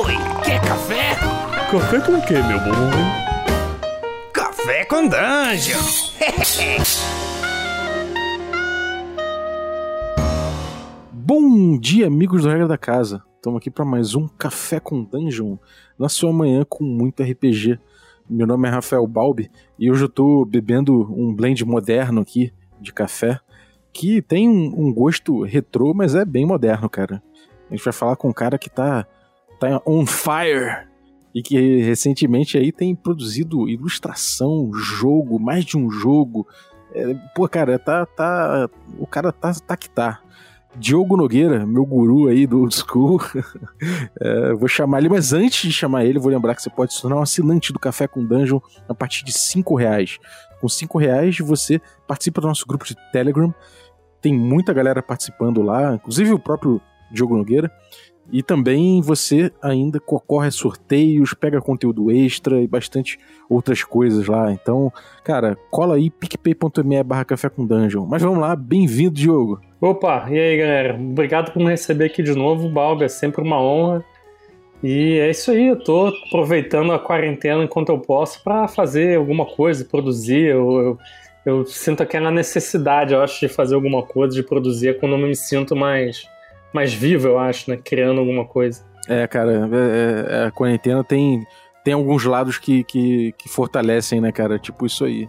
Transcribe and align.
Oi, 0.00 0.14
quer 0.44 0.60
café? 0.60 1.16
Café 1.72 2.00
com 2.00 2.12
o 2.12 2.24
quê, 2.24 2.34
meu 2.34 2.60
bom? 2.60 2.72
Café 4.32 4.84
com 4.84 5.08
Dungeon! 5.08 5.80
Bom 11.12 11.76
dia, 11.76 12.06
amigos 12.06 12.42
do 12.42 12.48
Regra 12.48 12.68
da 12.68 12.78
Casa. 12.78 13.24
Estamos 13.34 13.58
aqui 13.58 13.72
para 13.72 13.84
mais 13.84 14.14
um 14.14 14.28
Café 14.28 14.78
com 14.78 15.02
Dungeon, 15.02 15.56
na 15.98 16.08
sua 16.08 16.32
manhã 16.32 16.64
com 16.64 16.84
muito 16.84 17.24
RPG. 17.24 17.80
Meu 18.30 18.46
nome 18.46 18.68
é 18.68 18.70
Rafael 18.70 19.04
Balbi 19.04 19.50
e 19.76 19.90
hoje 19.90 20.04
eu 20.04 20.08
tô 20.08 20.44
bebendo 20.44 21.12
um 21.12 21.34
blend 21.34 21.64
moderno 21.64 22.20
aqui 22.20 22.52
de 22.80 22.92
café, 22.92 23.40
que 23.92 24.22
tem 24.22 24.48
um, 24.48 24.86
um 24.86 24.94
gosto 24.94 25.42
retrô, 25.42 25.92
mas 25.92 26.14
é 26.14 26.24
bem 26.24 26.46
moderno, 26.46 26.88
cara. 26.88 27.20
A 27.68 27.74
gente 27.74 27.82
vai 27.84 27.92
falar 27.92 28.14
com 28.14 28.28
um 28.28 28.32
cara 28.32 28.56
que 28.56 28.70
tá, 28.70 29.04
tá 29.58 29.80
on 29.86 30.06
fire 30.06 30.88
e 31.34 31.42
que 31.42 31.82
recentemente 31.82 32.56
aí 32.56 32.72
tem 32.72 32.94
produzido 32.94 33.68
ilustração, 33.68 34.70
jogo, 34.72 35.38
mais 35.38 35.64
de 35.64 35.76
um 35.76 35.90
jogo. 35.90 36.46
É, 36.92 37.14
pô, 37.34 37.48
cara, 37.48 37.78
tá, 37.78 38.06
tá, 38.06 38.68
o 38.98 39.06
cara 39.06 39.30
tá, 39.30 39.52
tá 39.54 39.76
que 39.76 39.90
tá. 39.90 40.20
Diogo 40.76 41.16
Nogueira, 41.16 41.66
meu 41.66 41.84
guru 41.84 42.28
aí 42.28 42.46
do 42.46 42.60
old 42.60 42.74
school. 42.74 43.20
é, 44.20 44.52
vou 44.54 44.68
chamar 44.68 44.98
ele, 44.98 45.08
mas 45.08 45.32
antes 45.32 45.62
de 45.62 45.72
chamar 45.72 46.04
ele, 46.04 46.18
vou 46.18 46.30
lembrar 46.30 46.54
que 46.54 46.62
você 46.62 46.70
pode 46.70 46.94
se 46.94 47.02
tornar 47.02 47.16
um 47.16 47.22
assinante 47.22 47.72
do 47.72 47.78
Café 47.78 48.06
com 48.06 48.24
Dungeon 48.24 48.60
a 48.88 48.94
partir 48.94 49.24
de 49.24 49.32
5 49.32 49.74
reais. 49.74 50.18
Com 50.60 50.68
5 50.68 50.98
reais 50.98 51.38
você 51.38 51.80
participa 52.06 52.40
do 52.40 52.48
nosso 52.48 52.66
grupo 52.66 52.84
de 52.84 52.96
Telegram. 53.12 53.52
Tem 54.20 54.32
muita 54.32 54.72
galera 54.72 55.02
participando 55.02 55.62
lá, 55.62 55.94
inclusive 55.94 56.32
o 56.32 56.38
próprio 56.38 56.80
Diogo 57.10 57.36
Nogueira. 57.36 57.70
E 58.30 58.42
também 58.42 59.00
você 59.00 59.50
ainda 59.62 59.98
concorre 59.98 60.48
a 60.48 60.50
sorteios, 60.50 61.32
pega 61.32 61.60
conteúdo 61.60 62.10
extra 62.10 62.60
e 62.60 62.66
bastante 62.66 63.18
outras 63.48 63.82
coisas 63.82 64.26
lá. 64.26 64.52
Então, 64.52 64.92
cara, 65.24 65.56
cola 65.70 65.96
aí 65.96 66.10
picpay.me 66.10 67.02
barra 67.02 67.24
café 67.24 67.48
com 67.48 67.64
dungeon. 67.64 68.04
Mas 68.06 68.20
vamos 68.20 68.38
lá, 68.38 68.54
bem-vindo, 68.54 69.14
Diogo. 69.14 69.60
Opa, 69.80 70.26
e 70.30 70.38
aí 70.38 70.58
galera? 70.58 70.94
Obrigado 70.94 71.52
por 71.52 71.60
me 71.60 71.70
receber 71.70 72.06
aqui 72.06 72.22
de 72.22 72.34
novo, 72.34 72.68
Balga, 72.68 73.06
é 73.06 73.08
sempre 73.08 73.40
uma 73.40 73.62
honra. 73.62 74.04
E 74.82 75.18
é 75.18 75.30
isso 75.30 75.50
aí, 75.50 75.68
eu 75.68 75.78
tô 75.78 76.08
aproveitando 76.26 76.92
a 76.92 76.98
quarentena 76.98 77.64
enquanto 77.64 77.88
eu 77.88 77.98
posso 77.98 78.42
para 78.44 78.68
fazer 78.68 79.16
alguma 79.16 79.46
coisa, 79.46 79.84
produzir. 79.84 80.46
Eu, 80.50 80.70
eu, 80.80 80.98
eu 81.46 81.64
sinto 81.64 82.02
aquela 82.02 82.30
necessidade, 82.30 83.14
eu 83.14 83.22
acho, 83.22 83.40
de 83.40 83.48
fazer 83.48 83.74
alguma 83.74 84.02
coisa, 84.02 84.34
de 84.34 84.42
produzir, 84.42 84.98
quando 85.00 85.12
eu 85.12 85.18
me 85.18 85.34
sinto 85.34 85.74
mais 85.74 86.28
mais 86.72 86.92
vivo, 86.92 87.28
eu 87.28 87.38
acho, 87.38 87.70
né? 87.70 87.78
Criando 87.82 88.20
alguma 88.20 88.44
coisa. 88.44 88.84
É, 89.08 89.26
cara, 89.26 89.68
é, 89.72 90.42
é, 90.42 90.46
a 90.46 90.50
quarentena 90.50 91.02
tem, 91.02 91.46
tem 91.84 91.94
alguns 91.94 92.24
lados 92.24 92.58
que, 92.58 92.84
que, 92.84 93.32
que, 93.38 93.48
fortalecem, 93.48 94.20
né, 94.20 94.30
cara? 94.30 94.58
Tipo 94.58 94.86
isso 94.86 95.04
aí. 95.04 95.26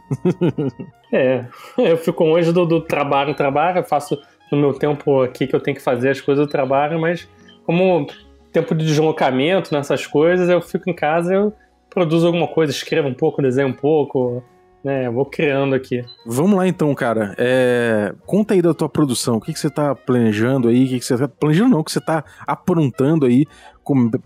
é, 1.13 1.45
eu 1.77 1.97
fico 1.97 2.23
longe 2.23 2.51
do, 2.51 2.65
do 2.65 2.81
trabalho, 2.81 3.33
trabalho, 3.33 3.83
faço 3.83 4.19
no 4.51 4.57
meu 4.57 4.73
tempo 4.73 5.21
aqui 5.21 5.47
que 5.47 5.55
eu 5.55 5.61
tenho 5.61 5.77
que 5.77 5.83
fazer 5.83 6.09
as 6.09 6.19
coisas 6.19 6.45
do 6.45 6.51
trabalho, 6.51 6.99
mas 6.99 7.27
como 7.65 8.07
tempo 8.51 8.75
de 8.75 8.85
deslocamento 8.85 9.73
nessas 9.73 10.05
coisas, 10.05 10.49
eu 10.49 10.61
fico 10.61 10.89
em 10.89 10.93
casa, 10.93 11.33
eu 11.33 11.53
produzo 11.89 12.27
alguma 12.27 12.47
coisa, 12.47 12.71
escrevo 12.71 13.07
um 13.07 13.13
pouco, 13.13 13.41
desenho 13.41 13.69
um 13.69 13.73
pouco, 13.73 14.43
é, 14.85 15.09
vou 15.09 15.25
criando 15.25 15.75
aqui. 15.75 16.03
Vamos 16.25 16.57
lá 16.57 16.67
então, 16.67 16.93
cara. 16.95 17.35
É... 17.37 18.13
Conta 18.25 18.53
aí 18.53 18.61
da 18.61 18.73
tua 18.73 18.87
produção. 18.87 19.35
O 19.35 19.41
que, 19.41 19.51
que 19.51 19.59
você 19.59 19.69
tá 19.69 19.93
planejando 19.93 20.69
aí? 20.69 20.85
O 20.85 20.87
que, 20.87 20.99
que 20.99 21.05
você 21.05 21.17
tá. 21.17 21.27
Planejando 21.27 21.71
não, 21.71 21.79
o 21.79 21.83
que 21.83 21.91
você 21.91 21.99
tá 21.99 22.23
aprontando 22.47 23.25
aí. 23.25 23.45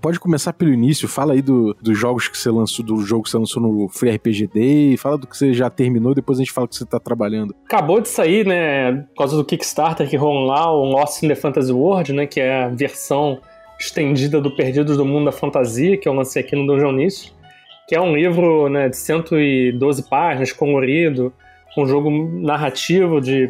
Pode 0.01 0.19
começar 0.19 0.51
pelo 0.51 0.73
início, 0.73 1.07
fala 1.07 1.31
aí 1.31 1.41
do, 1.41 1.73
dos 1.81 1.97
jogos 1.97 2.27
que 2.27 2.37
você 2.37 2.51
lançou, 2.51 2.83
do 2.83 2.97
jogo 2.99 3.23
que 3.23 3.29
você 3.29 3.37
lançou 3.37 3.63
no 3.63 3.87
Free 3.87 4.11
RPG 4.11 4.47
Day, 4.53 4.97
fala 4.97 5.17
do 5.17 5.25
que 5.25 5.37
você 5.37 5.53
já 5.53 5.69
terminou, 5.69 6.13
depois 6.13 6.37
a 6.37 6.41
gente 6.43 6.51
fala 6.51 6.65
o 6.65 6.67
que 6.67 6.75
você 6.75 6.85
tá 6.85 6.99
trabalhando. 6.99 7.55
Acabou 7.63 8.01
de 8.01 8.09
sair, 8.09 8.45
né, 8.45 8.91
por 8.91 9.19
causa 9.19 9.37
do 9.37 9.45
Kickstarter 9.45 10.09
que 10.09 10.17
rolou 10.17 10.47
lá, 10.47 10.69
o 10.69 10.83
Lost 10.83 11.23
in 11.23 11.29
the 11.29 11.35
Fantasy 11.35 11.71
World, 11.71 12.11
né, 12.11 12.27
que 12.27 12.41
é 12.41 12.65
a 12.65 12.67
versão 12.67 13.39
estendida 13.79 14.41
do 14.41 14.53
Perdidos 14.53 14.97
do 14.97 15.05
Mundo 15.05 15.25
da 15.25 15.31
Fantasia, 15.31 15.95
que 15.95 16.09
eu 16.09 16.13
lancei 16.13 16.43
aqui 16.43 16.57
no 16.57 16.67
Dungeon 16.67 16.91
Nisso 16.91 17.33
que 17.87 17.95
é 17.95 18.01
um 18.01 18.15
livro 18.15 18.69
né, 18.69 18.89
de 18.89 18.97
112 18.97 20.03
páginas, 20.09 20.51
colorido, 20.51 21.33
um 21.77 21.85
jogo 21.85 22.09
narrativo 22.09 23.19
de 23.19 23.49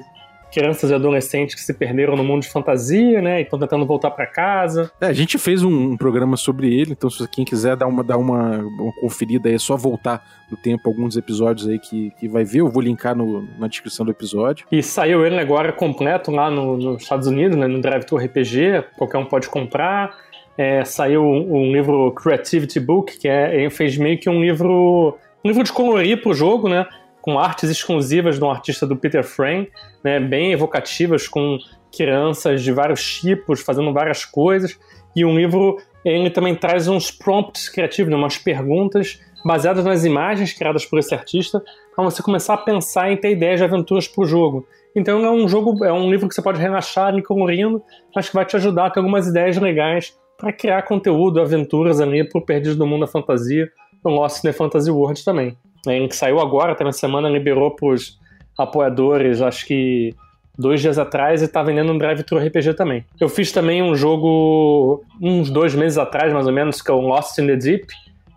crianças 0.53 0.91
e 0.91 0.94
adolescentes 0.94 1.55
que 1.55 1.61
se 1.61 1.73
perderam 1.73 2.16
no 2.16 2.23
mundo 2.23 2.44
de 2.44 2.49
fantasia, 2.49 3.21
né? 3.21 3.39
E 3.39 3.44
estão 3.44 3.57
tentando 3.57 3.85
voltar 3.85 4.11
para 4.11 4.27
casa. 4.27 4.91
É, 5.01 5.07
a 5.07 5.13
gente 5.13 5.38
fez 5.39 5.63
um, 5.63 5.91
um, 5.91 5.97
programa 5.97 6.38
sobre 6.38 6.71
ele, 6.71 6.91
então 6.91 7.09
se 7.09 7.27
quem 7.27 7.44
quiser 7.44 7.75
dar 7.75 7.88
uma, 7.88 8.03
dar 8.03 8.17
uma, 8.17 8.59
uma 8.59 8.94
conferida 9.01 9.49
aí, 9.49 9.55
é 9.55 9.59
só 9.59 9.75
voltar 9.75 10.23
no 10.51 10.55
tempo 10.55 10.88
alguns 10.88 11.17
episódios 11.17 11.67
aí 11.67 11.79
que, 11.79 12.11
que 12.19 12.27
vai 12.27 12.45
ver. 12.45 12.59
Eu 12.59 12.69
vou 12.69 12.83
linkar 12.83 13.15
no, 13.15 13.41
na 13.57 13.67
descrição 13.67 14.05
do 14.05 14.11
episódio. 14.11 14.67
E 14.71 14.83
saiu 14.83 15.25
ele 15.25 15.39
agora 15.39 15.73
completo 15.73 16.29
lá 16.29 16.51
no, 16.51 16.77
nos 16.77 17.01
Estados 17.01 17.27
Unidos, 17.27 17.57
né? 17.57 17.65
No 17.65 17.81
Drive 17.81 18.05
Tour 18.05 18.23
RPG, 18.23 18.85
qualquer 18.95 19.17
um 19.17 19.25
pode 19.25 19.50
comprar 19.50 20.15
é, 20.57 20.83
saiu 20.85 21.23
um, 21.23 21.55
um, 21.55 21.71
livro 21.71 22.11
Creativity 22.11 22.79
Book, 22.79 23.17
que 23.17 23.27
é, 23.27 23.69
fez 23.69 23.97
meio 23.97 24.19
que 24.19 24.29
um 24.29 24.41
livro, 24.41 25.17
um 25.43 25.47
livro 25.47 25.63
de 25.63 25.71
colorir 25.71 26.21
para 26.21 26.31
o 26.31 26.33
jogo, 26.33 26.69
né? 26.69 26.85
Com 27.21 27.39
artes 27.39 27.69
exclusivas 27.69 28.37
de 28.37 28.43
um 28.43 28.51
artista 28.51 28.85
do 28.85 28.95
Peter 28.95 29.23
Frame, 29.23 29.69
né? 30.03 30.19
Bem 30.19 30.51
evocativas, 30.51 31.27
com 31.27 31.57
crianças 31.95 32.61
de 32.63 32.71
vários 32.71 33.19
tipos, 33.19 33.61
fazendo 33.61 33.91
várias 33.93 34.25
coisas. 34.25 34.77
E 35.15 35.23
um 35.23 35.35
livro, 35.35 35.77
ele 36.03 36.29
também 36.29 36.55
traz 36.55 36.87
uns 36.87 37.11
prompts 37.11 37.69
criativos, 37.69 38.11
né? 38.11 38.17
umas 38.17 38.37
perguntas 38.37 39.19
baseadas 39.45 39.83
nas 39.83 40.05
imagens 40.05 40.53
criadas 40.53 40.85
por 40.85 40.97
esse 40.99 41.13
artista, 41.13 41.61
para 41.95 42.03
você 42.03 42.23
começar 42.23 42.53
a 42.53 42.57
pensar 42.57 43.11
em 43.11 43.17
ter 43.17 43.31
ideias 43.31 43.59
de 43.59 43.65
aventuras 43.65 44.07
para 44.07 44.23
o 44.23 44.25
jogo. 44.25 44.65
Então 44.95 45.23
é 45.23 45.29
um 45.29 45.47
jogo, 45.47 45.83
é 45.83 45.91
um 45.91 46.09
livro 46.09 46.29
que 46.29 46.35
você 46.35 46.41
pode 46.41 46.59
relaxar 46.59 47.07
ali 47.07 47.21
colorindo, 47.21 47.83
mas 48.15 48.29
que 48.29 48.35
vai 48.35 48.45
te 48.45 48.55
ajudar 48.55 48.85
a 48.85 48.89
ter 48.89 48.99
algumas 48.99 49.27
ideias 49.27 49.57
legais 49.57 50.15
para 50.43 50.51
criar 50.51 50.81
conteúdo, 50.81 51.39
aventuras 51.39 52.01
ali 52.01 52.21
pro 52.21 52.41
Perdido 52.41 52.75
do 52.75 52.85
Mundo 52.85 53.01
da 53.01 53.07
Fantasia, 53.07 53.71
no 54.03 54.11
Lost 54.11 54.39
in 54.39 54.49
the 54.49 54.51
Fantasy 54.51 54.91
World 54.91 55.23
também. 55.23 55.55
É, 55.87 56.05
que 56.05 56.15
saiu 56.15 56.41
agora, 56.41 56.73
até 56.73 56.83
na 56.83 56.91
semana, 56.91 57.29
liberou 57.29 57.71
pros 57.71 58.19
apoiadores, 58.57 59.41
acho 59.41 59.65
que 59.65 60.13
dois 60.57 60.81
dias 60.81 60.99
atrás, 60.99 61.41
e 61.41 61.47
tá 61.47 61.63
vendendo 61.63 61.93
um 61.93 61.97
Drive 61.97 62.23
Thru 62.23 62.39
RPG 62.39 62.73
também. 62.73 63.05
Eu 63.21 63.29
fiz 63.29 63.53
também 63.53 63.81
um 63.81 63.95
jogo 63.95 65.01
uns 65.21 65.49
dois 65.49 65.73
meses 65.73 65.97
atrás, 65.97 66.33
mais 66.33 66.45
ou 66.45 66.51
menos, 66.51 66.81
que 66.81 66.91
é 66.91 66.93
o 66.93 66.99
Lost 66.99 67.37
in 67.37 67.47
the 67.47 67.55
Deep, 67.55 67.87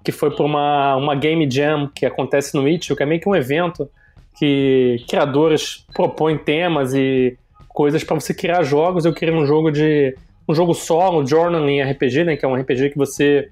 que 0.05 0.13
foi 0.13 0.31
por 0.31 0.47
uma, 0.47 0.95
uma 0.95 1.17
Game 1.17 1.51
Jam 1.51 1.91
que 1.93 2.07
acontece 2.07 2.55
no 2.55 2.69
Itch, 2.69 2.93
que 2.95 3.03
é 3.03 3.07
meio 3.07 3.21
que 3.21 3.29
um 3.29 3.35
evento 3.35 3.91
que 4.39 5.05
criadores 5.09 5.85
propõem 5.93 6.39
temas 6.39 6.95
e 6.95 7.37
coisas 7.69 8.05
para 8.05 8.15
você 8.15 8.33
criar 8.33 8.63
jogos. 8.63 9.05
Eu 9.05 9.13
criei 9.13 9.35
um 9.35 9.45
jogo 9.45 9.73
de 9.73 10.15
um 10.49 10.55
jogo 10.55 10.75
solo, 10.75 11.27
Journal 11.27 11.69
em 11.69 11.83
RPG, 11.83 12.25
né, 12.25 12.37
que 12.37 12.45
é 12.45 12.49
um 12.49 12.55
RPG 12.55 12.91
que 12.91 12.99
você 12.99 13.49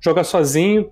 joga 0.00 0.24
sozinho 0.24 0.90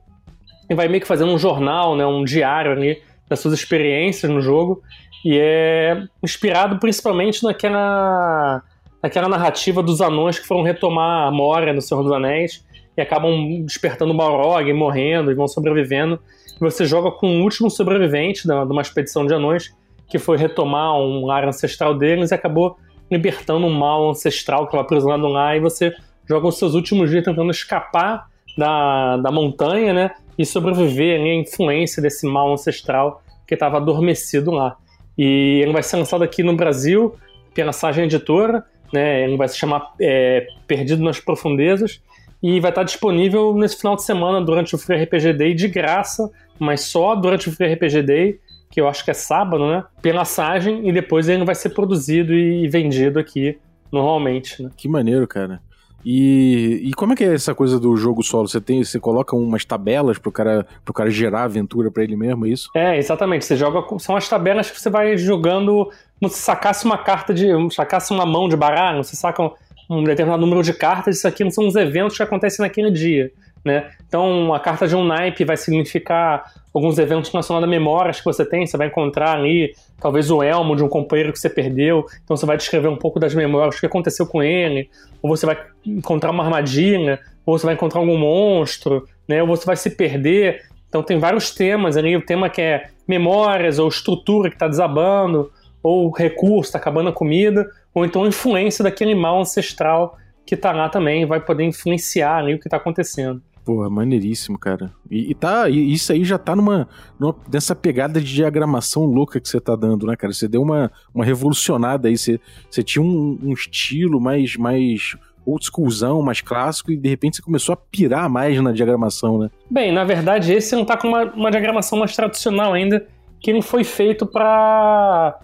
e 0.70 0.75
vai 0.75 0.88
meio 0.88 1.00
que 1.00 1.06
fazendo 1.06 1.32
um 1.32 1.38
jornal, 1.38 1.97
né, 1.97 2.06
um 2.06 2.25
diário 2.25 2.72
ali 2.72 3.03
das 3.28 3.41
suas 3.41 3.54
experiências 3.54 4.30
no 4.30 4.41
jogo 4.41 4.82
e 5.25 5.38
é 5.38 6.03
inspirado 6.22 6.78
principalmente 6.78 7.42
naquela 7.42 8.62
naquela 9.03 9.28
narrativa 9.28 9.82
dos 9.82 10.00
anões 10.00 10.38
que 10.38 10.47
foram 10.47 10.62
retomar 10.62 11.26
a 11.26 11.30
Moria 11.30 11.72
no 11.72 11.82
Senhor 11.82 12.03
dos 12.04 12.12
Anéis 12.12 12.64
e 12.97 13.00
acabam 13.00 13.64
despertando 13.64 14.14
Balrog, 14.14 14.72
morrendo 14.72 15.32
e 15.32 15.34
vão 15.34 15.48
sobrevivendo. 15.48 16.20
E 16.54 16.60
você 16.60 16.84
joga 16.84 17.10
com 17.10 17.26
o 17.26 17.42
último 17.42 17.69
sobrevivente 17.69 18.47
de 18.47 18.53
uma 18.53 18.82
expedição 18.82 19.26
de 19.26 19.34
anões 19.34 19.74
que 20.09 20.19
foi 20.19 20.36
retomar 20.36 20.97
um 20.97 21.28
ar 21.30 21.48
ancestral 21.48 21.98
deles 21.98 22.30
e 22.30 22.34
acabou 22.34 22.76
libertando 23.12 23.66
um 23.66 23.72
mal 23.72 24.10
ancestral 24.10 24.60
que 24.60 24.68
estava 24.68 24.82
aprisionado 24.82 25.28
lá, 25.28 25.54
e 25.56 25.60
você 25.60 25.92
joga 26.26 26.48
os 26.48 26.58
seus 26.58 26.74
últimos 26.74 27.10
dias 27.10 27.24
tentando 27.24 27.50
escapar 27.50 28.26
da, 28.56 29.18
da 29.18 29.30
montanha, 29.30 29.92
né? 29.92 30.10
E 30.38 30.47
sobreviver 30.47 31.20
à 31.20 31.34
influência 31.34 32.03
desse 32.03 32.26
mal 32.26 32.53
ancestral 32.53 33.22
que 33.47 33.54
estava 33.54 33.76
adormecido 33.76 34.50
lá. 34.50 34.76
E 35.16 35.60
ele 35.62 35.72
vai 35.72 35.82
ser 35.82 35.97
lançado 35.97 36.24
aqui 36.24 36.42
no 36.42 36.56
Brasil 36.56 37.14
pela 37.54 37.72
Sagem 37.72 38.04
Editora, 38.04 38.64
né? 38.92 39.24
Ele 39.24 39.36
vai 39.36 39.48
se 39.48 39.58
chamar 39.58 39.92
é, 40.00 40.47
Perdido 40.66 41.03
nas 41.03 41.20
Profundezas 41.20 42.00
e 42.42 42.58
vai 42.60 42.70
estar 42.70 42.82
disponível 42.82 43.54
nesse 43.54 43.76
final 43.76 43.94
de 43.94 44.03
semana 44.03 44.41
durante 44.41 44.74
o 44.74 44.78
Free 44.78 45.04
RPG 45.04 45.34
Day 45.34 45.54
de 45.54 45.68
graça, 45.68 46.30
mas 46.58 46.80
só 46.80 47.15
durante 47.15 47.48
o 47.48 47.53
Free 47.53 47.74
RPG 47.74 48.03
Day 48.03 48.41
que 48.72 48.80
eu 48.80 48.89
acho 48.89 49.04
que 49.04 49.10
é 49.10 49.15
sábado, 49.15 49.69
né? 49.69 49.84
Pela 50.01 50.24
Sagem, 50.24 50.89
e 50.89 50.92
depois 50.92 51.28
ele 51.28 51.45
vai 51.45 51.54
ser 51.54 51.69
produzido 51.69 52.33
e 52.33 52.66
vendido 52.66 53.19
aqui 53.19 53.59
normalmente, 53.92 54.63
né? 54.63 54.71
Que 54.74 54.89
maneiro, 54.89 55.28
cara. 55.28 55.60
E, 56.04 56.80
e 56.83 56.92
como 56.95 57.13
é 57.13 57.16
que 57.16 57.22
é 57.22 57.34
essa 57.34 57.54
coisa 57.54 57.78
do 57.78 57.95
jogo 57.97 58.22
solo? 58.22 58.48
Você 58.48 58.63
tem, 58.63 58.83
você 58.83 58.98
coloca 58.98 59.36
umas 59.36 59.63
tabelas 59.65 60.19
pro 60.19 60.33
cara, 60.33 60.66
pro 60.84 60.95
cara 60.95 61.10
gerar 61.10 61.45
aventura 61.45 61.91
para 61.91 62.03
ele 62.03 62.16
mesmo, 62.16 62.47
é 62.47 62.48
isso? 62.48 62.71
É, 62.74 62.97
exatamente. 62.97 63.45
Você 63.45 63.57
joga 63.57 63.84
são 63.98 64.16
as 64.16 64.27
tabelas 64.27 64.71
que 64.71 64.80
você 64.80 64.89
vai 64.89 65.18
jogando 65.18 65.91
como 66.18 66.33
se 66.33 66.39
sacasse 66.39 66.86
uma 66.86 66.97
carta 66.97 67.34
de, 67.34 67.47
sacasse 67.72 68.10
uma 68.10 68.25
mão 68.25 68.48
de 68.48 68.57
baralho, 68.57 69.04
você 69.04 69.15
saca 69.15 69.51
um 69.91 70.03
determinado 70.03 70.41
número 70.41 70.63
de 70.63 70.72
cartas, 70.72 71.18
isso 71.18 71.28
aqui 71.28 71.48
são 71.51 71.68
os 71.68 71.77
eventos 71.77 72.16
que 72.16 72.22
acontecem 72.22 72.65
naquele 72.65 72.91
dia. 72.91 73.30
Né? 73.64 73.91
Então, 74.06 74.53
a 74.53 74.59
carta 74.59 74.88
de 74.88 74.97
um 74.97 75.04
naipe 75.04 75.44
vai 75.44 75.56
significar 75.56 76.53
alguns 76.74 76.98
eventos 76.98 77.30
relacionados 77.30 77.68
a 77.68 77.70
memórias 77.70 78.18
que 78.18 78.24
você 78.24 78.44
tem. 78.44 78.66
Você 78.66 78.76
vai 78.76 78.88
encontrar 78.88 79.36
ali, 79.36 79.72
talvez, 80.00 80.30
o 80.30 80.42
elmo 80.42 80.74
de 80.74 80.82
um 80.82 80.88
companheiro 80.88 81.32
que 81.32 81.38
você 81.38 81.48
perdeu. 81.48 82.04
Então, 82.24 82.36
você 82.36 82.44
vai 82.44 82.56
descrever 82.56 82.88
um 82.88 82.97
pouco 82.97 83.20
das 83.20 83.34
memórias, 83.34 83.76
o 83.76 83.80
que 83.80 83.86
aconteceu 83.86 84.26
com 84.26 84.42
ele. 84.42 84.91
Ou 85.22 85.30
você 85.30 85.47
vai 85.47 85.56
encontrar 85.86 86.30
uma 86.32 86.44
armadilha, 86.44 87.20
ou 87.47 87.56
você 87.56 87.66
vai 87.66 87.74
encontrar 87.74 88.00
algum 88.00 88.18
monstro, 88.18 89.06
né? 89.28 89.41
ou 89.42 89.48
você 89.48 89.65
vai 89.65 89.76
se 89.76 89.91
perder. 89.91 90.62
Então, 90.88 91.03
tem 91.03 91.18
vários 91.18 91.53
temas 91.53 91.97
ali. 91.97 92.16
O 92.16 92.26
tema 92.26 92.50
que 92.50 92.60
é 92.60 92.88
memórias, 93.06 93.78
ou 93.78 93.88
estrutura 93.88 94.48
que 94.48 94.56
está 94.56 94.66
desabando, 94.66 95.53
ou 95.82 96.10
recurso, 96.10 96.68
está 96.68 96.78
acabando 96.78 97.08
a 97.08 97.12
comida, 97.12 97.68
ou 97.94 98.04
então 98.04 98.26
influência 98.26 98.82
daquele 98.82 99.15
mal 99.15 99.41
ancestral 99.41 100.16
que 100.47 100.54
está 100.54 100.72
lá 100.72 100.88
também, 100.88 101.26
vai 101.26 101.41
poder 101.41 101.65
influenciar 101.65 102.36
ali 102.38 102.54
o 102.54 102.58
que 102.58 102.66
está 102.66 102.76
acontecendo. 102.76 103.42
Pô, 103.64 103.88
maneiríssimo, 103.88 104.59
cara. 104.59 104.92
E, 105.10 105.30
e 105.30 105.34
tá, 105.34 105.68
e 105.68 105.92
isso 105.92 106.12
aí 106.12 106.24
já 106.24 106.36
tá 106.36 106.56
numa, 106.56 106.88
numa 107.18 107.34
nessa 107.53 107.76
pegada 107.76 108.20
de 108.20 108.34
diagramação 108.34 109.04
louca 109.04 109.41
que 109.41 109.48
você 109.48 109.60
tá 109.60 109.76
dando, 109.76 110.06
né, 110.06 110.16
cara? 110.16 110.32
Você 110.32 110.48
deu 110.48 110.62
uma, 110.62 110.91
uma 111.14 111.24
revolucionada 111.24 112.09
aí, 112.09 112.18
você, 112.18 112.41
você 112.68 112.82
tinha 112.82 113.03
um, 113.03 113.38
um 113.41 113.53
estilo 113.53 114.20
mais, 114.20 114.56
mais 114.56 115.16
old 115.47 115.64
schoolzão, 115.64 116.22
mais 116.22 116.41
clássico, 116.41 116.91
e 116.91 116.97
de 116.97 117.09
repente 117.09 117.36
você 117.36 117.42
começou 117.42 117.72
a 117.72 117.76
pirar 117.76 118.28
mais 118.28 118.60
na 118.60 118.72
diagramação, 118.72 119.38
né? 119.38 119.50
Bem, 119.70 119.92
na 119.92 120.04
verdade, 120.04 120.53
esse 120.53 120.74
não 120.74 120.84
tá 120.84 120.97
com 120.97 121.08
uma, 121.08 121.24
uma 121.24 121.50
diagramação 121.50 121.98
mais 121.98 122.15
tradicional 122.16 122.72
ainda, 122.72 123.06
que 123.41 123.53
não 123.53 123.62
foi 123.62 123.84
feito 123.84 124.26
para 124.26 125.38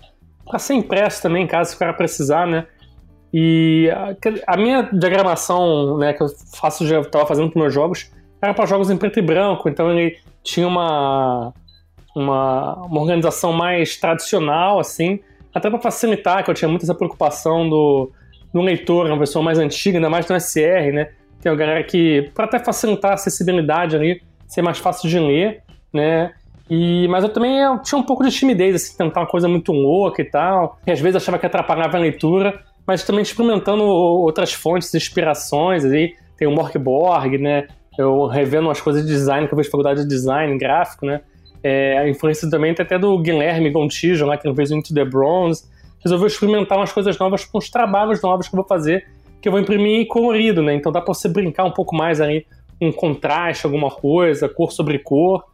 para 0.44 0.58
ser 0.58 0.74
impresso 0.74 1.20
também, 1.20 1.46
caso 1.46 1.76
o 1.76 1.78
cara 1.78 1.92
precisar, 1.92 2.46
né? 2.46 2.66
E 3.32 3.90
a, 3.90 4.54
a, 4.54 4.56
minha 4.56 4.82
diagramação, 4.92 5.98
né, 5.98 6.12
que 6.12 6.22
eu 6.22 6.28
faço, 6.54 6.86
já 6.86 7.00
estava 7.00 7.26
fazendo 7.26 7.50
para 7.50 7.60
meus 7.60 7.74
jogos, 7.74 8.10
era 8.40 8.54
para 8.54 8.66
jogos 8.66 8.90
em 8.90 8.96
preto 8.96 9.18
e 9.18 9.22
branco, 9.22 9.68
então 9.68 9.90
ele 9.90 10.16
tinha 10.42 10.66
uma, 10.66 11.52
uma, 12.16 12.74
uma 12.86 13.00
organização 13.00 13.52
mais 13.52 13.96
tradicional, 13.96 14.78
assim, 14.78 15.20
até 15.54 15.68
para 15.68 15.78
facilitar, 15.78 16.42
que 16.44 16.50
eu 16.50 16.54
tinha 16.54 16.68
muita 16.68 16.86
essa 16.86 16.94
preocupação 16.94 17.68
do, 17.68 18.10
do 18.52 18.60
leitor, 18.60 19.06
uma 19.06 19.18
pessoa 19.18 19.42
mais 19.44 19.58
antiga, 19.58 19.98
ainda 19.98 20.08
mais 20.08 20.26
no 20.26 20.40
SR, 20.40 20.92
né? 20.92 21.10
Tem 21.40 21.52
uma 21.52 21.58
galera 21.58 21.84
que, 21.84 22.30
para 22.34 22.46
até 22.46 22.58
facilitar 22.58 23.12
a 23.12 23.14
acessibilidade 23.14 23.94
ali, 23.94 24.22
ser 24.46 24.62
mais 24.62 24.78
fácil 24.78 25.08
de 25.08 25.18
ler, 25.18 25.62
né? 25.92 26.32
E, 26.70 27.08
mas 27.08 27.24
eu 27.24 27.30
também 27.30 27.58
eu 27.58 27.78
tinha 27.78 27.98
um 27.98 28.02
pouco 28.02 28.22
de 28.24 28.30
timidez, 28.30 28.74
assim, 28.74 28.96
tentar 28.96 29.20
uma 29.20 29.26
coisa 29.26 29.48
muito 29.48 29.72
louca 29.72 30.20
e 30.20 30.24
tal. 30.24 30.78
E 30.86 30.90
às 30.90 31.00
vezes 31.00 31.16
achava 31.16 31.38
que 31.38 31.46
atrapalhava 31.46 31.96
a 31.96 32.00
leitura 32.00 32.62
mas 32.88 33.04
também 33.04 33.20
experimentando 33.20 33.84
outras 33.84 34.54
fontes, 34.54 34.94
inspirações, 34.94 35.84
aí 35.84 36.14
tem 36.38 36.48
o 36.48 36.50
Morkborg, 36.50 37.36
né? 37.36 37.68
Eu 37.98 38.24
revendo 38.24 38.68
umas 38.68 38.80
coisas 38.80 39.04
de 39.04 39.08
design, 39.12 39.46
que 39.46 39.52
eu 39.52 39.58
fiz 39.58 39.66
faculdade 39.66 40.04
de 40.04 40.08
design 40.08 40.56
gráfico, 40.56 41.04
né? 41.04 41.20
É, 41.62 41.98
a 41.98 42.08
influência 42.08 42.48
também 42.48 42.72
tem 42.72 42.86
até 42.86 42.98
do 42.98 43.18
Guilherme 43.18 43.68
Gontijo, 43.68 44.24
lá, 44.24 44.38
que 44.38 44.50
fez 44.54 44.70
o 44.70 44.74
Into 44.74 44.94
the 44.94 45.04
Bronze. 45.04 45.64
Resolveu 46.02 46.28
experimentar 46.28 46.78
umas 46.78 46.90
coisas 46.90 47.18
novas 47.18 47.44
com 47.44 47.58
os 47.58 47.68
trabalhos 47.68 48.22
novos 48.22 48.48
que 48.48 48.54
eu 48.54 48.58
vou 48.58 48.66
fazer, 48.66 49.06
que 49.42 49.48
eu 49.48 49.52
vou 49.52 49.60
imprimir 49.60 50.06
colorido, 50.06 50.62
né? 50.62 50.74
Então 50.74 50.90
dá 50.90 51.02
pra 51.02 51.12
você 51.12 51.28
brincar 51.28 51.64
um 51.64 51.72
pouco 51.72 51.94
mais 51.94 52.22
aí, 52.22 52.46
um 52.80 52.90
contraste, 52.90 53.66
alguma 53.66 53.90
coisa, 53.90 54.48
cor 54.48 54.72
sobre 54.72 54.98
cor 54.98 55.44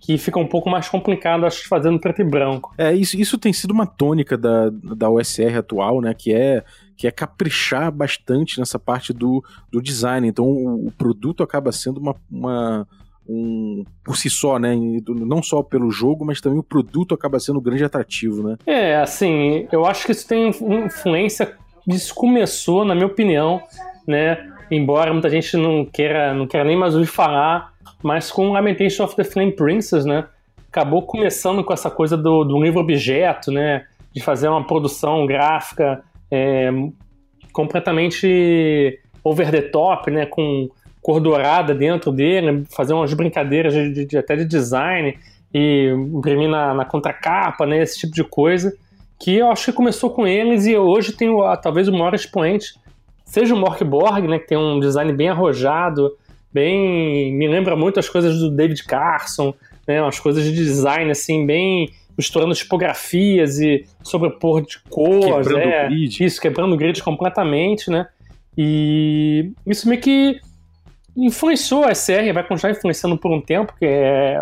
que 0.00 0.16
fica 0.16 0.38
um 0.38 0.46
pouco 0.46 0.70
mais 0.70 0.88
complicado, 0.88 1.44
acho, 1.44 1.68
fazendo 1.68 2.00
preto 2.00 2.22
e 2.22 2.24
branco. 2.24 2.72
É, 2.78 2.92
isso, 2.94 3.20
isso 3.20 3.36
tem 3.36 3.52
sido 3.52 3.72
uma 3.72 3.86
tônica 3.86 4.36
da, 4.36 4.70
da 4.70 5.10
USR 5.10 5.58
atual, 5.58 6.00
né? 6.00 6.14
Que 6.14 6.32
é, 6.32 6.64
que 6.96 7.06
é 7.06 7.10
caprichar 7.10 7.92
bastante 7.92 8.58
nessa 8.58 8.78
parte 8.78 9.12
do, 9.12 9.44
do 9.70 9.82
design. 9.82 10.26
Então 10.26 10.46
o, 10.46 10.86
o 10.86 10.92
produto 10.92 11.42
acaba 11.42 11.70
sendo 11.70 12.00
uma, 12.00 12.16
uma 12.30 12.88
um, 13.28 13.84
por 14.02 14.16
si 14.16 14.30
só, 14.30 14.58
né? 14.58 14.74
Não 15.06 15.42
só 15.42 15.62
pelo 15.62 15.90
jogo, 15.90 16.24
mas 16.24 16.40
também 16.40 16.58
o 16.58 16.64
produto 16.64 17.14
acaba 17.14 17.38
sendo 17.38 17.58
um 17.58 17.62
grande 17.62 17.84
atrativo, 17.84 18.42
né? 18.42 18.56
É, 18.66 18.96
assim, 18.96 19.68
eu 19.70 19.84
acho 19.84 20.06
que 20.06 20.12
isso 20.12 20.26
tem 20.26 20.48
influência. 20.48 21.54
Isso 21.86 22.14
começou, 22.14 22.84
na 22.86 22.94
minha 22.94 23.06
opinião, 23.06 23.62
né? 24.06 24.50
Embora 24.70 25.12
muita 25.12 25.28
gente 25.28 25.56
não 25.56 25.84
queira, 25.84 26.32
não 26.32 26.46
queira 26.46 26.64
nem 26.64 26.76
mais 26.76 26.94
ouvir 26.94 27.06
falar 27.06 27.69
mas 28.02 28.30
com 28.30 28.52
Lamentation 28.52 29.04
of 29.04 29.14
the 29.16 29.24
Flame 29.24 29.52
Princess, 29.52 30.04
né? 30.04 30.26
Acabou 30.68 31.02
começando 31.02 31.64
com 31.64 31.72
essa 31.72 31.90
coisa 31.90 32.16
do, 32.16 32.44
do 32.44 32.62
livro 32.62 32.80
objeto, 32.80 33.50
né? 33.50 33.84
De 34.12 34.22
fazer 34.22 34.48
uma 34.48 34.66
produção 34.66 35.26
gráfica 35.26 36.02
é, 36.30 36.70
completamente 37.52 38.98
over 39.22 39.50
the 39.50 39.62
top, 39.62 40.10
né? 40.10 40.26
Com 40.26 40.68
cor 41.02 41.20
dourada 41.20 41.74
dentro 41.74 42.12
dele, 42.12 42.64
fazer 42.70 42.92
umas 42.92 43.12
brincadeiras 43.14 43.72
de, 43.72 44.04
de, 44.04 44.18
até 44.18 44.36
de 44.36 44.44
design 44.44 45.18
e 45.52 45.88
imprimir 45.88 46.48
na, 46.48 46.74
na 46.74 46.84
contracapa, 46.84 47.66
né? 47.66 47.82
Esse 47.82 48.00
tipo 48.00 48.14
de 48.14 48.24
coisa. 48.24 48.76
Que 49.18 49.36
eu 49.36 49.50
acho 49.50 49.66
que 49.66 49.72
começou 49.72 50.10
com 50.10 50.26
eles 50.26 50.66
e 50.66 50.76
hoje 50.76 51.12
tem 51.12 51.28
talvez 51.62 51.88
o 51.88 51.92
maior 51.92 52.14
expoente 52.14 52.72
seja 53.30 53.54
o 53.54 53.58
Morkborg, 53.58 54.26
né? 54.26 54.38
Que 54.40 54.48
tem 54.48 54.58
um 54.58 54.80
design 54.80 55.12
bem 55.12 55.28
arrojado, 55.28 56.16
bem. 56.52 57.32
Me 57.32 57.48
lembra 57.48 57.76
muito 57.76 57.98
as 57.98 58.08
coisas 58.08 58.38
do 58.38 58.50
David 58.50 58.84
Carson, 58.84 59.54
né? 59.86 60.02
Umas 60.02 60.18
coisas 60.18 60.44
de 60.44 60.52
design, 60.52 61.10
assim, 61.10 61.46
bem 61.46 61.88
misturando 62.16 62.54
tipografias 62.54 63.58
e 63.58 63.86
sobrepor 64.02 64.60
de 64.60 64.78
cores, 64.90 65.24
quebrando 65.24 65.58
é, 65.58 65.88
grid. 65.88 66.24
isso, 66.24 66.40
quebrando 66.40 66.74
o 66.74 66.76
grid 66.76 67.02
completamente, 67.02 67.90
né? 67.90 68.08
E 68.58 69.52
isso 69.66 69.88
meio 69.88 70.00
que 70.00 70.38
influenciou 71.16 71.84
a 71.84 71.94
SR, 71.94 72.32
vai 72.34 72.46
continuar 72.46 72.72
influenciando 72.72 73.16
por 73.16 73.32
um 73.32 73.40
tempo, 73.40 73.74
que 73.78 73.86
é 73.86 74.38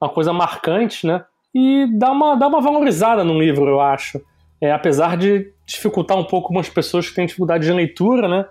uma 0.00 0.10
coisa 0.10 0.32
marcante, 0.32 1.06
né? 1.06 1.24
E 1.54 1.86
dá 1.96 2.10
uma, 2.10 2.34
dá 2.34 2.48
uma 2.48 2.60
valorizada 2.60 3.22
no 3.22 3.38
livro, 3.38 3.68
eu 3.68 3.80
acho. 3.80 4.20
É, 4.60 4.72
apesar 4.72 5.16
de 5.16 5.52
dificultar 5.64 6.18
um 6.18 6.24
pouco 6.24 6.52
umas 6.52 6.68
pessoas 6.68 7.08
que 7.08 7.14
têm 7.14 7.26
dificuldade 7.26 7.64
de 7.64 7.72
leitura, 7.72 8.28
né? 8.28 8.44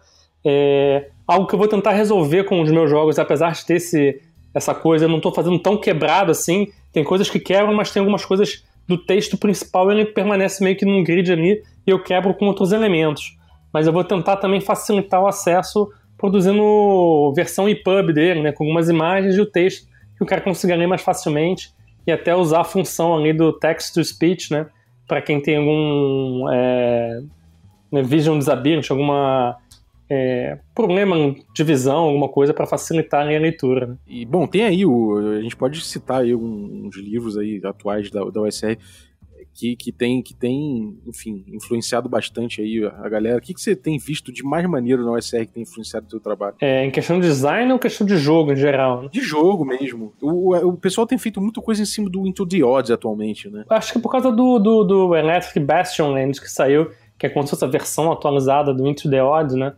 É, 0.46 1.10
algo 1.28 1.48
que 1.48 1.54
eu 1.54 1.60
vou 1.60 1.68
tentar 1.68 1.92
resolver 1.92 2.46
com 2.46 2.62
os 2.62 2.72
meus 2.72 2.90
jogos, 2.90 3.20
apesar 3.20 3.52
de 3.52 3.66
ter 3.66 3.76
esse, 3.76 4.22
essa 4.54 4.74
coisa, 4.74 5.06
eu 5.06 5.10
não 5.10 5.18
estou 5.18 5.34
fazendo 5.34 5.60
tão 5.60 5.78
quebrado 5.78 6.32
assim. 6.32 6.68
Tem 6.92 7.04
coisas 7.04 7.30
que 7.30 7.40
quebram, 7.40 7.74
mas 7.74 7.92
tem 7.92 8.00
algumas 8.00 8.26
coisas 8.26 8.64
do 8.88 8.98
texto 8.98 9.38
principal, 9.38 9.92
ele 9.92 10.06
permanece 10.06 10.64
meio 10.64 10.76
que 10.76 10.84
num 10.84 11.04
grid 11.04 11.32
ali 11.32 11.62
e 11.86 11.92
eu 11.92 12.02
quebro 12.02 12.34
com 12.34 12.48
outros 12.48 12.72
elementos. 12.72 13.38
Mas 13.72 13.86
eu 13.86 13.94
vou 13.94 14.04
tentar 14.04 14.38
também 14.38 14.60
facilitar 14.60 15.22
o 15.22 15.28
acesso 15.28 15.88
produzindo 16.18 17.32
versão 17.36 17.70
EPUB 17.70 18.12
dele, 18.12 18.42
né, 18.42 18.52
com 18.52 18.64
algumas 18.64 18.90
imagens 18.90 19.36
e 19.36 19.42
o 19.42 19.46
texto 19.46 19.88
que 20.18 20.24
o 20.24 20.26
cara 20.26 20.42
consiga 20.42 20.76
ler 20.76 20.88
mais 20.88 21.02
facilmente 21.02 21.72
e 22.06 22.12
até 22.12 22.36
usar 22.36 22.62
a 22.62 22.64
função 22.64 23.16
ali 23.16 23.32
do 23.32 23.54
text 23.54 23.94
to 23.94 24.04
speech, 24.04 24.52
né, 24.52 24.66
para 25.08 25.22
quem 25.22 25.40
tem 25.40 25.58
algum 25.58 26.50
é, 26.52 27.22
né, 27.92 28.02
vision 28.02 28.40
disability, 28.40 28.92
alguma 28.92 29.56
é, 30.10 30.58
problema 30.74 31.36
de 31.54 31.64
visão, 31.64 32.06
alguma 32.06 32.28
coisa 32.28 32.54
para 32.54 32.66
facilitar 32.66 33.22
a 33.22 33.30
leitura. 33.30 33.88
Né? 33.88 33.98
E 34.08 34.26
bom, 34.26 34.48
tem 34.48 34.64
aí 34.64 34.86
o 34.86 35.18
a 35.38 35.42
gente 35.42 35.56
pode 35.56 35.84
citar 35.86 36.22
aí 36.22 36.34
uns 36.34 36.96
livros 36.98 37.38
aí 37.38 37.62
atuais 37.64 38.10
da, 38.10 38.24
da 38.26 38.42
USR 38.42 38.78
que, 39.54 39.76
que 39.76 39.92
tem 39.92 40.22
que 40.22 40.34
tem, 40.34 40.98
enfim, 41.06 41.44
influenciado 41.50 42.08
bastante 42.08 42.62
aí 42.62 42.86
a 42.86 43.10
galera. 43.10 43.38
O 43.38 43.42
que, 43.42 43.54
que 43.54 43.62
você 43.62 43.76
tem 43.76 43.98
visto 43.98 44.32
de 44.32 44.42
mais 44.42 44.66
maneiro 44.68 45.04
na 45.04 45.12
USR 45.12 45.46
que 45.46 45.54
tem 45.54 45.64
influenciado 45.64 46.08
o 46.08 46.10
seu 46.10 46.20
trabalho? 46.20 46.56
É, 46.62 46.86
em 46.86 46.92
questão 46.92 47.20
de 47.20 47.28
design 47.28 47.72
ou 47.72 47.78
questão 47.78 48.08
de 48.08 48.18
jogo 48.18 48.54
em 48.54 48.56
geral? 48.56 49.04
Né? 49.04 49.10
De 49.12 49.22
jogo 49.22 49.66
mesmo. 49.66 50.14
O, 50.22 50.56
o 50.56 50.78
pessoal 50.78 51.06
tem 51.06 51.18
feito 51.18 51.42
muita 51.42 51.62
coisa 51.62 51.82
em 51.82 51.86
cima 51.86 52.10
do 52.10 52.26
Into 52.26 52.48
the 52.48 52.64
Odds 52.64 52.90
atualmente, 52.90 53.50
né? 53.50 53.66
Acho 53.70 53.94
que 53.94 54.00
por 54.00 54.10
causa 54.10 54.32
do, 54.32 54.60
do, 54.60 54.84
do 54.84 55.16
Electric 55.16 55.60
Bastion 55.60 56.14
Land 56.14 56.40
que 56.40 56.50
saiu, 56.50 56.90
que 57.18 57.26
é 57.26 57.30
como 57.30 57.46
se 57.46 57.52
fosse 57.52 57.66
a 57.66 57.68
versão 57.68 58.12
atualizada 58.12 58.74
do 58.74 58.88
Into 58.88 59.10
the 59.10 59.22
Odds, 59.22 59.56
né? 59.56 59.74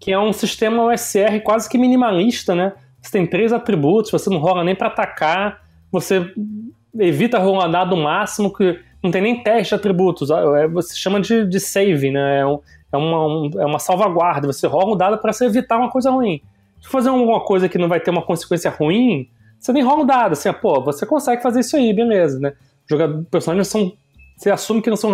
Que 0.00 0.10
é 0.10 0.18
um 0.18 0.32
sistema 0.32 0.82
OSR 0.84 1.40
quase 1.44 1.68
que 1.68 1.76
minimalista, 1.76 2.54
né? 2.54 2.72
Você 3.00 3.12
tem 3.12 3.26
três 3.26 3.52
atributos, 3.52 4.10
você 4.10 4.30
não 4.30 4.38
rola 4.38 4.64
nem 4.64 4.74
para 4.74 4.88
atacar, 4.88 5.60
você 5.92 6.32
evita 6.98 7.38
rolar 7.38 7.68
dado 7.68 7.96
máximo, 7.96 8.52
que 8.52 8.80
não 9.02 9.10
tem 9.10 9.20
nem 9.20 9.42
teste 9.42 9.68
de 9.68 9.74
atributos, 9.74 10.30
é, 10.30 10.66
você 10.66 10.96
chama 10.96 11.20
de, 11.20 11.46
de 11.46 11.60
save, 11.60 12.10
né? 12.10 12.40
É, 12.40 12.46
um, 12.46 12.60
é, 12.92 12.96
uma, 12.96 13.26
um, 13.26 13.50
é 13.58 13.66
uma 13.66 13.78
salvaguarda, 13.78 14.46
você 14.46 14.66
rola 14.66 14.92
o 14.92 14.96
dado 14.96 15.18
para 15.18 15.32
você 15.32 15.44
evitar 15.44 15.76
uma 15.76 15.90
coisa 15.90 16.10
ruim. 16.10 16.40
Se 16.80 16.88
fazer 16.88 17.10
alguma 17.10 17.40
coisa 17.40 17.68
que 17.68 17.76
não 17.78 17.88
vai 17.88 18.00
ter 18.00 18.10
uma 18.10 18.22
consequência 18.22 18.70
ruim, 18.70 19.28
você 19.58 19.72
nem 19.72 19.82
rola 19.82 20.02
o 20.02 20.06
dado, 20.06 20.32
assim, 20.32 20.50
pô, 20.54 20.82
você 20.82 21.04
consegue 21.04 21.42
fazer 21.42 21.60
isso 21.60 21.76
aí, 21.76 21.92
beleza, 21.92 22.38
né? 22.40 22.54
Jogadores, 22.88 23.26
personagens 23.30 23.68
são. 23.68 23.92
Você 24.36 24.50
assume 24.50 24.80
que 24.80 24.88
não 24.88 24.96
são 24.96 25.10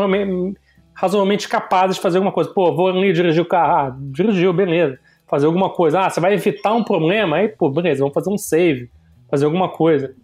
razoavelmente 0.96 1.46
capazes 1.46 1.96
de 1.96 2.02
fazer 2.02 2.16
alguma 2.16 2.32
coisa. 2.32 2.50
Pô, 2.50 2.74
vou 2.74 2.88
ali 2.88 3.12
dirigir 3.12 3.42
o 3.42 3.46
carro. 3.46 3.72
Ah, 3.72 3.96
dirigiu, 4.10 4.52
beleza. 4.52 4.98
Fazer 5.26 5.46
alguma 5.46 5.70
coisa. 5.70 6.00
Ah, 6.00 6.10
você 6.10 6.20
vai 6.20 6.32
evitar 6.32 6.72
um 6.72 6.82
problema? 6.82 7.36
Aí, 7.36 7.48
pô, 7.48 7.68
beleza, 7.68 8.00
vamos 8.00 8.14
fazer 8.14 8.30
um 8.30 8.38
save. 8.38 8.90
Fazer 9.30 9.44
alguma 9.44 9.68
coisa. 9.68 10.14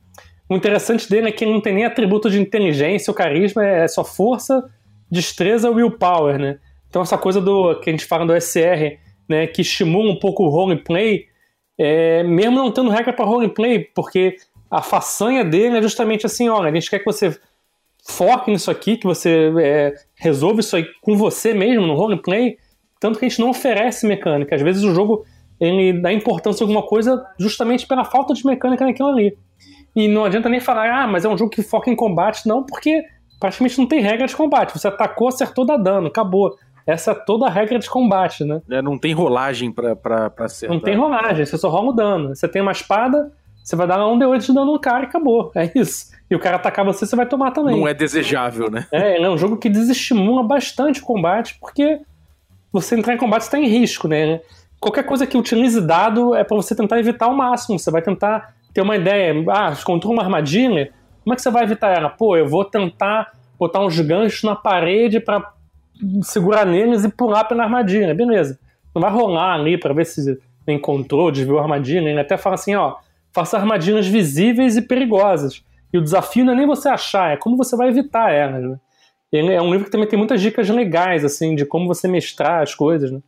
O 0.48 0.56
interessante 0.56 1.08
dele 1.08 1.28
é 1.28 1.32
que 1.32 1.44
ele 1.44 1.52
não 1.52 1.60
tem 1.60 1.74
nem 1.74 1.84
atributo 1.84 2.30
de 2.30 2.40
inteligência 2.40 3.10
ou 3.10 3.14
carisma, 3.14 3.64
é 3.64 3.86
só 3.86 4.04
força, 4.04 4.68
destreza 5.10 5.68
e 5.68 5.70
willpower, 5.70 6.38
né? 6.38 6.58
Então 6.88 7.02
essa 7.02 7.18
coisa 7.18 7.40
do 7.40 7.78
que 7.80 7.90
a 7.90 7.92
gente 7.92 8.04
fala 8.04 8.26
do 8.26 8.38
SR 8.38 8.98
né, 9.28 9.46
que 9.46 9.62
estimula 9.62 10.10
um 10.10 10.18
pouco 10.18 10.44
o 10.44 10.48
roleplay, 10.48 11.26
é, 11.78 12.22
mesmo 12.22 12.56
não 12.56 12.70
tendo 12.70 12.90
regra 12.90 13.12
para 13.12 13.24
roleplay, 13.24 13.88
porque 13.94 14.36
a 14.70 14.82
façanha 14.82 15.44
dele 15.44 15.78
é 15.78 15.82
justamente 15.82 16.26
assim, 16.26 16.48
olha, 16.48 16.70
a 16.70 16.74
gente 16.74 16.90
quer 16.90 16.98
que 16.98 17.04
você 17.04 17.38
foque 18.06 18.50
nisso 18.50 18.70
aqui, 18.70 18.96
que 18.96 19.06
você 19.06 19.52
é, 19.60 19.94
resolva 20.14 20.60
isso 20.60 20.76
aí 20.76 20.84
com 21.00 21.16
você 21.16 21.54
mesmo 21.54 21.86
no 21.86 21.94
roleplay, 21.94 22.56
tanto 23.00 23.18
que 23.18 23.24
a 23.24 23.28
gente 23.28 23.40
não 23.40 23.50
oferece 23.50 24.06
mecânica. 24.06 24.54
Às 24.54 24.62
vezes 24.62 24.82
o 24.82 24.94
jogo 24.94 25.24
ele 25.60 26.00
dá 26.00 26.12
importância 26.12 26.64
a 26.64 26.64
alguma 26.64 26.82
coisa 26.82 27.24
justamente 27.38 27.86
pela 27.86 28.04
falta 28.04 28.34
de 28.34 28.44
mecânica 28.44 28.84
naquilo 28.84 29.08
ali. 29.08 29.36
E 29.94 30.08
não 30.08 30.24
adianta 30.24 30.48
nem 30.48 30.58
falar, 30.58 30.90
ah, 30.90 31.06
mas 31.06 31.24
é 31.24 31.28
um 31.28 31.38
jogo 31.38 31.50
que 31.50 31.62
foca 31.62 31.90
em 31.90 31.94
combate, 31.94 32.48
não, 32.48 32.64
porque 32.64 33.02
praticamente 33.38 33.78
não 33.78 33.86
tem 33.86 34.00
regra 34.00 34.26
de 34.26 34.34
combate. 34.34 34.72
Você 34.72 34.88
atacou, 34.88 35.28
acertou, 35.28 35.64
dá 35.64 35.76
dano, 35.76 36.08
acabou. 36.08 36.56
Essa 36.86 37.12
é 37.12 37.14
toda 37.14 37.46
a 37.46 37.50
regra 37.50 37.78
de 37.78 37.88
combate, 37.88 38.44
né? 38.44 38.60
É, 38.70 38.82
não 38.82 38.98
tem 38.98 39.12
rolagem 39.12 39.70
pra, 39.70 39.94
pra, 39.94 40.30
pra 40.30 40.46
acertar. 40.46 40.74
Não 40.74 40.82
tem 40.82 40.96
rolagem, 40.96 41.44
você 41.44 41.56
só 41.56 41.68
rola 41.68 41.90
o 41.90 41.92
dano. 41.92 42.34
Você 42.34 42.48
tem 42.48 42.60
uma 42.60 42.72
espada, 42.72 43.32
você 43.62 43.76
vai 43.76 43.86
dar 43.86 44.04
um 44.06 44.18
D8 44.18 44.46
de 44.46 44.54
dano 44.54 44.72
no 44.72 44.80
cara 44.80 45.04
e 45.04 45.06
acabou. 45.06 45.52
É 45.54 45.70
isso. 45.76 46.10
E 46.32 46.34
o 46.34 46.38
cara 46.38 46.56
atacar 46.56 46.82
você, 46.82 47.04
você 47.04 47.14
vai 47.14 47.26
tomar 47.26 47.50
também. 47.50 47.78
Não 47.78 47.86
é 47.86 47.92
desejável, 47.92 48.70
né? 48.70 48.86
É, 48.90 49.20
é 49.20 49.28
um 49.28 49.36
jogo 49.36 49.58
que 49.58 49.68
desestimula 49.68 50.42
bastante 50.42 51.02
o 51.02 51.04
combate, 51.04 51.58
porque 51.60 52.00
você 52.72 52.98
entrar 52.98 53.12
em 53.12 53.18
combate 53.18 53.42
está 53.42 53.58
em 53.58 53.66
risco, 53.66 54.08
né? 54.08 54.40
Qualquer 54.80 55.04
coisa 55.04 55.26
que 55.26 55.36
utilize 55.36 55.78
dado 55.78 56.34
é 56.34 56.42
para 56.42 56.56
você 56.56 56.74
tentar 56.74 56.98
evitar 56.98 57.26
ao 57.26 57.34
máximo. 57.34 57.78
Você 57.78 57.90
vai 57.90 58.00
tentar 58.00 58.54
ter 58.72 58.80
uma 58.80 58.96
ideia. 58.96 59.34
Ah, 59.50 59.74
encontrou 59.78 60.10
uma 60.14 60.22
armadilha, 60.22 60.90
como 61.22 61.34
é 61.34 61.36
que 61.36 61.42
você 61.42 61.50
vai 61.50 61.64
evitar 61.64 61.94
ela? 61.94 62.08
Pô, 62.08 62.34
eu 62.34 62.48
vou 62.48 62.64
tentar 62.64 63.32
botar 63.58 63.80
uns 63.80 64.00
ganchos 64.00 64.42
na 64.42 64.56
parede 64.56 65.20
para 65.20 65.52
segurar 66.22 66.64
neles 66.64 67.04
e 67.04 67.10
pular 67.10 67.44
pela 67.44 67.64
armadilha, 67.64 68.14
beleza. 68.14 68.58
Não 68.94 69.02
vai 69.02 69.10
rolar 69.10 69.52
ali 69.52 69.76
para 69.76 69.92
ver 69.92 70.06
se 70.06 70.40
encontrou, 70.66 71.30
desviou 71.30 71.58
a 71.58 71.62
armadilha. 71.64 72.08
Ele 72.08 72.20
até 72.20 72.38
fala 72.38 72.54
assim, 72.54 72.74
ó, 72.74 72.94
faça 73.32 73.58
armadilhas 73.58 74.06
visíveis 74.06 74.78
e 74.78 74.80
perigosas. 74.80 75.62
E 75.92 75.98
o 75.98 76.02
desafio 76.02 76.44
não 76.44 76.52
é 76.52 76.56
nem 76.56 76.66
você 76.66 76.88
achar, 76.88 77.32
é 77.32 77.36
como 77.36 77.56
você 77.56 77.76
vai 77.76 77.88
evitar 77.88 78.32
elas, 78.32 78.62
né? 78.62 78.80
Ele 79.30 79.52
é 79.52 79.62
um 79.62 79.70
livro 79.70 79.86
que 79.86 79.90
também 79.90 80.06
tem 80.06 80.18
muitas 80.18 80.40
dicas 80.40 80.68
legais, 80.68 81.24
assim, 81.24 81.54
de 81.54 81.64
como 81.64 81.86
você 81.86 82.06
mestrar 82.06 82.62
as 82.62 82.74
coisas, 82.74 83.10
né? 83.10 83.20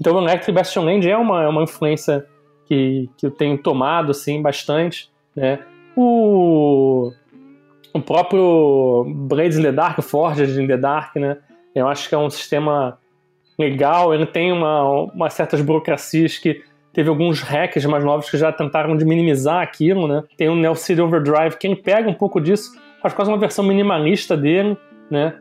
Então 0.00 0.14
o 0.14 0.20
Electric 0.20 0.52
Bastion 0.52 0.84
Land 0.84 1.08
é 1.08 1.16
uma, 1.16 1.44
é 1.44 1.48
uma 1.48 1.62
influência 1.62 2.26
que, 2.66 3.08
que 3.16 3.26
eu 3.26 3.30
tenho 3.30 3.58
tomado, 3.58 4.10
assim, 4.10 4.42
bastante, 4.42 5.10
né? 5.34 5.60
O, 5.96 7.12
o 7.92 8.00
próprio 8.00 9.04
Blades 9.28 9.58
in 9.58 9.62
the 9.62 9.72
Dark, 9.72 10.00
Forged 10.02 10.60
in 10.60 10.66
the 10.66 10.76
Dark, 10.76 11.16
né? 11.16 11.38
Eu 11.74 11.88
acho 11.88 12.08
que 12.08 12.14
é 12.14 12.18
um 12.18 12.30
sistema 12.30 12.98
legal, 13.58 14.14
ele 14.14 14.26
tem 14.26 14.52
uma, 14.52 14.82
uma 15.12 15.30
certas 15.30 15.60
burocracias 15.60 16.38
que 16.38 16.62
teve 16.98 17.10
alguns 17.10 17.42
hacks 17.42 17.84
mais 17.84 18.02
novos 18.02 18.28
que 18.28 18.36
já 18.36 18.50
tentaram 18.50 18.96
de 18.96 19.04
minimizar 19.04 19.62
aquilo, 19.62 20.08
né? 20.08 20.24
Tem 20.36 20.48
o 20.48 20.56
Neo 20.56 20.74
City 20.74 21.00
Overdrive, 21.00 21.56
que 21.56 21.64
ele 21.68 21.76
pega 21.76 22.10
um 22.10 22.12
pouco 22.12 22.40
disso, 22.40 22.72
faz 23.00 23.14
quase 23.14 23.30
uma 23.30 23.38
versão 23.38 23.64
minimalista 23.64 24.36
dele, 24.36 24.76
né? 25.08 25.32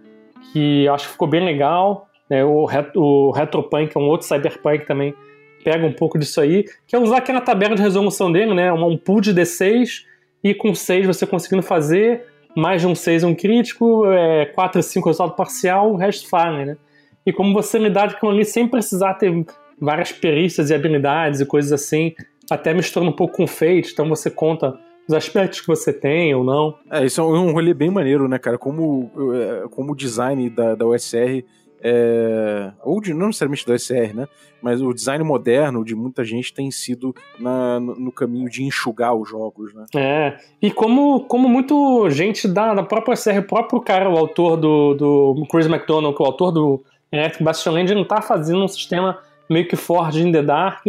Que 0.54 0.88
acho 0.88 1.08
que 1.08 1.14
ficou 1.14 1.28
bem 1.28 1.44
legal. 1.44 2.08
Né? 2.30 2.46
O, 2.46 2.64
ret 2.66 2.92
o 2.96 3.32
Retropunk, 3.32 3.92
é 3.98 4.00
um 4.00 4.04
outro 4.04 4.28
cyberpunk 4.28 4.86
também, 4.86 5.16
pega 5.64 5.84
um 5.84 5.92
pouco 5.92 6.20
disso 6.20 6.40
aí, 6.40 6.64
que 6.86 6.96
é 6.96 7.00
usar 7.00 7.18
aquela 7.18 7.42
tabela 7.42 7.76
de 7.76 7.82
resolução 7.82 8.32
dele, 8.32 8.54
né? 8.54 8.72
Um 8.72 8.96
pool 8.96 9.20
de 9.20 9.34
D6 9.34 10.04
e 10.44 10.54
com 10.54 10.76
6 10.76 11.08
você 11.08 11.26
conseguindo 11.26 11.64
fazer 11.64 12.24
mais 12.56 12.82
de 12.82 12.88
um 12.88 12.94
6 12.94 13.24
um 13.24 13.34
crítico, 13.34 14.06
é, 14.06 14.46
4 14.46 14.80
e 14.80 14.84
5 14.84 15.10
resultado 15.10 15.36
parcial, 15.36 15.92
o 15.92 15.96
resto 15.96 16.30
falha, 16.30 16.66
né? 16.68 16.78
E 17.26 17.34
como 17.34 17.52
você 17.52 17.80
lidar 17.80 18.20
com 18.20 18.30
ali 18.30 18.46
sem 18.46 18.68
precisar 18.68 19.16
ter 19.16 19.34
várias 19.80 20.12
perícias 20.12 20.70
e 20.70 20.74
habilidades 20.74 21.40
e 21.40 21.46
coisas 21.46 21.72
assim, 21.72 22.14
até 22.50 22.74
misturando 22.74 23.12
um 23.12 23.16
pouco 23.16 23.38
com 23.38 23.48
fate, 23.48 23.92
então 23.92 24.08
você 24.08 24.30
conta 24.30 24.78
os 25.08 25.14
aspectos 25.14 25.62
que 25.62 25.68
você 25.68 25.94
tem 25.94 26.34
ou 26.36 26.44
não. 26.44 26.78
É, 26.92 27.06
isso 27.06 27.22
é 27.22 27.24
um 27.24 27.52
rolê 27.52 27.74
bem 27.74 27.90
maneiro, 27.90 28.28
né, 28.28 28.38
cara? 28.38 28.58
Como, 28.58 29.10
é, 29.34 29.68
como 29.70 29.94
o 29.94 29.96
design 29.96 30.50
da, 30.50 30.76
da 30.76 30.86
USR 30.86 31.46
é, 31.82 32.72
ou 32.84 33.00
de, 33.00 33.14
não 33.14 33.28
necessariamente 33.28 33.66
da 33.66 33.78
SR, 33.78 34.14
né? 34.14 34.28
Mas 34.62 34.82
o 34.82 34.94
design 34.94 35.24
moderno 35.24 35.86
de 35.86 35.96
muita 35.96 36.24
gente 36.24 36.54
tem 36.54 36.72
sido 36.72 37.16
na, 37.40 37.80
no 37.80 38.12
caminho 38.12 38.50
de 38.50 38.64
enxugar 38.64 39.14
os 39.14 39.30
jogos, 39.30 39.74
né? 39.74 39.86
É, 39.96 40.38
e 40.62 40.72
como, 40.72 41.22
como 41.26 41.48
muito 41.48 42.10
gente 42.10 42.48
da, 42.48 42.74
da 42.74 42.84
própria 42.84 43.16
SR, 43.16 43.40
o 43.40 43.44
próprio 43.44 43.80
cara, 43.80 44.10
o 44.10 44.18
autor 44.18 44.58
do, 44.58 44.94
do 44.96 45.48
Chris 45.50 45.68
McDonald, 45.68 46.16
que 46.16 46.22
é 46.22 46.26
o 46.26 46.28
autor 46.28 46.52
do 46.52 46.84
Electric 47.12 47.44
Bastion 47.44 47.74
Land, 47.74 47.94
não 47.94 48.06
tá 48.06 48.22
fazendo 48.22 48.64
um 48.64 48.68
sistema 48.68 49.20
meio 49.50 49.68
que 49.68 49.76
Forge 49.76 50.22
in 50.22 50.32
the 50.32 50.42
Dark, 50.42 50.84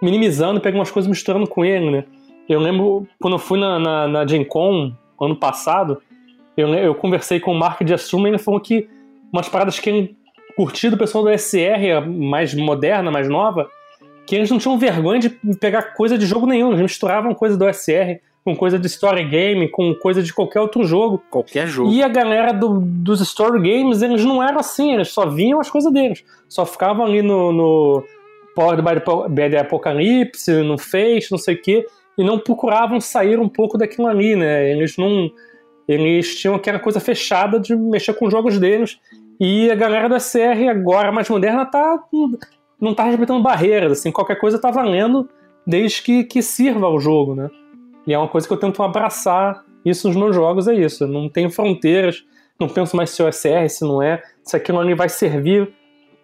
minimizando, 0.00 0.60
pega 0.60 0.76
umas 0.76 0.90
coisas 0.90 1.08
misturando 1.08 1.46
com 1.46 1.64
ele, 1.64 1.90
né? 1.90 2.04
Eu 2.48 2.60
lembro 2.60 3.06
quando 3.20 3.34
eu 3.34 3.38
fui 3.38 3.58
na, 3.58 3.78
na, 3.78 4.08
na 4.08 4.26
Gen 4.26 4.44
Con, 4.44 4.92
ano 5.20 5.36
passado, 5.36 6.02
eu, 6.56 6.68
eu 6.74 6.94
conversei 6.94 7.40
com 7.40 7.52
o 7.52 7.58
Mark 7.58 7.82
de 7.82 7.94
Assuma 7.94 8.28
e 8.28 8.32
ele 8.32 8.38
falou 8.38 8.60
que 8.60 8.88
umas 9.32 9.48
paradas 9.48 9.78
que 9.78 9.88
ele 9.88 10.16
curtir 10.56 10.90
do 10.90 10.98
pessoal 10.98 11.24
do 11.24 11.30
SR 11.30 12.06
mais 12.06 12.52
moderna, 12.54 13.10
mais 13.10 13.28
nova, 13.28 13.70
que 14.26 14.36
eles 14.36 14.50
não 14.50 14.58
tinham 14.58 14.78
vergonha 14.78 15.20
de 15.20 15.30
pegar 15.58 15.94
coisa 15.94 16.18
de 16.18 16.26
jogo 16.26 16.46
nenhum, 16.46 16.70
eles 16.70 16.82
misturavam 16.82 17.34
coisa 17.34 17.56
do 17.56 17.72
SR 17.72 18.20
com 18.44 18.56
coisa 18.56 18.78
de 18.78 18.86
story 18.86 19.24
game, 19.24 19.68
com 19.68 19.94
coisa 19.94 20.22
de 20.22 20.32
qualquer 20.32 20.60
outro 20.60 20.84
jogo. 20.84 21.22
Qualquer 21.30 21.66
jogo. 21.66 21.92
E 21.92 22.02
a 22.02 22.08
galera 22.08 22.52
do, 22.52 22.80
dos 22.80 23.20
story 23.20 23.60
games, 23.60 24.02
eles 24.02 24.24
não 24.24 24.42
eram 24.42 24.58
assim, 24.58 24.94
eles 24.94 25.08
só 25.08 25.26
vinham 25.26 25.60
as 25.60 25.70
coisas 25.70 25.92
deles. 25.92 26.24
Só 26.48 26.66
ficavam 26.66 27.06
ali 27.06 27.22
no, 27.22 27.52
no 27.52 28.04
Powered 28.54 28.82
by 28.82 29.50
the 29.50 29.58
Apocalypse, 29.58 30.50
no 30.62 30.76
Face, 30.76 31.30
não 31.30 31.38
sei 31.38 31.54
o 31.54 31.62
quê, 31.62 31.86
e 32.18 32.24
não 32.24 32.38
procuravam 32.38 33.00
sair 33.00 33.38
um 33.38 33.48
pouco 33.48 33.78
daquilo 33.78 34.08
ali, 34.08 34.34
né? 34.34 34.70
Eles 34.70 34.96
não. 34.96 35.30
Eles 35.86 36.38
tinham 36.38 36.54
aquela 36.54 36.78
coisa 36.78 37.00
fechada 37.00 37.58
de 37.58 37.74
mexer 37.74 38.14
com 38.14 38.26
os 38.26 38.32
jogos 38.32 38.58
deles 38.58 38.98
e 39.40 39.68
a 39.70 39.74
galera 39.74 40.08
da 40.08 40.20
SR 40.20 40.68
agora 40.70 41.10
mais 41.10 41.28
moderna 41.28 41.66
tá 41.66 41.98
não 42.80 42.94
tá 42.94 43.04
respeitando 43.04 43.42
barreiras, 43.42 43.92
assim, 43.92 44.10
qualquer 44.10 44.38
coisa 44.38 44.60
tá 44.60 44.70
valendo 44.70 45.28
desde 45.66 46.02
que, 46.02 46.24
que 46.24 46.42
sirva 46.42 46.86
ao 46.86 46.98
jogo, 46.98 47.34
né? 47.34 47.48
E 48.06 48.12
é 48.12 48.18
uma 48.18 48.28
coisa 48.28 48.46
que 48.46 48.52
eu 48.52 48.58
tento 48.58 48.82
abraçar 48.82 49.64
isso 49.84 50.08
nos 50.08 50.16
meus 50.16 50.34
jogos, 50.34 50.68
é 50.68 50.74
isso. 50.74 51.06
Não 51.06 51.28
tenho 51.28 51.50
fronteiras, 51.50 52.24
não 52.58 52.68
penso 52.68 52.96
mais 52.96 53.10
se 53.10 53.22
é 53.22 53.30
SR, 53.30 53.68
se 53.68 53.84
não 53.84 54.02
é, 54.02 54.22
se 54.42 54.56
aquilo 54.56 54.78
ali 54.78 54.94
vai 54.94 55.08
servir 55.08 55.72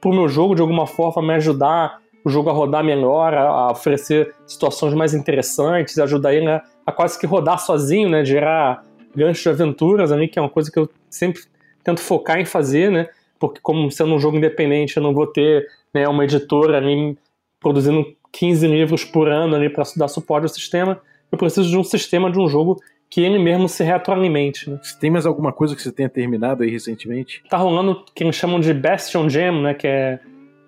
pro 0.00 0.12
meu 0.12 0.28
jogo 0.28 0.54
de 0.54 0.60
alguma 0.60 0.86
forma, 0.86 1.22
me 1.22 1.34
ajudar 1.34 2.00
o 2.24 2.30
jogo 2.30 2.50
a 2.50 2.52
rodar 2.52 2.84
melhor, 2.84 3.34
a, 3.34 3.70
oferecer 3.70 4.34
situações 4.46 4.94
mais 4.94 5.14
interessantes, 5.14 5.98
ajudar 5.98 6.34
ele 6.34 6.48
a, 6.48 6.62
a 6.86 6.92
quase 6.92 7.18
que 7.18 7.26
rodar 7.26 7.58
sozinho, 7.58 8.08
né? 8.08 8.24
Gerar 8.24 8.84
ganchos 9.14 9.42
de 9.42 9.48
aventuras 9.48 10.12
ali, 10.12 10.28
que 10.28 10.38
é 10.38 10.42
uma 10.42 10.50
coisa 10.50 10.70
que 10.70 10.78
eu 10.78 10.88
sempre 11.10 11.42
tento 11.82 12.00
focar 12.00 12.38
em 12.38 12.44
fazer, 12.44 12.90
né? 12.90 13.08
Porque 13.38 13.60
como 13.62 13.90
sendo 13.90 14.14
um 14.14 14.18
jogo 14.18 14.36
independente, 14.36 14.96
eu 14.96 15.02
não 15.02 15.14
vou 15.14 15.26
ter 15.26 15.66
né, 15.94 16.08
uma 16.08 16.24
editora 16.24 16.76
ali 16.76 17.16
produzindo 17.60 18.04
15 18.32 18.66
livros 18.66 19.04
por 19.04 19.28
ano 19.28 19.56
ali 19.56 19.70
para 19.70 19.84
dar 19.96 20.08
suporte 20.08 20.44
ao 20.44 20.48
sistema. 20.48 21.00
Eu 21.30 21.38
preciso 21.38 21.68
de 21.68 21.76
um 21.76 21.84
sistema 21.84 22.30
de 22.30 22.38
um 22.38 22.48
jogo 22.48 22.80
que 23.10 23.22
ele 23.22 23.38
mesmo 23.38 23.68
se 23.68 23.82
retroalimente. 23.82 24.68
Né? 24.68 24.78
Tem 25.00 25.10
mais 25.10 25.26
alguma 25.26 25.52
coisa 25.52 25.74
que 25.74 25.82
você 25.82 25.92
tenha 25.92 26.08
terminado 26.08 26.62
aí 26.62 26.70
recentemente? 26.70 27.42
Tá 27.48 27.56
rolando 27.56 27.92
o 27.92 28.04
que 28.14 28.22
eles 28.22 28.36
chamam 28.36 28.60
de 28.60 28.72
Bastion 28.74 29.28
Jam, 29.28 29.62
né? 29.62 29.74
Que 29.74 29.86
é 29.86 30.20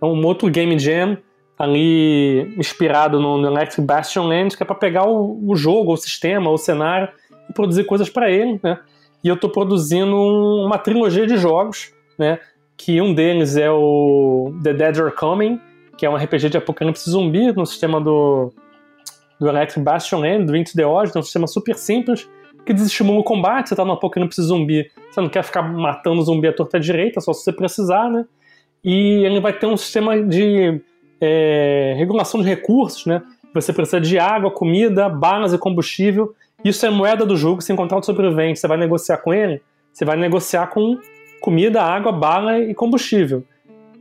um 0.02 0.24
outro 0.24 0.50
game 0.50 0.78
jam 0.78 1.18
ali 1.58 2.54
inspirado 2.56 3.20
no, 3.20 3.36
no 3.36 3.46
Electric 3.46 3.82
Bastion 3.82 4.26
Land, 4.26 4.56
que 4.56 4.62
é 4.62 4.66
para 4.66 4.74
pegar 4.74 5.06
o, 5.06 5.38
o, 5.46 5.54
jogo, 5.54 5.92
o 5.92 5.96
sistema, 5.96 6.50
o 6.50 6.56
cenário 6.56 7.10
e 7.50 7.52
produzir 7.52 7.84
coisas 7.84 8.08
para 8.08 8.30
ele, 8.30 8.58
né? 8.62 8.78
e 9.22 9.28
eu 9.28 9.34
estou 9.34 9.50
produzindo 9.50 10.16
uma 10.16 10.78
trilogia 10.78 11.26
de 11.26 11.36
jogos, 11.36 11.92
né? 12.18 12.38
Que 12.76 13.00
um 13.00 13.12
deles 13.12 13.56
é 13.56 13.70
o 13.70 14.54
The 14.62 14.72
Dead 14.72 14.98
Are 14.98 15.14
Coming, 15.14 15.60
que 15.98 16.06
é 16.06 16.10
um 16.10 16.16
RPG 16.16 16.48
de 16.48 16.56
apocalipse 16.56 17.10
zumbi 17.10 17.52
no 17.52 17.66
sistema 17.66 18.00
do, 18.00 18.52
do 19.40 19.48
Electric 19.48 19.80
Bastion 19.80 20.20
do 20.44 20.54
Into 20.56 20.72
the 20.74 20.86
Odd, 20.86 21.10
é 21.14 21.18
um 21.18 21.22
sistema 21.22 21.46
super 21.46 21.74
simples, 21.74 22.28
que 22.64 22.74
desestimula 22.74 23.20
o 23.20 23.24
combate, 23.24 23.68
você 23.68 23.74
está 23.74 23.84
no 23.84 23.92
apocalipse 23.92 24.40
zumbi, 24.42 24.90
você 25.10 25.20
não 25.20 25.28
quer 25.28 25.42
ficar 25.42 25.62
matando 25.62 26.22
zumbi 26.22 26.46
à 26.46 26.52
torta 26.52 26.78
direita, 26.78 27.20
só 27.20 27.32
se 27.32 27.42
você 27.42 27.52
precisar, 27.52 28.10
né? 28.10 28.26
E 28.84 29.24
ele 29.24 29.40
vai 29.40 29.52
ter 29.52 29.66
um 29.66 29.76
sistema 29.76 30.22
de 30.22 30.80
é, 31.20 31.94
regulação 31.96 32.40
de 32.40 32.48
recursos, 32.48 33.06
né? 33.06 33.22
Você 33.54 33.72
precisa 33.72 34.00
de 34.00 34.18
água, 34.18 34.50
comida, 34.50 35.08
balas 35.08 35.52
e 35.52 35.58
combustível, 35.58 36.34
isso 36.64 36.84
é 36.84 36.90
moeda 36.90 37.24
do 37.24 37.36
jogo. 37.36 37.62
Se 37.62 37.72
encontrar 37.72 37.98
um 37.98 38.02
sobrevivente, 38.02 38.60
você 38.60 38.68
vai 38.68 38.76
negociar 38.76 39.16
com 39.18 39.32
ele, 39.32 39.62
você 39.92 40.04
vai 40.04 40.16
negociar 40.16 40.66
com 40.68 40.98
comida, 41.40 41.82
água, 41.82 42.12
bala 42.12 42.58
e 42.58 42.74
combustível. 42.74 43.42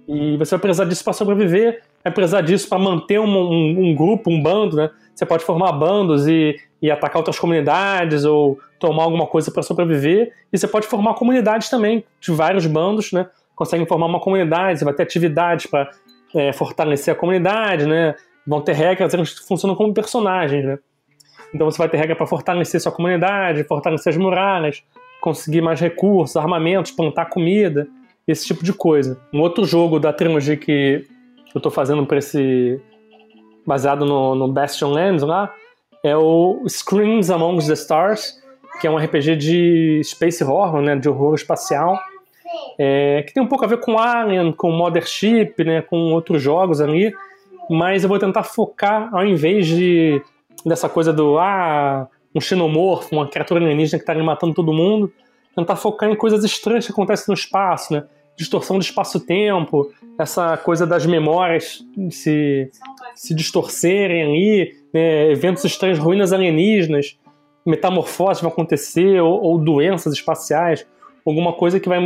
E 0.07 0.37
você 0.37 0.51
vai 0.51 0.59
precisar 0.59 0.85
disso 0.85 1.03
para 1.03 1.13
sobreviver, 1.13 1.81
vai 2.03 2.13
precisar 2.13 2.41
disso 2.41 2.67
para 2.67 2.79
manter 2.79 3.19
um, 3.19 3.27
um, 3.27 3.89
um, 3.89 3.95
grupo, 3.95 4.29
um 4.29 4.41
bando, 4.41 4.75
né? 4.75 4.89
Você 5.19 5.25
pode 5.25 5.43
formar 5.43 5.73
bandos 5.73 6.29
e, 6.29 6.57
e 6.81 6.89
atacar 6.89 7.17
outras 7.17 7.37
comunidades 7.37 8.23
ou 8.23 8.57
tomar 8.79 9.03
alguma 9.03 9.27
coisa 9.27 9.51
para 9.51 9.61
sobreviver. 9.61 10.31
E 10.51 10.57
você 10.57 10.65
pode 10.65 10.87
formar 10.87 11.13
comunidades 11.15 11.69
também, 11.69 12.05
de 12.21 12.31
vários 12.31 12.65
bandos, 12.65 13.11
né? 13.11 13.27
Consegue 13.53 13.85
formar 13.85 14.05
uma 14.05 14.21
comunidade, 14.21 14.79
você 14.79 14.85
vai 14.85 14.93
ter 14.93 15.03
atividades 15.03 15.65
para 15.65 15.89
é, 16.33 16.53
fortalecer 16.53 17.13
a 17.13 17.17
comunidade, 17.17 17.85
né? 17.85 18.15
Vão 18.47 18.61
ter 18.61 18.71
regras 18.71 19.13
que 19.13 19.45
funcionam 19.45 19.75
como 19.75 19.93
personagens, 19.93 20.63
né? 20.63 20.79
Então 21.53 21.69
você 21.69 21.77
vai 21.77 21.89
ter 21.89 21.97
regra 21.97 22.15
para 22.15 22.25
fortalecer 22.25 22.79
sua 22.79 22.93
comunidade, 22.93 23.65
fortalecer 23.65 24.11
as 24.11 24.17
muralhas, 24.17 24.81
conseguir 25.19 25.59
mais 25.59 25.81
recursos, 25.81 26.37
armamentos, 26.37 26.91
plantar 26.91 27.25
comida, 27.25 27.89
esse 28.25 28.47
tipo 28.47 28.63
de 28.63 28.71
coisa. 28.71 29.19
Um 29.33 29.41
outro 29.41 29.65
jogo 29.65 29.99
da 29.99 30.13
trilogia 30.13 30.55
que 30.55 31.05
eu 31.53 31.59
tô 31.59 31.69
fazendo 31.69 32.05
para 32.05 32.19
esse 32.19 32.79
baseado 33.65 34.05
no, 34.05 34.35
no 34.35 34.47
Bastion 34.47 34.91
Lands 34.91 35.23
lá 35.23 35.53
é 36.03 36.15
o 36.15 36.63
Screams 36.67 37.29
Among 37.29 37.65
the 37.65 37.73
Stars, 37.73 38.39
que 38.79 38.87
é 38.87 38.91
um 38.91 38.97
RPG 38.97 39.35
de 39.35 40.01
space 40.03 40.43
horror, 40.43 40.81
né, 40.81 40.95
de 40.95 41.09
horror 41.09 41.35
espacial, 41.35 41.99
é, 42.77 43.23
que 43.27 43.33
tem 43.33 43.43
um 43.43 43.47
pouco 43.47 43.65
a 43.65 43.67
ver 43.67 43.79
com 43.79 43.99
Alien, 43.99 44.53
com 44.53 44.71
Mothership, 44.71 45.55
né, 45.63 45.81
com 45.81 46.13
outros 46.13 46.41
jogos 46.41 46.79
ali, 46.79 47.13
mas 47.69 48.03
eu 48.03 48.09
vou 48.09 48.17
tentar 48.17 48.43
focar 48.43 49.13
ao 49.13 49.25
invés 49.25 49.67
de 49.67 50.21
dessa 50.65 50.89
coisa 50.89 51.13
do 51.13 51.37
ah, 51.37 52.07
um 52.35 52.41
xenomorfo, 52.41 53.15
uma 53.15 53.27
criatura 53.27 53.61
alienígena 53.61 53.97
que 54.01 54.09
está 54.09 54.23
matando 54.23 54.53
todo 54.53 54.73
mundo, 54.73 55.11
tentar 55.55 55.75
focar 55.75 56.09
em 56.09 56.15
coisas 56.15 56.43
estranhas 56.43 56.85
que 56.85 56.91
acontecem 56.91 57.25
no 57.27 57.33
espaço, 57.33 57.93
né? 57.93 58.03
Distorção 58.39 58.77
do 58.77 58.81
espaço-tempo, 58.81 59.91
essa 60.17 60.55
coisa 60.55 60.87
das 60.87 61.05
memórias 61.05 61.85
se, 62.09 62.71
se 63.13 63.35
distorcerem 63.35 64.23
ali, 64.23 64.71
né? 64.93 65.29
eventos 65.29 65.65
estranhos, 65.65 65.99
ruínas 65.99 66.31
alienígenas, 66.31 67.19
metamorfoses 67.65 68.41
vão 68.41 68.49
acontecer, 68.49 69.19
ou, 69.19 69.43
ou, 69.43 69.57
doenças 69.57 70.13
espaciais, 70.13 70.87
alguma 71.27 71.51
coisa 71.51 71.81
que 71.81 71.89
vai 71.89 71.99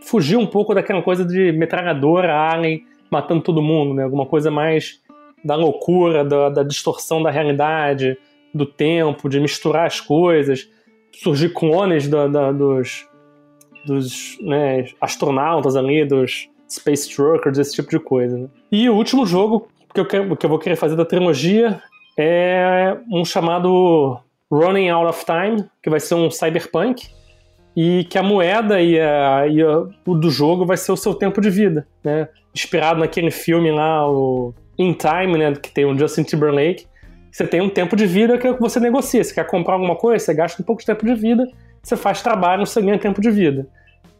fugir 0.00 0.36
um 0.36 0.46
pouco 0.46 0.72
daquela 0.72 1.02
coisa 1.02 1.24
de 1.24 1.50
metralhadora, 1.50 2.36
alien, 2.36 2.84
matando 3.10 3.42
todo 3.42 3.60
mundo, 3.60 3.92
né? 3.92 4.04
Alguma 4.04 4.26
coisa 4.26 4.48
mais 4.48 5.00
da 5.44 5.56
loucura, 5.56 6.24
da, 6.24 6.50
da 6.50 6.62
distorção 6.62 7.20
da 7.20 7.32
realidade, 7.32 8.16
do 8.54 8.64
tempo, 8.64 9.28
de 9.28 9.40
misturar 9.40 9.88
as 9.88 10.00
coisas, 10.00 10.70
surgir 11.12 11.52
clones 11.52 12.06
da, 12.06 12.28
da, 12.28 12.52
dos, 12.52 13.08
dos 13.84 14.38
né, 14.40 14.86
astronautas 15.00 15.76
ali, 15.76 16.04
dos 16.04 16.48
Space 16.68 17.08
Truckers, 17.14 17.58
esse 17.58 17.74
tipo 17.74 17.90
de 17.90 17.98
coisa. 17.98 18.36
Né? 18.36 18.48
E 18.70 18.88
o 18.88 18.94
último 18.94 19.26
jogo 19.26 19.68
que 19.92 20.00
eu, 20.00 20.06
quero, 20.06 20.36
que 20.36 20.46
eu 20.46 20.50
vou 20.50 20.58
querer 20.58 20.76
fazer 20.76 20.96
da 20.96 21.04
trilogia 21.04 21.82
é 22.16 22.96
um 23.10 23.24
chamado 23.24 24.18
Running 24.50 24.90
Out 24.90 25.08
of 25.08 25.24
Time, 25.24 25.68
que 25.82 25.90
vai 25.90 26.00
ser 26.00 26.14
um 26.14 26.30
cyberpunk, 26.30 27.08
e 27.76 28.04
que 28.04 28.18
a 28.18 28.22
moeda 28.22 28.80
e, 28.80 29.00
a, 29.00 29.46
e 29.46 29.62
a, 29.62 29.86
o 30.06 30.14
do 30.14 30.30
jogo 30.30 30.66
vai 30.66 30.76
ser 30.76 30.92
o 30.92 30.96
seu 30.96 31.14
tempo 31.14 31.40
de 31.40 31.50
vida, 31.50 31.86
né? 32.04 32.28
Inspirado 32.54 32.98
naquele 32.98 33.30
filme 33.30 33.70
lá, 33.70 34.10
o 34.10 34.52
In 34.76 34.92
Time, 34.92 35.38
né? 35.38 35.54
Que 35.54 35.70
tem 35.70 35.84
o 35.84 35.96
Justin 35.96 36.24
Timberlake, 36.24 36.84
você 37.30 37.46
tem 37.46 37.60
um 37.60 37.68
tempo 37.68 37.94
de 37.94 38.06
vida 38.06 38.36
que 38.38 38.52
você 38.54 38.80
negocia. 38.80 39.22
Você 39.22 39.32
quer 39.32 39.46
comprar 39.46 39.74
alguma 39.74 39.94
coisa, 39.94 40.24
você 40.24 40.34
gasta 40.34 40.60
um 40.60 40.64
pouco 40.64 40.80
de 40.80 40.86
tempo 40.86 41.06
de 41.06 41.14
vida, 41.14 41.46
você 41.82 41.96
faz 41.96 42.22
trabalho, 42.22 42.66
você 42.66 42.80
ganha 42.80 42.98
tempo 42.98 43.20
de 43.20 43.30
vida. 43.30 43.66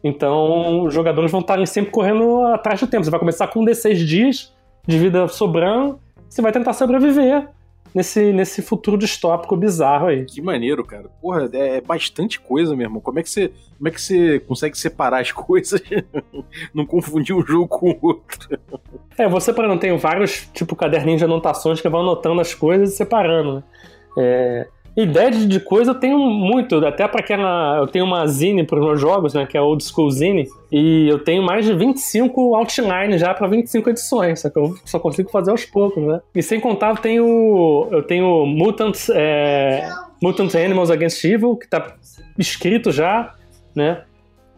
Então, 0.03 0.83
os 0.83 0.93
jogadores 0.93 1.31
vão 1.31 1.41
estar 1.41 1.65
sempre 1.67 1.91
correndo 1.91 2.43
atrás 2.45 2.79
do 2.79 2.87
tempo. 2.87 3.03
Você 3.03 3.11
vai 3.11 3.19
começar 3.19 3.47
com 3.47 3.63
16 3.63 3.99
dias 3.99 4.53
de 4.87 4.97
vida 4.97 5.27
sobrando, 5.27 5.99
você 6.27 6.41
vai 6.41 6.51
tentar 6.51 6.73
sobreviver 6.73 7.47
nesse, 7.93 8.31
nesse 8.31 8.61
futuro 8.61 8.97
distópico 8.97 9.55
bizarro 9.55 10.07
aí. 10.07 10.25
Que 10.25 10.41
maneiro, 10.41 10.83
cara. 10.83 11.09
Porra, 11.21 11.49
é, 11.53 11.77
é 11.77 11.81
bastante 11.81 12.39
coisa, 12.39 12.75
meu 12.75 12.85
irmão. 12.85 13.01
Como 13.01 13.19
é 13.19 13.23
que 13.23 13.29
você, 13.29 13.51
como 13.77 13.87
é 13.87 13.91
que 13.91 14.01
você 14.01 14.39
consegue 14.39 14.77
separar 14.77 15.21
as 15.21 15.31
coisas? 15.33 15.81
não 16.73 16.85
confundir 16.85 17.35
um 17.35 17.45
jogo 17.45 17.67
com 17.67 17.91
o 17.91 17.97
outro. 18.01 18.59
É, 19.17 19.27
você, 19.27 19.53
por 19.53 19.65
exemplo, 19.65 19.79
tem 19.79 19.95
vários, 19.97 20.47
tipo, 20.53 20.75
caderninhos 20.75 21.19
de 21.19 21.25
anotações 21.25 21.81
que 21.81 21.89
vão 21.89 22.01
anotando 22.01 22.41
as 22.41 22.53
coisas 22.53 22.93
e 22.93 22.95
separando, 22.95 23.55
né? 23.55 23.63
É, 24.17 24.67
Ideia 24.95 25.31
de 25.31 25.59
coisa 25.59 25.91
eu 25.91 25.95
tenho 25.95 26.19
muito, 26.19 26.75
até 26.85 27.07
para 27.07 27.21
aquela. 27.21 27.77
Eu 27.77 27.87
tenho 27.87 28.03
uma 28.03 28.27
zine 28.27 28.65
para 28.65 28.77
os 28.77 28.85
meus 28.85 28.99
jogos, 28.99 29.33
né? 29.33 29.45
Que 29.45 29.57
é 29.57 29.61
Old 29.61 29.83
School 29.83 30.11
Zine, 30.11 30.47
e 30.71 31.07
eu 31.07 31.19
tenho 31.19 31.41
mais 31.41 31.65
de 31.65 31.73
25 31.73 32.55
outlines 32.55 33.21
já 33.21 33.33
para 33.33 33.47
25 33.47 33.89
edições, 33.89 34.41
só 34.41 34.49
que 34.49 34.59
eu 34.59 34.75
só 34.83 34.99
consigo 34.99 35.31
fazer 35.31 35.51
aos 35.51 35.63
poucos, 35.63 36.03
né? 36.03 36.19
E 36.35 36.43
sem 36.43 36.59
contar, 36.59 36.89
eu 36.89 36.97
tenho, 36.97 37.87
eu 37.89 38.03
tenho 38.03 38.45
Mutants, 38.45 39.09
é, 39.13 39.89
Mutant 40.21 40.53
Animals 40.55 40.91
Against 40.91 41.23
Evil, 41.23 41.55
que 41.55 41.69
tá 41.69 41.95
escrito 42.37 42.91
já, 42.91 43.33
né? 43.73 44.03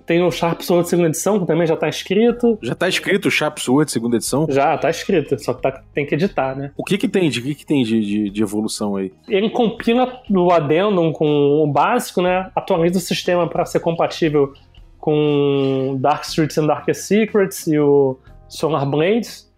Tem 0.06 0.22
o 0.22 0.32
Sharp 0.32 0.62
Sword 0.62 0.90
segunda 0.90 1.10
edição, 1.10 1.40
que 1.40 1.46
também 1.46 1.66
já 1.66 1.76
tá 1.76 1.88
escrito. 1.88 2.58
Já 2.62 2.76
tá 2.76 2.90
escrito 2.90 3.28
o 3.28 3.32
Sharp 3.32 3.58
Sword 3.58 3.92
segunda 3.92 4.18
edição? 4.18 4.46
Já, 4.50 4.78
tá 4.78 4.90
escrito, 4.90 5.42
só 5.42 5.54
que 5.54 5.62
tá, 5.62 5.82
tem 5.94 6.06
que 6.06 6.16
editar, 6.16 6.56
né? 6.56 6.72
O 6.76 6.84
que 6.84 6.98
que 6.98 7.08
tem 7.08 7.30
de, 7.30 7.42
que 7.42 7.56
que 7.56 7.66
tem 7.66 7.84
de, 7.84 8.02
de, 8.02 8.30
de 8.30 8.44
evolução 8.44 8.96
aí? 8.96 9.12
Ele 9.28 9.50
compila 9.50 10.22
o 10.30 10.52
addendum 10.52 11.12
com 11.14 11.64
o 11.64 11.68
básico, 11.68 12.22
né? 12.22 12.52
Atualiza 12.56 12.98
o 12.98 13.02
sistema 13.02 13.48
para 13.48 13.66
ser 13.66 13.80
compatível 13.80 14.54
com 15.00 15.98
Dark 16.00 16.24
Streets 16.24 16.58
and 16.58 16.68
Darkest 16.68 17.02
Secrets 17.02 17.68
e 17.68 17.80
o 17.80 18.18
Solar 18.48 18.86
Blades, 18.86 19.52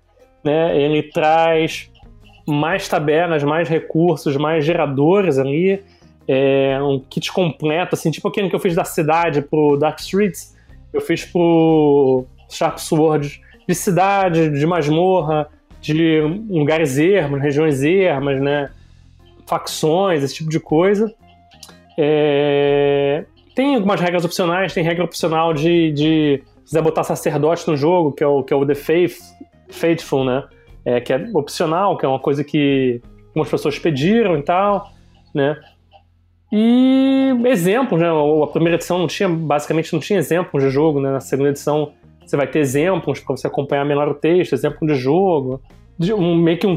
né? 0.44 0.80
Ele 0.80 1.04
traz 1.04 1.90
mais 2.48 2.88
tabelas, 2.88 3.44
mais 3.44 3.68
recursos, 3.68 4.38
mais 4.38 4.64
geradores 4.64 5.40
ali 5.40 5.84
é, 6.28 6.82
um 6.82 7.00
kit 7.00 7.32
completo, 7.32 7.96
assim, 7.96 8.12
tipo 8.12 8.28
aquele 8.28 8.50
que 8.50 8.56
eu 8.56 8.60
fiz 8.60 8.76
da 8.76 8.84
cidade 8.84 9.42
pro 9.42 9.78
Dark 9.78 10.00
Streets, 10.00 10.56
eu 10.92 11.02
fiz 11.02 11.26
pro 11.26 12.26
Sharp 12.50 12.78
Sword 12.78 13.42
de 13.68 13.76
cidade, 13.76 14.50
de 14.50 14.66
masmorra, 14.66 15.50
de 15.82 16.22
lugares 16.50 16.98
ermos, 16.98 17.42
regiões 17.42 17.84
ermas, 17.84 18.42
né? 18.42 18.72
Facções, 19.46 20.24
esse 20.24 20.36
tipo 20.36 20.50
de 20.50 20.60
coisa. 20.60 21.14
É... 21.98 23.26
Tem 23.56 23.76
algumas 23.76 24.02
regras 24.02 24.26
opcionais, 24.26 24.74
tem 24.74 24.84
regra 24.84 25.04
opcional 25.04 25.54
de, 25.54 25.92
de 25.92 26.44
quiser 26.66 26.82
botar 26.82 27.04
sacerdote 27.04 27.68
no 27.68 27.78
jogo, 27.78 28.12
que 28.12 28.24
é 28.24 28.28
o, 28.28 28.44
que 28.44 28.54
é 28.54 28.56
o 28.56 28.66
The 28.66 28.76
Faith, 28.76 29.18
Faithful, 29.70 30.26
né? 30.26 30.44
É, 30.84 31.00
que 31.00 31.14
é 31.14 31.30
opcional, 31.34 31.98
que 31.98 32.06
é 32.06 32.10
uma 32.10 32.20
coisa 32.20 32.44
que 32.44 33.02
algumas 33.30 33.50
pessoas 33.50 33.80
pediram 33.80 34.38
e 34.38 34.44
tal, 34.44 34.92
né? 35.34 35.58
E 36.58 37.36
exemplos, 37.50 38.00
né? 38.00 38.08
A 38.08 38.48
primeira 38.48 38.78
edição 38.78 38.98
não 38.98 39.08
tinha, 39.08 39.28
basicamente 39.28 39.92
não 39.92 40.00
tinha 40.00 40.18
exemplos 40.18 40.64
de 40.64 40.70
jogo, 40.70 41.02
né? 41.02 41.12
Na 41.12 41.20
segunda 41.20 41.50
edição 41.50 41.92
você 42.26 42.38
vai 42.38 42.48
ter 42.48 42.60
exemplos 42.60 43.20
para 43.20 43.36
você 43.36 43.46
acompanhar 43.46 43.84
melhor 43.84 44.08
o 44.08 44.14
texto, 44.14 44.54
exemplo 44.54 44.88
de 44.88 44.96
jogo. 44.96 45.62
Um, 46.00 46.34
meio 46.34 46.58
que 46.58 46.66
um, 46.66 46.76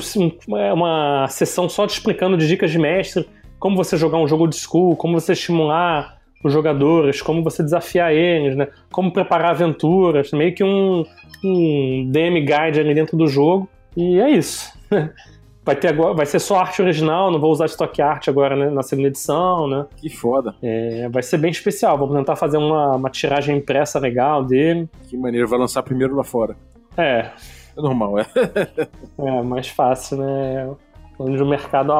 um, 0.48 0.56
é 0.56 0.72
uma 0.72 1.28
sessão 1.28 1.68
só 1.68 1.86
te 1.86 1.90
explicando 1.90 2.36
de 2.36 2.48
dicas 2.48 2.72
de 2.72 2.78
mestre, 2.78 3.28
como 3.60 3.76
você 3.76 3.96
jogar 3.96 4.18
um 4.18 4.26
jogo 4.26 4.48
de 4.48 4.56
school, 4.56 4.96
como 4.96 5.20
você 5.20 5.32
estimular 5.32 6.18
os 6.42 6.52
jogadores, 6.52 7.22
como 7.22 7.44
você 7.44 7.62
desafiar 7.62 8.12
eles, 8.12 8.56
né? 8.56 8.66
Como 8.90 9.12
preparar 9.12 9.52
aventuras, 9.52 10.32
meio 10.32 10.52
que 10.56 10.64
um, 10.64 11.04
um 11.44 12.10
DM 12.10 12.40
guide 12.40 12.80
ali 12.80 12.94
dentro 12.96 13.16
do 13.16 13.28
jogo. 13.28 13.68
E 13.96 14.18
é 14.18 14.28
isso. 14.28 14.72
Vai, 15.68 15.76
ter 15.76 15.88
agora, 15.88 16.14
vai 16.14 16.24
ser 16.24 16.38
só 16.38 16.61
arte 16.61 16.81
original, 16.81 17.31
não 17.31 17.38
vou 17.38 17.52
usar 17.52 17.66
stock 17.66 18.00
art 18.00 18.26
agora 18.26 18.57
né, 18.57 18.70
na 18.70 18.83
segunda 18.83 19.09
edição, 19.09 19.68
né? 19.68 19.85
Que 19.98 20.09
foda. 20.09 20.54
É, 20.62 21.11
vai 21.11 21.22
ser 21.22 21.37
bem 21.37 21.50
especial. 21.50 21.98
Vamos 21.98 22.16
tentar 22.16 22.37
fazer 22.37 22.57
uma, 22.57 22.96
uma 22.96 23.11
tiragem 23.11 23.59
impressa 23.59 23.98
legal 23.98 24.42
dele. 24.42 24.88
Que 25.11 25.14
maneiro, 25.14 25.46
vai 25.46 25.59
lançar 25.59 25.83
primeiro 25.83 26.16
lá 26.16 26.24
fora. 26.24 26.57
É. 26.96 27.33
É 27.76 27.83
normal, 27.83 28.18
é. 28.18 28.26
é, 29.20 29.42
mais 29.42 29.68
fácil, 29.68 30.16
né? 30.16 30.70
Onde 31.18 31.42
o 31.42 31.46
mercado 31.46 31.92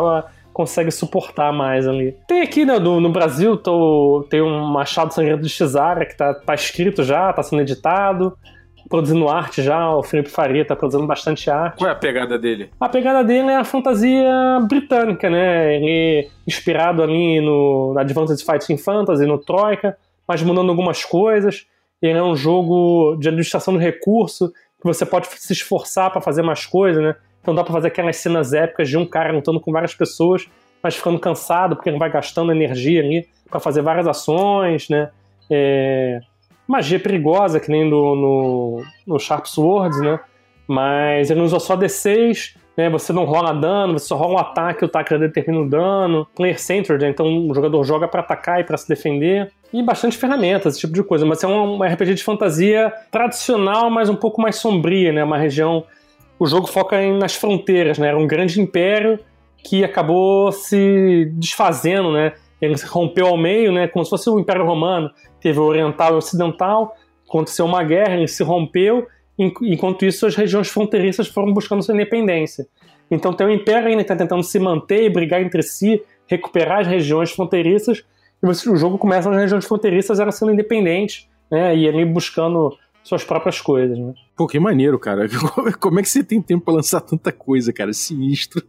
consegue 0.51 0.91
suportar 0.91 1.53
mais 1.53 1.87
ali. 1.87 2.17
Tem 2.27 2.41
aqui, 2.41 2.65
né, 2.65 2.79
no, 2.79 2.99
no 2.99 3.13
Brasil, 3.13 3.55
tô, 3.55 4.27
tem 4.31 4.41
um 4.41 4.65
Machado 4.65 5.13
Sangrento 5.13 5.43
de 5.43 5.51
Cesara 5.51 6.07
que 6.07 6.17
tá, 6.17 6.33
tá 6.33 6.55
escrito 6.55 7.05
já, 7.05 7.35
tá 7.35 7.43
sendo 7.43 7.61
editado 7.61 8.35
produzindo 8.89 9.29
arte 9.29 9.63
já, 9.63 9.95
o 9.95 10.03
Felipe 10.03 10.31
Faria 10.31 10.65
tá 10.65 10.75
produzindo 10.75 11.07
bastante 11.07 11.51
arte. 11.51 11.79
Qual 11.79 11.89
é 11.89 11.93
a 11.93 11.97
pegada 11.97 12.39
dele? 12.39 12.71
A 12.81 12.89
pegada 12.89 13.23
dele 13.23 13.51
é 13.51 13.57
a 13.57 13.65
fantasia 13.65 14.31
britânica, 14.69 15.29
né? 15.29 15.77
Ele 15.77 15.91
é 15.91 16.29
inspirado 16.47 17.03
ali 17.03 17.41
no 17.41 17.95
Advanced 17.99 18.45
Fighting 18.45 18.79
Fantasy, 18.79 19.27
no 19.27 19.39
Troika, 19.39 19.97
mas 20.27 20.43
mudando 20.43 20.71
algumas 20.71 21.05
coisas. 21.05 21.67
Ele 22.01 22.19
é 22.19 22.23
um 22.23 22.37
jogo 22.37 23.17
de 23.17 23.29
administração 23.29 23.77
de 23.77 23.85
recurso 23.85 24.53
que 24.81 24.85
você 24.85 25.05
pode 25.05 25.27
se 25.27 25.53
esforçar 25.53 26.11
para 26.11 26.21
fazer 26.21 26.43
mais 26.43 26.65
coisas, 26.65 27.03
né? 27.03 27.15
Então 27.43 27.55
dá 27.55 27.63
para 27.65 27.73
fazer 27.73 27.89
aquelas 27.89 28.17
cenas 28.17 28.53
épicas 28.53 28.89
de 28.89 28.97
um 28.97 29.05
cara 29.05 29.33
lutando 29.33 29.61
com 29.61 29.73
várias 29.73 29.95
pessoas, 29.95 30.49
mas 30.83 30.97
ficando 30.97 31.19
cansado 31.19 31.77
porque 31.77 31.89
ele 31.89 31.99
vai 31.99 32.11
gastando 32.11 32.53
energia 32.53 33.01
ali 33.01 33.29
para 33.51 33.59
fazer 33.59 33.83
várias 33.83 34.07
ações, 34.07 34.89
né? 34.89 35.11
É 35.51 36.21
magia 36.69 37.01
perigosa, 37.01 37.59
que 37.59 37.71
nem 37.71 37.89
do, 37.89 38.15
no, 38.15 38.85
no 39.07 39.19
Sharp 39.19 39.47
Swords, 39.47 39.99
né? 40.01 40.21
Mas 40.67 41.31
ele 41.31 41.39
não 41.39 41.47
usa 41.47 41.59
só 41.59 41.75
D6, 41.75 42.55
né? 42.77 42.91
Você 42.91 43.11
não 43.13 43.25
rola 43.25 43.55
dano, 43.55 43.99
você 43.99 44.07
só 44.07 44.17
rola 44.17 44.35
um 44.35 44.39
ataque, 44.39 44.85
o 44.85 44.87
ataque 44.87 45.11
já 45.11 45.19
determina 45.19 45.61
o 45.61 45.69
dano. 45.69 46.29
Player 46.37 46.61
centered, 46.61 47.03
né? 47.03 47.11
então 47.11 47.49
o 47.49 47.55
jogador 47.55 47.83
joga 47.85 48.07
para 48.07 48.21
atacar 48.21 48.61
e 48.61 48.65
para 48.65 48.77
se 48.77 48.87
defender. 48.87 49.51
E 49.73 49.83
bastante 49.83 50.17
ferramentas, 50.17 50.75
esse 50.75 50.83
tipo 50.83 50.93
de 50.93 51.03
coisa. 51.03 51.25
Mas 51.25 51.43
é 51.43 51.47
um, 51.47 51.83
RPG 51.83 52.15
de 52.15 52.23
fantasia 52.23 52.93
tradicional, 53.11 53.89
mas 53.91 54.11
um 54.11 54.17
pouco 54.17 54.41
mais 54.43 54.57
sombria, 54.57 55.11
né? 55.11 55.25
Uma 55.25 55.39
região 55.39 55.85
o 56.39 56.47
jogo 56.47 56.69
foca 56.69 57.03
em, 57.03 57.19
nas 57.19 57.35
fronteiras, 57.35 57.99
né? 57.99 58.09
Era 58.09 58.19
um 58.19 58.27
grande 58.27 58.61
império 58.61 59.19
que 59.65 59.83
acabou 59.83 60.53
se 60.53 61.33
desfazendo, 61.35 62.13
né? 62.13 62.33
Ele 62.61 62.77
se 62.77 62.87
rompeu 62.87 63.27
ao 63.27 63.37
meio, 63.37 63.73
né? 63.73 63.89
Como 63.89 64.05
se 64.05 64.11
fosse 64.11 64.31
o 64.31 64.39
Império 64.39 64.65
Romano. 64.65 65.11
Teve 65.41 65.59
o 65.59 65.65
Oriental 65.65 66.11
e 66.11 66.15
o 66.15 66.19
Ocidental, 66.19 66.95
aconteceu 67.29 67.67
uma 67.67 67.83
guerra, 67.83 68.15
ele 68.15 68.29
se 68.29 68.43
rompeu, 68.43 69.07
enquanto 69.39 70.05
isso 70.05 70.27
as 70.27 70.35
regiões 70.35 70.69
fronteiriças 70.69 71.29
foram 71.29 71.53
buscando 71.53 71.83
sua 71.83 71.95
independência. 71.95 72.67
Então 73.11 73.33
tem 73.33 73.47
o 73.47 73.51
Império 73.51 73.89
ainda 73.89 74.05
que 74.05 74.13
está 74.13 74.17
tentando 74.17 74.43
se 74.43 74.59
manter 74.59 75.05
e 75.05 75.11
brigar 75.11 75.41
entre 75.41 75.63
si, 75.63 76.03
recuperar 76.27 76.81
as 76.81 76.87
regiões 76.87 77.31
fronteiriças, 77.31 78.05
e 78.43 78.47
o 78.47 78.77
jogo 78.77 78.99
começa 78.99 79.31
nas 79.31 79.41
regiões 79.41 79.65
fronteiriças 79.65 80.21
elas 80.21 80.37
sendo 80.37 80.53
independentes, 80.53 81.29
né? 81.51 81.77
E 81.77 81.89
ali 81.89 82.05
buscando 82.05 82.77
suas 83.09 83.25
próprias 83.25 83.59
coisas, 83.59 83.99
né? 83.99 84.13
Pô, 84.37 84.47
que 84.47 84.61
maneiro, 84.61 84.99
cara. 84.99 85.27
Como 85.81 85.99
é 85.99 86.03
que 86.03 86.09
você 86.09 86.23
tem 86.23 86.43
tempo 86.43 86.67
pra 86.67 86.75
lançar 86.75 87.01
tanta 87.01 87.33
coisa, 87.33 87.73
cara? 87.73 87.91
Sinistro. 87.93 88.63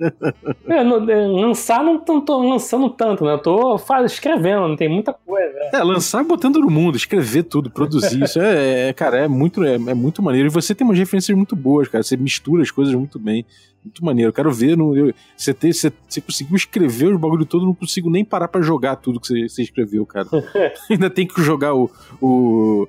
É, 0.65 0.81
no, 0.81 1.11
é, 1.11 1.27
lançar 1.27 1.83
não 1.83 1.99
tô, 1.99 2.21
tô, 2.21 2.41
lançando 2.41 2.89
tanto, 2.89 3.25
né? 3.25 3.33
Eu 3.33 3.39
tô 3.39 3.77
faz, 3.77 4.13
escrevendo, 4.13 4.69
não 4.69 4.77
tem 4.77 4.87
muita 4.87 5.11
coisa. 5.13 5.53
Né? 5.53 5.71
É, 5.73 5.83
lançar 5.83 6.23
botando 6.23 6.59
no 6.59 6.69
mundo, 6.69 6.95
escrever 6.95 7.43
tudo, 7.43 7.69
produzir. 7.69 8.23
isso 8.23 8.39
é, 8.39 8.89
é, 8.89 8.93
cara, 8.93 9.17
é 9.17 9.27
muito, 9.27 9.61
é, 9.63 9.75
é, 9.75 9.93
muito 9.93 10.23
maneiro. 10.23 10.47
E 10.47 10.51
você 10.51 10.73
tem 10.73 10.87
umas 10.87 10.97
referências 10.97 11.35
muito 11.35 11.55
boas, 11.55 11.89
cara. 11.89 12.01
Você 12.01 12.15
mistura 12.15 12.63
as 12.63 12.71
coisas 12.71 12.95
muito 12.95 13.19
bem. 13.19 13.45
Muito 13.83 14.03
maneiro. 14.03 14.29
Eu 14.29 14.33
quero 14.33 14.51
ver. 14.51 14.77
No, 14.77 14.95
eu, 14.95 15.13
você, 15.35 15.53
ter, 15.53 15.73
você, 15.73 15.91
você 16.07 16.21
conseguiu 16.21 16.55
escrever 16.55 17.13
os 17.13 17.19
bagulho 17.19 17.45
todo, 17.45 17.65
não 17.65 17.75
consigo 17.75 18.09
nem 18.09 18.23
parar 18.23 18.47
pra 18.47 18.61
jogar 18.61 18.95
tudo 18.95 19.19
que 19.19 19.27
você, 19.27 19.49
você 19.49 19.63
escreveu, 19.63 20.05
cara. 20.05 20.27
Ainda 20.89 21.09
tem 21.09 21.27
que 21.27 21.41
jogar 21.41 21.73
o, 21.73 21.91
o 22.21 22.87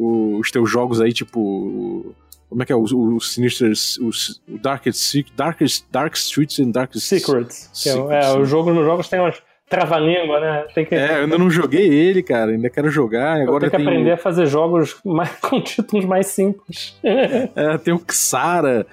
os 0.00 0.50
teus 0.50 0.70
jogos 0.70 1.00
aí, 1.00 1.12
tipo. 1.12 2.14
Como 2.48 2.62
é 2.62 2.66
que 2.66 2.72
é? 2.72 2.76
Os, 2.76 2.92
os 2.92 3.32
Sinisters. 3.32 3.98
Os 3.98 4.42
Darkest, 4.48 5.24
Darkest, 5.36 5.84
Dark 5.90 6.14
Streets 6.14 6.58
and 6.58 6.70
Darkest 6.70 7.06
Secrets. 7.06 7.70
Secrets. 7.72 8.10
É, 8.10 8.32
é, 8.32 8.38
os 8.38 8.48
jogos 8.48 8.74
nos 8.74 8.84
jogos 8.84 9.08
tem 9.08 9.20
umas 9.20 9.40
trava-língua, 9.70 10.40
né? 10.40 10.66
Tem 10.74 10.84
que... 10.84 10.96
É, 10.96 11.18
eu 11.18 11.22
ainda 11.22 11.38
não 11.38 11.48
joguei 11.48 11.86
ele, 11.86 12.24
cara. 12.24 12.50
Ainda 12.50 12.68
quero 12.68 12.90
jogar. 12.90 13.40
Agora 13.40 13.60
tenho 13.60 13.70
que 13.70 13.76
tem 13.76 13.86
aprender 13.86 14.10
a 14.10 14.16
fazer 14.16 14.46
jogos 14.46 14.96
mais, 15.04 15.30
com 15.40 15.60
títulos 15.60 16.04
mais 16.04 16.26
simples. 16.26 16.98
é, 17.04 17.78
tem 17.78 17.94
o 17.94 18.02
Xara. 18.10 18.84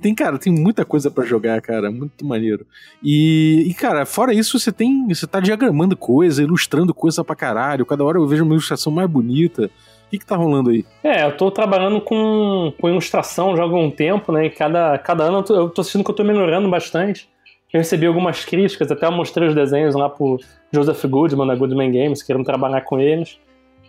Tem, 0.00 0.14
cara, 0.14 0.38
tem 0.38 0.52
muita 0.52 0.84
coisa 0.84 1.10
para 1.10 1.24
jogar, 1.24 1.60
cara. 1.62 1.90
Muito 1.90 2.24
maneiro. 2.24 2.64
E, 3.02 3.64
e, 3.66 3.74
cara, 3.74 4.06
fora 4.06 4.32
isso, 4.32 4.58
você 4.58 4.70
tem. 4.70 5.08
Você 5.08 5.26
tá 5.26 5.40
diagramando 5.40 5.96
coisa, 5.96 6.42
ilustrando 6.42 6.94
coisa 6.94 7.24
pra 7.24 7.34
caralho. 7.34 7.86
Cada 7.86 8.04
hora 8.04 8.18
eu 8.18 8.26
vejo 8.26 8.44
uma 8.44 8.52
ilustração 8.52 8.92
mais 8.92 9.10
bonita. 9.10 9.68
Que, 10.10 10.18
que 10.18 10.26
tá 10.26 10.34
rolando 10.34 10.70
aí? 10.70 10.84
É, 11.04 11.24
eu 11.24 11.36
tô 11.36 11.50
trabalhando 11.52 12.00
com, 12.00 12.72
com 12.80 12.88
ilustração 12.88 13.56
já 13.56 13.62
há 13.62 13.64
algum 13.64 13.88
tempo, 13.90 14.32
né? 14.32 14.46
E 14.46 14.50
cada, 14.50 14.98
cada 14.98 15.24
ano 15.24 15.38
eu 15.38 15.42
tô, 15.44 15.54
eu 15.54 15.68
tô 15.70 15.84
sentindo 15.84 16.04
que 16.04 16.10
eu 16.10 16.14
tô 16.16 16.24
melhorando 16.24 16.68
bastante. 16.68 17.28
Eu 17.72 17.78
recebi 17.78 18.06
algumas 18.06 18.44
críticas, 18.44 18.90
até 18.90 19.08
mostrei 19.08 19.46
os 19.46 19.54
desenhos 19.54 19.94
lá 19.94 20.08
pro 20.08 20.38
Joseph 20.72 21.04
Goodman, 21.04 21.46
da 21.46 21.54
Goodman 21.54 21.92
Games, 21.92 22.24
querendo 22.24 22.44
trabalhar 22.44 22.80
com 22.80 22.98
eles. 22.98 23.38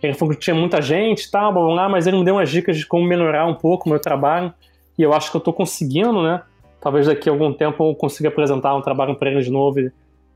Ele 0.03 0.13
falou 0.13 0.35
que 0.35 0.39
tinha 0.39 0.55
muita 0.55 0.79
gente 0.79 1.23
e 1.23 1.31
tal, 1.31 1.51
blá, 1.51 1.65
blá, 1.65 1.89
mas 1.89 2.05
ele 2.05 2.17
me 2.17 2.25
deu 2.25 2.35
umas 2.35 2.49
dicas 2.49 2.77
de 2.77 2.85
como 2.85 3.03
melhorar 3.03 3.47
um 3.47 3.55
pouco 3.55 3.87
o 3.87 3.89
meu 3.89 3.99
trabalho. 3.99 4.53
E 4.97 5.01
eu 5.01 5.13
acho 5.13 5.31
que 5.31 5.37
eu 5.37 5.41
tô 5.41 5.51
conseguindo, 5.51 6.21
né? 6.21 6.43
Talvez 6.79 7.07
daqui 7.07 7.29
a 7.29 7.31
algum 7.31 7.51
tempo 7.51 7.83
eu 7.83 7.95
consiga 7.95 8.29
apresentar 8.29 8.75
um 8.75 8.81
trabalho 8.81 9.15
para 9.15 9.31
eles 9.31 9.45
de 9.45 9.51
novo 9.51 9.79
e 9.79 9.91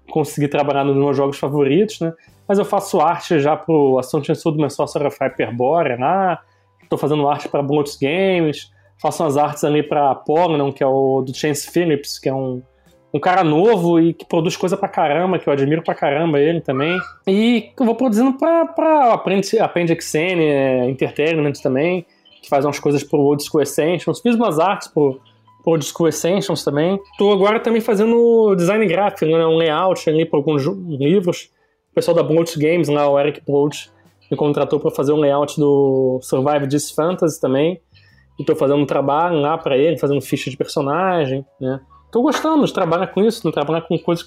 conseguir 0.10 0.48
trabalhar 0.48 0.84
nos 0.84 0.96
meus 0.96 1.16
jogos 1.16 1.38
favoritos, 1.38 2.00
né? 2.00 2.14
Mas 2.48 2.60
eu 2.60 2.66
faço 2.66 3.00
arte 3.00 3.40
já 3.40 3.56
pro 3.56 3.98
Assumption 3.98 4.36
Sudman 4.36 4.70
Sorcerer 4.70 5.08
of 5.08 5.18
Hyperborea 5.20 5.98
lá, 5.98 6.42
tô 6.90 6.98
fazendo 6.98 7.28
arte 7.28 7.50
para 7.50 7.64
Bloats 7.64 7.98
Games, 7.98 8.72
faço 9.02 9.24
umas 9.24 9.38
artes 9.38 9.64
ali 9.64 9.84
para 9.84 10.14
Polygon, 10.16 10.72
que 10.72 10.84
é 10.84 10.88
o 10.88 11.22
do 11.22 11.36
Chance 11.36 11.70
Phillips, 11.70 12.20
que 12.20 12.30
é 12.30 12.34
um, 12.34 12.62
um 13.14 13.20
cara 13.20 13.44
novo 13.44 14.00
e 14.00 14.14
que 14.14 14.26
produz 14.26 14.56
coisa 14.56 14.78
pra 14.78 14.88
caramba, 14.88 15.40
que 15.40 15.48
eu 15.48 15.54
admiro 15.54 15.82
pra 15.82 15.96
caramba 15.96 16.40
ele 16.40 16.62
também. 16.62 16.98
E 17.28 17.72
eu 17.80 17.86
vou 17.86 17.96
produzindo 17.96 18.34
pra, 18.34 18.66
pra 18.66 19.14
Appendix 19.14 20.14
N, 20.16 20.44
é, 20.44 20.90
Entertainment 20.90 21.54
também, 21.62 22.06
que 22.42 22.50
faz 22.50 22.66
umas 22.66 22.80
coisas 22.80 23.04
pro 23.04 23.20
Old 23.20 23.44
School 23.44 23.62
Essentials. 23.62 24.22
Fiz 24.22 24.36
umas 24.36 24.60
artes 24.60 24.88
pro, 24.88 25.20
pro 25.64 25.74
Old 25.74 25.86
School 25.86 26.10
Essentials 26.10 26.64
também. 26.64 27.00
Tô 27.18 27.32
agora 27.32 27.60
também 27.60 27.82
fazendo 27.82 28.56
design 28.56 28.86
gráfico, 28.86 29.26
né, 29.26 29.46
um 29.46 29.58
layout 29.58 30.10
ali 30.10 30.26
pra 30.26 30.38
alguns 30.38 30.64
livros 30.64 31.50
pessoal 31.96 32.16
da 32.16 32.22
Bolt 32.22 32.58
Games, 32.58 32.90
lá, 32.90 33.10
o 33.10 33.18
Eric 33.18 33.42
Bolt, 33.48 33.88
me 34.30 34.36
contratou 34.38 34.80
para 34.80 34.92
fazer 34.92 35.14
um 35.14 35.18
layout 35.18 35.58
do 35.60 36.20
Survive 36.22 36.68
This 36.68 36.92
Fantasy 36.92 37.40
também. 37.40 37.82
E 38.38 38.44
tô 38.44 38.54
fazendo 38.56 38.80
um 38.80 38.86
trabalho 38.86 39.40
lá 39.40 39.58
para 39.58 39.78
ele, 39.78 39.98
fazendo 39.98 40.20
ficha 40.22 40.50
de 40.50 40.58
personagem, 40.58 41.46
né? 41.60 41.80
Tô 42.12 42.22
gostando 42.22 42.66
de 42.66 42.74
trabalhar 42.74 43.08
com 43.08 43.24
isso, 43.24 43.42
de 43.42 43.52
trabalhar 43.52 43.82
com 43.82 43.98
coisas 43.98 44.26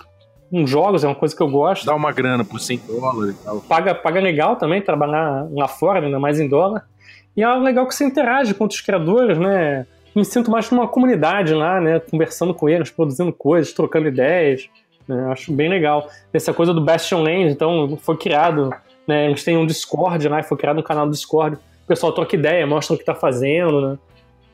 com 0.50 0.66
jogos, 0.66 1.04
é 1.04 1.06
uma 1.06 1.14
coisa 1.14 1.36
que 1.36 1.42
eu 1.42 1.48
gosto. 1.50 1.84
Dá 1.84 1.94
uma 1.94 2.10
grana 2.10 2.42
por 2.42 2.58
100 2.58 2.80
dólares 2.88 3.36
e 3.38 3.44
tal. 3.44 3.60
Paga, 3.60 3.94
paga 3.94 4.20
legal 4.20 4.56
também 4.56 4.80
trabalhar 4.80 5.46
lá 5.50 5.68
fora, 5.68 6.00
ainda 6.00 6.18
mais 6.18 6.40
em 6.40 6.48
dólar. 6.48 6.88
E 7.36 7.42
é 7.42 7.44
algo 7.44 7.64
legal 7.64 7.86
que 7.86 7.94
você 7.94 8.04
interage 8.04 8.54
com 8.54 8.64
outros 8.64 8.80
criadores, 8.80 9.38
né? 9.38 9.86
Me 10.16 10.24
sinto 10.24 10.50
mais 10.50 10.70
numa 10.70 10.88
comunidade 10.88 11.52
lá, 11.54 11.80
né? 11.80 12.00
Conversando 12.00 12.54
com 12.54 12.68
eles, 12.68 12.90
produzindo 12.90 13.32
coisas, 13.32 13.72
trocando 13.72 14.08
ideias. 14.08 14.68
Né? 15.08 15.26
Acho 15.32 15.52
bem 15.52 15.68
legal. 15.68 16.08
Essa 16.32 16.52
coisa 16.52 16.74
do 16.74 16.80
Bastion 16.80 17.22
Land, 17.22 17.50
então, 17.50 17.98
foi 18.02 18.16
criado, 18.16 18.70
né? 19.06 19.26
A 19.26 19.28
gente 19.30 19.44
tem 19.44 19.56
um 19.56 19.66
Discord 19.66 20.28
lá, 20.28 20.42
foi 20.42 20.56
criado 20.58 20.78
um 20.78 20.82
canal 20.82 21.06
do 21.06 21.12
Discord. 21.12 21.56
O 21.56 21.86
pessoal 21.88 22.12
troca 22.12 22.36
ideia, 22.36 22.66
mostra 22.66 22.94
o 22.94 22.96
que 22.96 23.02
está 23.02 23.14
fazendo, 23.14 23.80
né? 23.80 23.98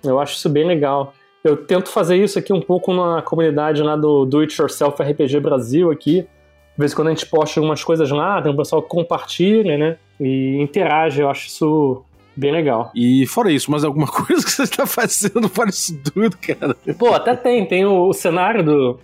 Eu 0.04 0.20
acho 0.20 0.36
isso 0.36 0.48
bem 0.48 0.64
legal. 0.64 1.12
Eu 1.42 1.56
tento 1.56 1.90
fazer 1.90 2.16
isso 2.16 2.38
aqui 2.38 2.52
um 2.52 2.60
pouco 2.60 2.94
na 2.94 3.20
comunidade 3.20 3.82
lá 3.82 3.96
do 3.96 4.24
Do 4.24 4.40
It 4.40 4.58
Yourself 4.60 5.02
RPG 5.02 5.40
Brasil 5.40 5.90
aqui. 5.90 6.22
De 6.22 6.78
vez 6.78 6.92
em 6.92 6.96
quando 6.96 7.08
a 7.08 7.10
gente 7.10 7.26
posta 7.26 7.60
algumas 7.60 7.82
coisas 7.82 8.10
lá, 8.10 8.40
tem 8.40 8.52
um 8.52 8.56
pessoal 8.56 8.82
que 8.82 8.88
compartilha, 8.88 9.76
né? 9.76 9.96
E 10.20 10.56
interage, 10.60 11.20
eu 11.20 11.28
acho 11.28 11.48
isso 11.48 12.02
bem 12.36 12.50
legal. 12.50 12.90
E 12.94 13.26
fora 13.26 13.50
isso, 13.50 13.70
mais 13.70 13.84
alguma 13.84 14.06
coisa 14.10 14.44
que 14.44 14.50
você 14.50 14.62
está 14.62 14.86
fazendo 14.86 15.48
fora 15.48 15.70
isso 15.70 15.98
tudo, 16.02 16.36
cara? 16.38 16.74
Pô, 16.98 17.12
até 17.12 17.34
tem. 17.34 17.66
Tem 17.66 17.84
o, 17.84 18.08
o 18.08 18.12
cenário 18.12 18.64
do, 18.64 19.00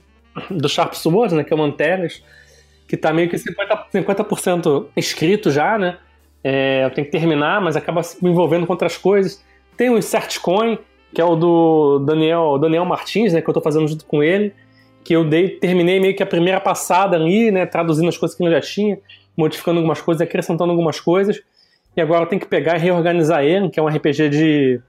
do 0.51 0.69
Sharp 0.69 0.95
Swords, 0.95 1.33
né, 1.37 1.45
que 1.45 1.53
é 1.53 1.57
o 1.57 1.59
Manteles, 1.59 2.23
que 2.87 2.97
tá 2.97 3.13
meio 3.13 3.29
que 3.29 3.37
50%, 3.37 3.87
50 3.93 4.27
escrito 4.97 5.51
já, 5.51 5.79
né? 5.79 5.97
É, 6.43 6.85
eu 6.85 6.91
tenho 6.91 7.05
que 7.05 7.13
terminar, 7.13 7.61
mas 7.61 7.77
acaba 7.77 8.01
me 8.21 8.31
envolvendo 8.31 8.67
com 8.67 8.73
outras 8.73 8.97
coisas. 8.97 9.45
Tem 9.77 9.91
o 9.91 9.99
Insert 9.99 10.41
Coin, 10.41 10.79
que 11.15 11.21
é 11.21 11.25
o 11.25 11.37
do 11.37 11.99
Daniel, 12.01 12.59
Daniel 12.59 12.85
Martins, 12.85 13.33
né, 13.33 13.41
que 13.41 13.49
eu 13.49 13.55
tô 13.55 13.61
fazendo 13.61 13.87
junto 13.87 14.05
com 14.05 14.23
ele, 14.23 14.53
que 15.05 15.15
eu 15.15 15.25
dei, 15.25 15.51
terminei 15.51 16.01
meio 16.01 16.15
que 16.15 16.23
a 16.23 16.27
primeira 16.27 16.61
passada 16.61 17.17
ali, 17.17 17.51
né, 17.51 17.67
traduzindo 17.67 18.09
as 18.09 18.17
coisas 18.17 18.37
que 18.37 18.45
eu 18.45 18.51
já 18.51 18.61
tinha, 18.61 18.99
modificando 19.37 19.79
algumas 19.79 20.01
coisas, 20.01 20.21
acrescentando 20.21 20.71
algumas 20.71 21.01
coisas, 21.01 21.41
e 21.97 22.01
agora 22.01 22.27
tenho 22.27 22.41
que 22.41 22.47
pegar 22.47 22.77
e 22.77 22.81
reorganizar 22.81 23.43
ele, 23.43 23.69
que 23.71 23.81
é 23.81 23.83
um 23.83 23.87
RPG 23.87 24.29
de 24.29 24.81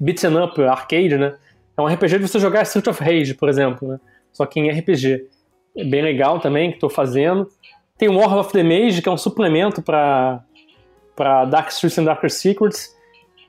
beat'em 0.00 0.36
up, 0.42 0.62
arcade, 0.62 1.16
né? 1.16 1.34
É 1.76 1.80
um 1.80 1.86
RPG 1.86 2.18
de 2.18 2.28
você 2.28 2.38
jogar 2.38 2.62
Street 2.62 2.86
of 2.86 3.02
Rage, 3.02 3.34
por 3.34 3.48
exemplo, 3.48 3.88
né? 3.88 4.00
Só 4.34 4.44
que 4.44 4.60
em 4.60 4.68
RPG. 4.68 5.26
É 5.76 5.84
bem 5.84 6.02
legal 6.02 6.38
também, 6.38 6.68
que 6.68 6.76
estou 6.76 6.90
fazendo. 6.90 7.48
Tem 7.96 8.08
o 8.08 8.18
War 8.18 8.36
of 8.36 8.52
the 8.52 8.62
Mage, 8.62 9.00
que 9.00 9.08
é 9.08 9.12
um 9.12 9.16
suplemento 9.16 9.80
para 9.80 10.44
Dark 11.46 11.70
Streets 11.70 11.96
and 11.98 12.04
Darker 12.04 12.30
Secrets, 12.30 12.94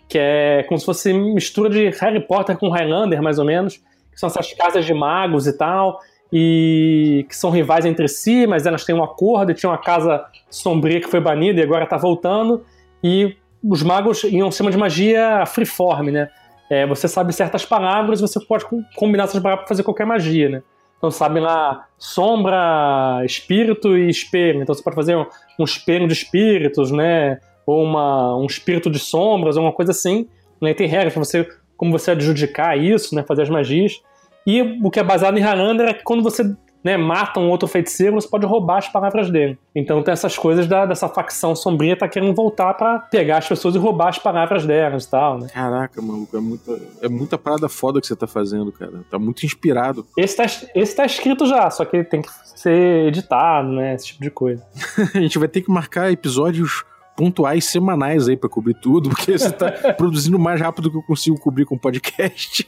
que 0.08 0.17
é 0.17 0.63
como 0.63 0.80
se 0.80 0.86
fosse 0.86 1.12
mistura 1.12 1.69
de 1.69 1.89
Harry 2.00 2.26
Potter 2.26 2.58
com 2.58 2.69
Highlander, 2.69 3.21
mais 3.21 3.39
ou 3.39 3.45
menos, 3.45 3.78
que 4.12 4.19
são 4.19 4.28
essas 4.28 4.54
casas 4.54 4.86
de 4.86 4.93
magos 4.93 5.48
e 5.48 5.58
tal, 5.58 6.00
e 6.32 7.26
que 7.28 7.36
são 7.36 7.50
rivais 7.50 7.86
entre 7.86 8.08
si, 8.08 8.45
mas 8.45 8.65
elas 8.65 8.86
têm 8.86 8.95
um 8.95 9.04
acordo, 9.04 9.52
e 9.52 9.56
tinha 9.56 9.69
uma 9.69 9.78
casa 9.78 10.24
sombria 10.50 11.02
que 11.02 11.08
foi 11.10 11.19
banida 11.19 11.60
e 11.60 11.63
agora 11.63 11.84
está 11.84 11.98
voltando, 11.98 12.63
e 13.04 13.36
os 13.63 13.82
magos 13.82 14.24
iam 14.24 14.52
cima 14.52 14.69
de 14.69 14.78
magia 14.78 15.43
freeform, 15.48 16.12
né? 16.12 16.30
É, 16.69 16.86
você 16.86 17.08
sabe 17.08 17.34
certas 17.34 17.65
palavras, 17.65 18.21
você 18.21 18.39
pode 18.39 18.65
combinar 18.95 19.26
essas 19.26 19.41
palavras 19.41 19.65
para 19.65 19.69
fazer 19.69 19.84
qualquer 19.84 20.06
magia, 20.06 20.50
né? 20.50 20.63
Então, 20.97 21.12
sabe 21.12 21.39
lá, 21.39 21.86
sombra, 21.97 23.21
espírito 23.25 23.97
e 23.97 24.10
espelho. 24.10 24.62
Então, 24.62 24.73
você 24.73 24.84
pode 24.84 24.95
fazer 24.95 25.15
um, 25.15 25.25
um 25.60 25.63
espelho 25.63 26.08
de 26.08 26.13
espíritos, 26.13 26.91
né? 26.91 27.39
Ou 27.65 27.84
uma, 27.84 28.38
um 28.38 28.45
espírito 28.45 28.89
de 28.89 28.99
sombras, 28.99 29.58
ou 29.58 29.63
uma 29.63 29.73
coisa 29.73 29.91
assim. 29.91 30.27
Né? 30.62 30.73
Tem 30.73 30.88
regras 30.88 31.13
para 31.13 31.23
você, 31.23 31.47
como 31.77 31.91
você 31.91 32.12
adjudicar 32.12 32.77
isso, 32.77 33.13
né? 33.13 33.23
Fazer 33.23 33.43
as 33.43 33.49
magias. 33.49 34.01
E 34.47 34.62
o 34.84 34.91
que 34.91 34.99
é 34.99 35.03
baseado 35.03 35.38
em 35.38 35.41
Highlander 35.41 35.88
é 35.88 35.93
que 35.93 36.03
quando 36.03 36.23
você 36.23 36.55
né, 36.86 36.98
mata 36.98 37.39
um 37.39 37.50
outro 37.50 37.67
feiticeiro, 37.67 38.13
você 38.13 38.28
pode 38.28 38.45
roubar 38.45 38.78
as 38.78 38.88
palavras 38.88 39.32
dele. 39.32 39.58
Então 39.74 40.04
tem 40.04 40.12
essas 40.12 40.38
coisas 40.38 40.67
da, 40.67 40.86
dessa 40.86 41.10
facção 41.10 41.56
sombria 41.56 41.98
tá 41.98 42.08
querendo 42.08 42.36
voltar 42.36 42.76
para 42.76 43.00
pegar 43.00 43.39
as 43.39 43.48
pessoas 43.48 43.74
e 43.74 43.80
roubar 43.80 44.10
as 44.10 44.19
palavras 44.19 44.67
delas 44.67 45.06
e 45.06 45.10
tal, 45.10 45.39
né? 45.39 45.48
Caraca, 45.52 46.00
maluco, 46.00 46.38
é 46.38 46.39
muita, 46.39 46.80
é 47.02 47.10
muita 47.10 47.39
parada 47.39 47.67
foda 47.67 48.00
que 48.00 48.06
você 48.06 48.15
tá 48.15 48.28
fazendo, 48.28 48.71
cara. 48.71 49.04
Tá 49.10 49.17
muito 49.17 49.43
inspirado. 49.43 50.06
Esse 50.15 50.38
tá, 50.38 50.45
esse 50.45 50.95
tá 50.95 51.06
escrito 51.08 51.48
já, 51.48 51.71
só 51.71 51.84
que 51.86 52.04
tem 52.04 52.21
que 52.21 52.30
ser 52.56 53.08
editado, 53.08 53.69
né? 53.69 53.95
Esse 53.95 54.06
tipo 54.06 54.21
de 54.21 54.30
coisa. 54.30 54.63
a 55.15 55.19
gente 55.19 55.39
vai 55.39 55.48
ter 55.48 55.62
que 55.62 55.71
marcar 55.71 56.12
episódios 56.12 56.86
pontuais 57.15 57.65
semanais 57.65 58.28
aí 58.28 58.36
pra 58.36 58.49
cobrir 58.49 58.75
tudo, 58.75 59.10
porque 59.10 59.38
você 59.38 59.51
tá 59.51 59.71
produzindo 59.97 60.38
mais 60.38 60.60
rápido 60.60 60.84
do 60.84 60.91
que 60.91 60.97
eu 60.97 61.04
consigo 61.04 61.39
cobrir 61.39 61.65
com 61.65 61.78
podcast. 61.78 62.67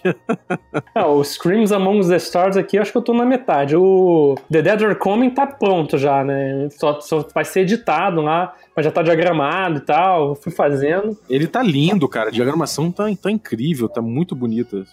ah, 0.95 1.07
o 1.07 1.23
Screams 1.23 1.71
Among 1.71 2.07
the 2.07 2.15
Stars 2.17 2.57
aqui, 2.57 2.77
acho 2.77 2.91
que 2.91 2.97
eu 2.97 3.01
tô 3.01 3.13
na 3.13 3.25
metade. 3.25 3.75
O 3.75 4.36
The 4.51 4.62
Dead 4.62 4.81
Are 4.83 4.95
Coming 4.95 5.31
tá 5.31 5.45
pronto 5.45 5.97
já, 5.97 6.23
né? 6.23 6.69
Só, 6.71 6.99
só 7.01 7.25
vai 7.33 7.45
ser 7.45 7.62
editado 7.62 8.21
lá, 8.21 8.53
mas 8.75 8.86
já 8.86 8.91
tá 8.91 9.01
diagramado 9.01 9.77
e 9.77 9.81
tal. 9.81 10.36
Fui 10.36 10.51
fazendo. 10.51 11.17
Ele 11.29 11.47
tá 11.47 11.62
lindo, 11.62 12.07
cara. 12.07 12.29
A 12.29 12.31
diagramação 12.31 12.91
tá, 12.91 13.05
tá 13.21 13.31
incrível, 13.31 13.89
tá 13.89 14.01
muito 14.01 14.36
bonita. 14.36 14.83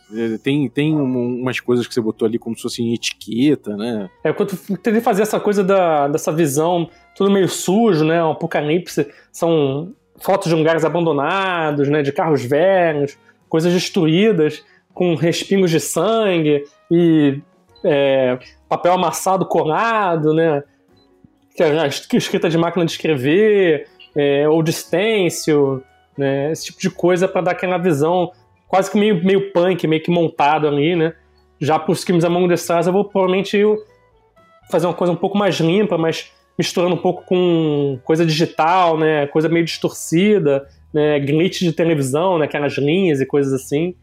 Tem, 0.43 0.69
tem 0.69 0.95
umas 0.95 1.61
coisas 1.61 1.87
que 1.87 1.95
você 1.95 2.01
botou 2.01 2.27
ali 2.27 2.39
como 2.39 2.57
se 2.57 2.63
fosse 2.63 2.83
em 2.83 2.93
etiqueta, 2.93 3.77
né? 3.77 4.09
É, 4.23 4.33
quando 4.33 4.59
eu 4.69 4.77
tentei 4.79 5.01
fazer 5.01 5.23
essa 5.23 5.39
coisa 5.39 5.63
da, 5.63 6.09
dessa 6.09 6.33
visão 6.33 6.89
tudo 7.15 7.31
meio 7.31 7.49
sujo, 7.49 8.05
né? 8.05 8.23
Um 8.23 8.33
apocalipse. 8.33 9.07
São 9.31 9.93
fotos 10.21 10.49
de 10.49 10.55
lugares 10.55 10.85
abandonados, 10.85 11.89
né? 11.89 12.03
De 12.03 12.13
carros 12.13 12.45
velhos, 12.45 13.17
coisas 13.49 13.73
destruídas, 13.73 14.65
com 14.93 15.15
respingos 15.15 15.71
de 15.71 15.81
sangue 15.81 16.65
e 16.91 17.41
é, 17.85 18.39
papel 18.69 18.93
amassado 18.93 19.47
colado, 19.47 20.33
né? 20.35 20.63
Escrita 22.13 22.49
de 22.49 22.59
máquina 22.59 22.85
de 22.85 22.93
escrever, 22.93 23.87
é, 24.17 24.49
ou 24.49 24.63
de 24.63 24.73
stencil, 24.73 25.83
né? 26.17 26.51
Esse 26.51 26.67
tipo 26.67 26.81
de 26.81 26.91
coisa 26.91 27.29
para 27.29 27.43
dar 27.43 27.51
aquela 27.53 27.79
visão 27.79 28.33
quase 28.69 28.91
que 28.91 28.99
meio, 28.99 29.25
meio 29.25 29.53
punk, 29.53 29.87
meio 29.87 30.03
que 30.03 30.11
montado 30.11 30.67
ali, 30.67 30.97
né? 30.97 31.15
Já 31.61 31.79
para 31.79 31.93
os 31.93 32.05
crimes 32.05 32.25
Among 32.25 32.49
the 32.49 32.55
Stars 32.55 32.87
eu 32.87 32.93
vou 32.93 33.05
provavelmente 33.05 33.63
fazer 34.71 34.87
uma 34.87 34.95
coisa 34.95 35.13
um 35.13 35.17
pouco 35.17 35.39
mais 35.39 35.57
limpa, 35.57 35.97
mais 35.97 36.33
misturando 36.59 36.95
um 36.95 36.99
pouco 36.99 37.25
com 37.25 37.99
coisa 38.05 38.25
digital, 38.25 38.99
né? 38.99 39.27
Coisa 39.27 39.49
meio 39.49 39.65
distorcida, 39.65 40.67
né? 40.93 41.19
Glitch 41.21 41.61
de 41.61 41.73
televisão, 41.73 42.39
né? 42.39 42.47
Aquelas 42.47 42.77
linhas 42.79 43.21
e 43.21 43.27
coisas 43.27 43.53
assim. 43.53 43.95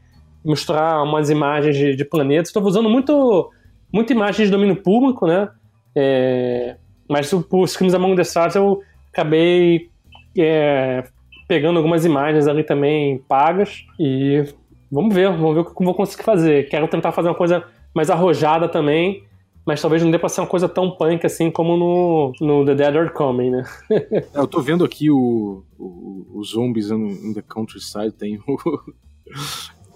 Misturar 0.43 1.03
umas 1.03 1.29
imagens 1.29 1.75
de, 1.75 1.95
de 1.95 2.05
planetas. 2.05 2.49
Estou 2.49 2.63
usando 2.63 2.89
muito, 2.89 3.49
muito 3.91 4.11
imagens 4.11 4.47
de 4.47 4.51
domínio 4.51 4.75
público, 4.75 5.27
né? 5.27 5.49
É, 5.95 6.75
mas 7.07 7.31
os 7.33 7.75
crimes 7.75 7.93
Among 7.93 8.15
the 8.15 8.21
Stars 8.21 8.55
eu 8.55 8.81
acabei 9.11 9.89
é, 10.37 11.03
pegando 11.47 11.77
algumas 11.77 12.05
imagens 12.05 12.47
ali 12.47 12.63
também 12.63 13.17
pagas 13.27 13.85
e 13.99 14.45
vamos 14.89 15.13
ver, 15.13 15.29
vamos 15.29 15.53
ver 15.53 15.59
o 15.61 15.65
que 15.65 15.71
eu 15.71 15.85
vou 15.85 15.93
conseguir 15.93 16.23
fazer. 16.23 16.69
Quero 16.69 16.87
tentar 16.87 17.11
fazer 17.11 17.27
uma 17.27 17.35
coisa 17.35 17.63
mais 17.93 18.09
arrojada 18.09 18.69
também, 18.69 19.23
mas 19.65 19.81
talvez 19.81 20.01
não 20.03 20.11
dê 20.11 20.17
pra 20.17 20.29
ser 20.29 20.41
uma 20.41 20.47
coisa 20.47 20.67
tão 20.67 20.91
punk 20.91 21.25
assim 21.25 21.51
como 21.51 21.77
no, 21.77 22.33
no 22.41 22.65
The 22.65 22.75
Dead 22.75 22.95
Are 22.95 23.13
Coming, 23.13 23.51
né? 23.51 23.63
É, 23.91 24.25
eu 24.33 24.47
tô 24.47 24.61
vendo 24.61 24.83
aqui 24.83 25.09
o, 25.09 25.63
o, 25.77 26.27
os 26.33 26.51
zombies 26.51 26.89
in, 26.89 27.29
in 27.29 27.33
the 27.33 27.41
countryside, 27.41 28.11
tem 28.11 28.39
o, 28.47 28.57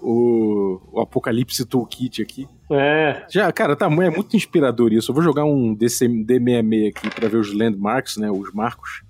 o, 0.00 0.80
o 0.92 1.00
Apocalipse 1.00 1.64
Toolkit 1.64 2.22
aqui. 2.22 2.48
É. 2.70 3.24
Já, 3.28 3.50
cara, 3.52 3.74
tá, 3.74 3.86
é 3.86 4.10
muito 4.10 4.36
inspirador 4.36 4.92
isso. 4.92 5.10
Eu 5.10 5.14
vou 5.14 5.22
jogar 5.22 5.44
um 5.44 5.74
DC, 5.74 6.08
D66 6.08 6.88
aqui 6.88 7.10
pra 7.10 7.28
ver 7.28 7.38
os 7.38 7.52
landmarks, 7.52 8.16
né, 8.16 8.30
os 8.30 8.52
marcos 8.52 9.02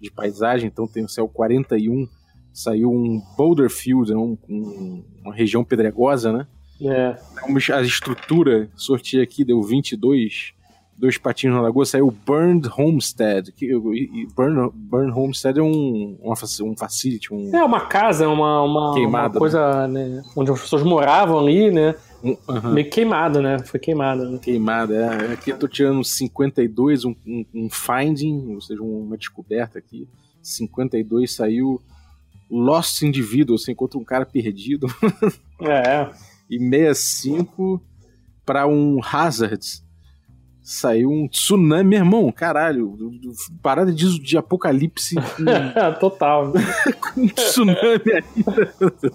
de 0.00 0.10
paisagem. 0.10 0.66
Então 0.66 0.86
tem 0.86 1.04
o 1.04 1.08
céu 1.08 1.28
41, 1.28 2.06
saiu 2.52 2.90
um 2.90 3.22
Boulder 3.36 3.70
Field, 3.70 4.10
né, 4.10 4.16
um, 4.16 4.36
um, 4.48 5.04
uma 5.24 5.34
região 5.34 5.64
pedregosa, 5.64 6.32
né? 6.32 6.46
É. 6.88 7.16
A 7.74 7.82
estrutura, 7.82 8.68
sorteio 8.76 9.22
aqui, 9.22 9.44
deu 9.44 9.62
22, 9.62 10.54
dois 10.96 11.18
patinhos 11.18 11.56
na 11.56 11.62
lagoa, 11.62 11.84
saiu 11.84 12.10
Burned 12.10 12.68
Homestead. 12.76 13.50
Que, 13.52 13.76
Burn, 14.36 14.70
Burn 14.72 15.12
Homestead 15.12 15.58
é 15.58 15.62
um, 15.62 16.16
uma, 16.22 16.34
um 16.62 16.76
facility. 16.76 17.34
Um... 17.34 17.54
É 17.54 17.64
uma 17.64 17.80
casa, 17.80 18.28
uma, 18.28 18.62
uma, 18.62 18.94
queimada, 18.94 19.34
uma 19.34 19.40
coisa 19.40 19.88
né? 19.88 20.06
né? 20.06 20.22
onde 20.36 20.50
as 20.50 20.60
pessoas 20.60 20.82
moravam 20.82 21.38
ali, 21.40 21.70
né? 21.70 21.94
Uhum. 22.22 22.72
Meio 22.72 22.88
queimado, 22.88 23.42
né? 23.42 23.58
Foi 23.64 23.80
queimado. 23.80 24.30
Né? 24.30 24.38
Queimada, 24.38 24.94
é. 24.94 25.32
Aqui 25.32 25.50
eu 25.50 25.58
tô 25.58 25.66
tirando 25.66 26.04
52, 26.04 27.04
um, 27.04 27.16
um, 27.26 27.44
um 27.52 27.68
finding, 27.68 28.54
ou 28.54 28.60
seja, 28.60 28.80
uma 28.80 29.16
descoberta 29.16 29.78
aqui. 29.78 30.08
52 30.40 31.34
saiu 31.34 31.80
Lost 32.48 33.02
Individual, 33.02 33.58
você 33.58 33.72
encontra 33.72 33.98
um 33.98 34.04
cara 34.04 34.24
perdido. 34.24 34.86
É 35.60 36.10
e 36.52 36.58
65 36.58 37.82
para 38.44 38.66
um 38.66 39.00
Hazards. 39.02 39.82
Saiu 40.62 41.10
um 41.10 41.26
tsunami, 41.26 41.90
meu 41.90 41.98
irmão, 41.98 42.30
caralho. 42.30 42.96
Parada 43.60 43.90
de, 43.90 44.20
de 44.20 44.36
apocalipse. 44.36 45.16
Total. 45.98 46.52
com 47.00 47.22
um 47.22 47.28
tsunami 47.28 47.78
ainda. 47.80 48.70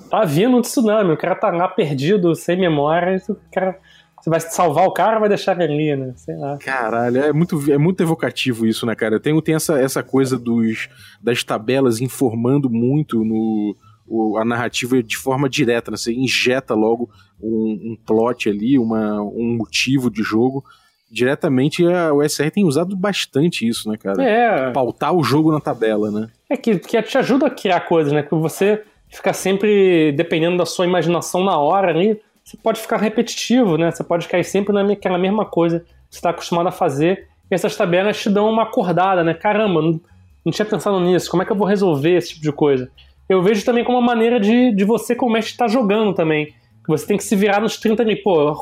Tá 0.10 0.26
vindo 0.26 0.58
um 0.58 0.62
tsunami, 0.62 1.13
o 1.13 1.17
cara 1.17 1.36
tá 1.36 1.50
lá 1.50 1.67
perdido, 1.69 2.36
sem 2.36 2.60
memória. 2.60 3.21
O 3.30 3.38
cara, 3.54 3.80
você 4.19 4.30
vai 4.30 4.39
salvar 4.41 4.86
o 4.88 4.91
cara 4.91 5.15
ou 5.15 5.19
vai 5.21 5.30
deixar 5.30 5.60
ele 5.62 5.73
ali, 5.73 5.95
né? 5.95 6.13
Sei 6.17 6.36
lá. 6.36 6.58
Caralho, 6.58 7.17
é 7.17 7.32
muito, 7.32 7.71
é 7.71 7.78
muito 7.78 8.02
evocativo 8.04 8.65
isso, 8.65 8.86
né, 8.86 8.93
cara? 8.93 9.19
Tem, 9.19 9.39
tem 9.41 9.56
essa, 9.56 9.80
essa 9.80 10.04
coisa 10.04 10.38
dos, 10.38 10.89
das 11.21 11.43
tabelas 11.45 12.02
informando 12.02 12.69
muito 12.69 13.23
no, 13.23 13.73
o, 14.08 14.38
a 14.38 14.46
narrativa 14.46 15.02
de 15.04 15.17
forma 15.17 15.50
direta, 15.50 15.91
né? 15.91 15.98
Você 15.98 16.13
injeta 16.13 16.74
logo 16.74 17.10
um, 17.41 17.91
um 17.91 17.98
plot 18.06 18.50
ali, 18.50 18.80
uma, 18.80 19.22
um 19.22 19.58
motivo 19.58 20.10
de 20.10 20.24
jogo 20.24 20.63
diretamente 21.10 21.86
a 21.86 22.13
USR 22.13 22.52
tem 22.52 22.65
usado 22.65 22.96
bastante 22.96 23.67
isso, 23.67 23.89
né, 23.89 23.98
cara? 23.98 24.24
É. 24.24 24.72
Pautar 24.72 25.13
o 25.13 25.24
jogo 25.24 25.52
na 25.52 25.60
tabela, 25.60 26.12
né? 26.12 26.30
É 26.50 26.58
que, 26.58 26.78
que 26.78 27.02
te 27.02 27.17
ajuda 27.17 27.48
a 27.48 27.50
criar 27.50 27.82
coisas, 27.82 28.12
né? 28.12 28.24
Que 28.24 28.36
você 28.36 28.84
fica 29.10 29.34
sempre 29.34 30.12
dependendo 30.12 30.58
da 30.58 30.65
sua 30.65 30.86
imaginação 30.86 31.43
na 31.43 31.58
hora 31.58 31.89
ali, 31.89 32.20
você 32.43 32.58
pode 32.58 32.80
ficar 32.80 32.98
repetitivo, 32.98 33.78
né? 33.78 33.91
Você 33.91 34.04
pode 34.04 34.28
cair 34.28 34.43
sempre 34.43 34.74
naquela 34.74 35.17
mesma 35.17 35.46
coisa 35.46 35.80
que 35.80 35.86
você 36.10 36.17
está 36.17 36.30
acostumado 36.30 36.67
a 36.67 36.72
fazer. 36.72 37.28
E 37.50 37.56
essas 37.56 37.76
tabelas 37.76 38.20
te 38.20 38.30
dão 38.30 38.50
uma 38.50 38.63
acordada, 38.63 39.24
né? 39.24 39.34
Caramba, 39.34 39.82
não, 39.82 40.00
não 40.46 40.52
tinha 40.52 40.65
pensado 40.65 41.00
nisso. 41.00 41.30
Como 41.30 41.43
é 41.43 41.46
que 41.46 41.52
eu 41.52 41.58
vou 41.58 41.67
resolver 41.67 42.15
esse 42.15 42.30
tipo 42.30 42.41
de 42.41 42.52
coisa? 42.52 42.89
Eu 43.30 43.42
vejo 43.42 43.66
também 43.66 43.84
como 43.84 43.98
uma 43.98 44.06
maneira 44.06 44.40
de, 44.40 44.74
de 44.74 44.84
você, 44.84 45.16
como 45.16 45.34
mestre, 45.34 45.54
estar 45.54 45.66
tá 45.66 45.72
jogando 45.72 46.13
também. 46.13 46.54
Você 46.88 47.06
tem 47.06 47.18
que 47.18 47.24
se 47.24 47.36
virar 47.36 47.60
nos 47.60 47.78
30 47.78 48.02
ali, 48.02 48.16
pô, 48.16 48.54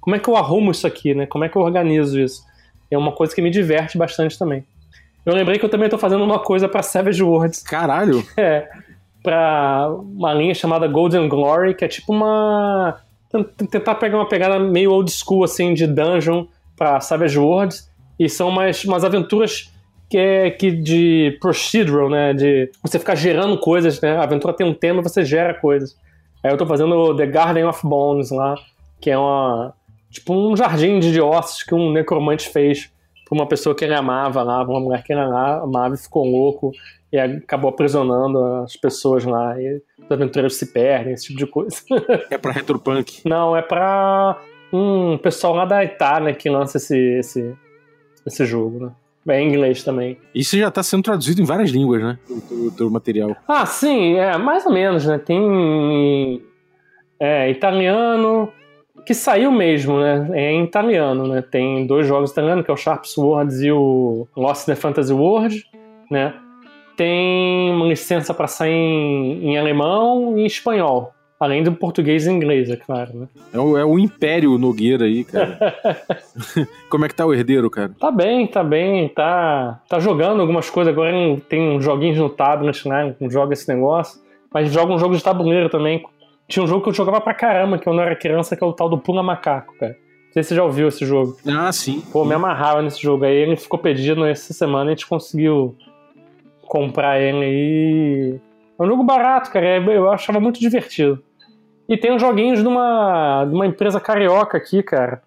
como 0.00 0.16
é 0.16 0.18
que 0.18 0.28
eu 0.28 0.36
arrumo 0.36 0.72
isso 0.72 0.86
aqui, 0.86 1.14
né? 1.14 1.26
Como 1.26 1.44
é 1.44 1.48
que 1.48 1.56
eu 1.56 1.62
organizo 1.62 2.20
isso? 2.20 2.42
É 2.90 2.98
uma 2.98 3.12
coisa 3.12 3.34
que 3.34 3.40
me 3.40 3.50
diverte 3.50 3.96
bastante 3.96 4.36
também. 4.36 4.64
Eu 5.24 5.34
lembrei 5.34 5.58
que 5.58 5.64
eu 5.64 5.68
também 5.68 5.86
estou 5.86 5.98
fazendo 5.98 6.24
uma 6.24 6.40
coisa 6.40 6.68
para 6.68 6.82
Savage 6.82 7.22
Worlds. 7.22 7.62
Caralho! 7.62 8.24
É, 8.36 8.68
para 9.22 9.88
uma 9.88 10.34
linha 10.34 10.52
chamada 10.52 10.88
Golden 10.88 11.28
Glory, 11.28 11.74
que 11.74 11.84
é 11.84 11.88
tipo 11.88 12.12
uma 12.12 13.00
tentar 13.56 13.94
pegar 13.94 14.18
uma 14.18 14.28
pegada 14.28 14.58
meio 14.58 14.90
old 14.90 15.10
school 15.10 15.44
assim 15.44 15.72
de 15.72 15.86
dungeon 15.86 16.46
para 16.76 17.00
Savage 17.00 17.38
Worlds 17.38 17.88
e 18.18 18.28
são 18.28 18.48
umas, 18.48 18.84
umas 18.84 19.04
aventuras 19.04 19.71
que 20.12 20.18
é 20.18 20.50
que 20.50 20.70
de 20.70 21.38
procedural, 21.40 22.10
né, 22.10 22.34
de 22.34 22.70
você 22.82 22.98
ficar 22.98 23.14
gerando 23.14 23.58
coisas, 23.58 23.98
né? 24.02 24.14
A 24.18 24.24
aventura 24.24 24.52
tem 24.52 24.66
um 24.66 24.74
tema, 24.74 25.00
você 25.00 25.24
gera 25.24 25.54
coisas. 25.54 25.96
Aí 26.44 26.52
eu 26.52 26.58
tô 26.58 26.66
fazendo 26.66 27.16
The 27.16 27.24
Garden 27.24 27.64
of 27.64 27.80
Bones 27.82 28.30
lá, 28.30 28.54
que 29.00 29.10
é 29.10 29.16
uma. 29.16 29.72
Tipo 30.10 30.34
um 30.34 30.54
jardim 30.54 30.98
de 31.00 31.18
ossos 31.18 31.62
que 31.62 31.74
um 31.74 31.90
necromante 31.90 32.50
fez 32.50 32.92
pra 33.26 33.38
uma 33.38 33.48
pessoa 33.48 33.74
que 33.74 33.86
ele 33.86 33.94
amava 33.94 34.42
lá, 34.42 34.62
uma 34.62 34.80
mulher 34.80 35.02
que 35.02 35.14
ele 35.14 35.22
amava 35.22 35.94
e 35.94 35.98
ficou 35.98 36.26
louco 36.26 36.72
e 37.10 37.18
acabou 37.18 37.70
aprisionando 37.70 38.38
as 38.62 38.76
pessoas 38.76 39.24
lá. 39.24 39.58
E 39.58 39.80
os 39.98 40.12
aventureiros 40.12 40.56
se 40.56 40.74
perdem, 40.74 41.14
esse 41.14 41.28
tipo 41.28 41.38
de 41.38 41.46
coisa. 41.46 41.76
É 42.28 42.36
pra 42.36 42.52
Retropunk? 42.52 43.22
Não, 43.26 43.56
é 43.56 43.62
pra 43.62 44.38
um 44.70 45.16
pessoal 45.16 45.54
lá 45.54 45.64
da 45.64 45.82
Itália 45.82 46.34
que 46.34 46.50
lança 46.50 46.76
esse, 46.76 46.98
esse, 46.98 47.54
esse 48.26 48.44
jogo, 48.44 48.78
né? 48.84 48.92
É 49.26 49.40
em 49.40 49.48
inglês 49.48 49.84
também. 49.84 50.18
Isso 50.34 50.58
já 50.58 50.68
está 50.68 50.82
sendo 50.82 51.04
traduzido 51.04 51.40
em 51.40 51.44
várias 51.44 51.70
línguas, 51.70 52.02
né? 52.02 52.18
Do, 52.28 52.70
do, 52.72 52.90
material. 52.90 53.36
Ah, 53.46 53.64
sim, 53.64 54.16
é, 54.16 54.36
mais 54.36 54.66
ou 54.66 54.72
menos, 54.72 55.06
né? 55.06 55.16
Tem 55.18 56.42
é, 57.20 57.48
italiano, 57.48 58.52
que 59.06 59.14
saiu 59.14 59.52
mesmo, 59.52 60.00
né? 60.00 60.28
É 60.32 60.52
em 60.52 60.64
italiano, 60.64 61.26
né? 61.28 61.40
Tem 61.40 61.86
dois 61.86 62.06
jogos 62.06 62.32
italianos, 62.32 62.64
que 62.64 62.70
é 62.70 62.74
o 62.74 62.76
Sharp 62.76 63.04
Swords 63.04 63.60
e 63.60 63.70
o 63.70 64.26
Lost 64.36 64.66
in 64.66 64.72
the 64.72 64.76
Fantasy 64.76 65.12
World, 65.12 65.64
né? 66.10 66.34
Tem 66.96 67.70
uma 67.70 67.86
licença 67.86 68.34
para 68.34 68.48
sair 68.48 68.72
em, 68.72 69.50
em 69.50 69.58
alemão 69.58 70.36
e 70.36 70.42
em 70.42 70.46
espanhol. 70.46 71.14
Além 71.42 71.60
do 71.64 71.72
português 71.72 72.24
e 72.24 72.30
inglês, 72.30 72.70
é 72.70 72.76
claro, 72.76 73.12
né? 73.18 73.28
É 73.52 73.58
o, 73.58 73.76
é 73.76 73.84
o 73.84 73.98
Império 73.98 74.56
Nogueira 74.58 75.06
aí, 75.06 75.24
cara. 75.24 75.58
Como 76.88 77.04
é 77.04 77.08
que 77.08 77.14
tá 77.16 77.26
o 77.26 77.34
herdeiro, 77.34 77.68
cara? 77.68 77.90
Tá 77.98 78.12
bem, 78.12 78.46
tá 78.46 78.62
bem, 78.62 79.08
tá, 79.08 79.80
tá 79.88 79.98
jogando 79.98 80.40
algumas 80.40 80.70
coisas. 80.70 80.92
Agora 80.92 81.10
tem 81.48 81.80
joguinhos 81.80 82.16
no 82.16 82.28
tablet, 82.30 82.88
né? 82.88 83.16
Joga 83.22 83.54
esse 83.54 83.68
negócio. 83.68 84.20
Mas 84.54 84.70
joga 84.72 84.92
um 84.92 84.98
jogo 85.00 85.16
de 85.16 85.24
tabuleiro 85.24 85.68
também. 85.68 86.04
Tinha 86.46 86.62
um 86.62 86.66
jogo 86.68 86.82
que 86.84 86.90
eu 86.90 86.94
jogava 86.94 87.20
pra 87.20 87.34
caramba, 87.34 87.76
que 87.76 87.88
eu 87.88 87.92
não 87.92 88.02
era 88.04 88.14
criança, 88.14 88.54
que 88.56 88.62
é 88.62 88.66
o 88.66 88.72
tal 88.72 88.88
do 88.88 88.98
Pula 88.98 89.20
Macaco, 89.22 89.74
cara. 89.80 89.96
Não 90.26 90.32
sei 90.34 90.42
se 90.44 90.50
você 90.50 90.54
já 90.54 90.62
ouviu 90.62 90.86
esse 90.86 91.04
jogo. 91.04 91.36
Ah, 91.44 91.72
sim. 91.72 92.02
Pô, 92.12 92.24
me 92.24 92.34
amarrava 92.34 92.82
nesse 92.82 93.02
jogo 93.02 93.24
aí. 93.24 93.34
Ele 93.34 93.56
ficou 93.56 93.80
pedido 93.80 94.24
essa 94.24 94.52
semana 94.52 94.90
e 94.90 94.92
a 94.92 94.96
gente 94.96 95.08
conseguiu 95.08 95.74
comprar 96.68 97.20
ele 97.20 97.44
aí. 97.44 98.40
É 98.78 98.82
um 98.82 98.86
jogo 98.86 99.02
barato, 99.02 99.50
cara. 99.50 99.66
é- 99.66 99.78
Eu 99.78 100.08
achava 100.10 100.38
muito 100.40 100.58
divertido. 100.60 101.22
E 101.92 101.96
tem 101.98 102.10
uns 102.10 102.22
joguinhos 102.22 102.62
de 102.62 102.66
uma, 102.66 103.44
de 103.44 103.54
uma 103.54 103.66
empresa 103.66 104.00
carioca 104.00 104.56
aqui, 104.56 104.82
cara. 104.82 105.20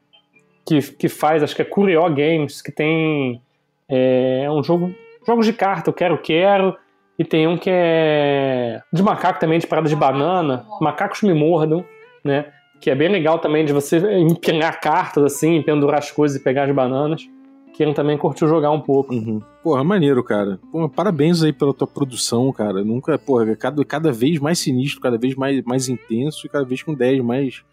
Que, 0.66 0.82
que 0.82 1.08
faz, 1.08 1.44
acho 1.44 1.56
que 1.56 1.62
é 1.62 1.66
Curió 1.66 2.10
Games, 2.10 2.60
que 2.60 2.72
tem 2.72 3.40
é, 3.88 4.48
um 4.50 4.64
jogo. 4.64 4.92
Jogos 5.28 5.46
de 5.46 5.54
carta, 5.54 5.92
eu 5.92 5.94
quero, 5.94 6.18
quero. 6.18 6.76
E 7.20 7.24
tem 7.24 7.48
um 7.48 7.56
que 7.56 7.70
é 7.72 8.82
de 8.92 9.04
macaco 9.04 9.40
também, 9.40 9.60
de 9.60 9.68
parada 9.68 9.88
de 9.88 9.96
banana. 9.96 10.66
Macacos 10.82 11.22
me 11.22 11.36
mordam, 11.36 11.86
né? 12.24 12.48
Que 12.82 12.90
é 12.90 12.96
bem 12.96 13.10
legal 13.10 13.38
também 13.38 13.64
de 13.64 13.72
você 13.72 13.98
empinar 14.18 14.82
cartas 14.82 15.24
assim, 15.24 15.62
pendurar 15.62 16.00
as 16.00 16.10
coisas 16.10 16.36
e 16.36 16.44
pegar 16.44 16.64
as 16.64 16.74
bananas. 16.74 17.30
Que 17.76 17.84
ele 17.84 17.94
também 17.94 18.18
curtiu 18.18 18.48
jogar 18.48 18.72
um 18.72 18.80
pouco. 18.80 19.14
Uhum. 19.14 19.42
Porra, 19.62 19.84
maneiro, 19.84 20.24
cara. 20.24 20.60
Pô, 20.72 20.88
parabéns 20.88 21.44
aí 21.44 21.52
pela 21.52 21.74
tua 21.74 21.86
produção, 21.88 22.52
cara. 22.54 22.84
Nunca, 22.86 23.18
porra, 23.18 23.52
é 23.52 23.56
cada, 23.56 23.84
cada 23.84 24.12
vez 24.12 24.40
mais 24.40 24.60
sinistro, 24.60 25.02
cada 25.02 25.18
vez 25.18 25.36
mais, 25.36 25.62
mais 25.64 25.90
intenso 25.90 26.46
e 26.46 26.50
cada 26.50 26.64
vez 26.64 26.82
com 26.82 26.94
10 26.94 27.22
mais, 27.22 27.64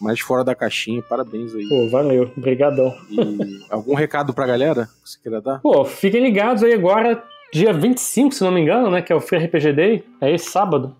mais 0.00 0.18
fora 0.18 0.42
da 0.42 0.52
caixinha. 0.54 1.00
Parabéns 1.02 1.54
aí. 1.54 1.68
Pô, 1.68 1.88
valeu. 1.88 2.28
Obrigadão. 2.36 2.92
E 3.08 3.60
algum 3.70 3.94
recado 3.94 4.34
pra 4.34 4.46
galera 4.48 4.86
que 5.02 5.08
você 5.10 5.18
queira 5.22 5.40
dar? 5.40 5.60
Pô, 5.60 5.84
fiquem 5.84 6.20
ligados 6.22 6.64
aí 6.64 6.72
agora, 6.74 7.22
dia 7.52 7.72
25, 7.72 8.34
se 8.34 8.42
não 8.42 8.50
me 8.50 8.60
engano, 8.62 8.90
né? 8.90 9.00
Que 9.00 9.12
é 9.12 9.16
o 9.16 9.20
Free 9.20 9.44
RPG 9.44 9.72
Day. 9.74 10.04
É 10.20 10.34
esse 10.34 10.50
sábado. 10.50 10.96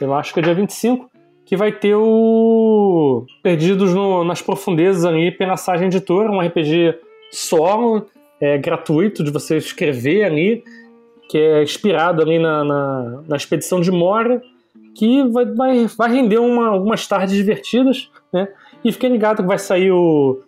Eu 0.00 0.14
acho 0.14 0.32
que 0.32 0.40
é 0.40 0.42
dia 0.42 0.54
25. 0.54 1.10
Que 1.44 1.54
vai 1.56 1.72
ter 1.72 1.94
o 1.96 3.26
Perdidos 3.42 3.92
no- 3.92 4.24
nas 4.24 4.40
Profundezas 4.40 5.04
ali 5.04 5.30
pela 5.32 5.56
Sage 5.56 5.84
Editora, 5.84 6.30
um 6.30 6.40
RPG 6.40 6.94
solo, 7.30 8.06
é, 8.40 8.58
gratuito, 8.58 9.22
de 9.22 9.30
você 9.30 9.56
escrever 9.56 10.24
ali, 10.24 10.64
que 11.28 11.38
é 11.38 11.62
inspirado 11.62 12.22
ali 12.22 12.38
na, 12.38 12.64
na, 12.64 13.22
na 13.28 13.36
expedição 13.36 13.80
de 13.80 13.90
Mora, 13.90 14.42
que 14.94 15.22
vai, 15.28 15.44
vai, 15.46 15.86
vai 15.86 16.12
render 16.12 16.38
uma, 16.38 16.68
algumas 16.68 17.06
tardes 17.06 17.36
divertidas, 17.36 18.10
né? 18.32 18.48
E 18.84 18.90
fiquem 18.92 19.12
ligados 19.12 19.42
que 19.42 19.46
vai 19.46 19.58
sair 19.58 19.92
o 19.92 20.40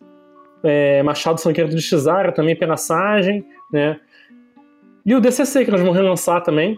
é, 0.62 1.02
Machado 1.02 1.40
Sanquento 1.40 1.74
de 1.74 1.82
Xizara 1.82 2.32
também 2.32 2.56
pela 2.56 2.76
Sagem, 2.76 3.44
né? 3.72 4.00
E 5.04 5.14
o 5.14 5.20
DCC 5.20 5.64
que 5.64 5.70
nós 5.70 5.80
vamos 5.80 5.96
relançar 5.96 6.42
também. 6.42 6.76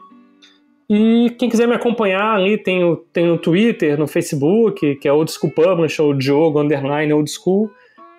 E 0.89 1.35
quem 1.39 1.49
quiser 1.49 1.67
me 1.67 1.75
acompanhar 1.75 2.35
ali, 2.35 2.59
tem, 2.59 2.85
o, 2.85 2.97
tem 2.97 3.27
no 3.27 3.39
Twitter, 3.39 3.99
no 3.99 4.07
Facebook, 4.07 4.97
que 4.97 5.09
é 5.09 5.13
Old 5.13 5.31
School 5.31 5.53
Publisher, 5.53 6.03
ou 6.03 6.15
Diogo 6.15 6.61
Underline 6.61 7.13
Old 7.13 7.31
School, 7.31 7.71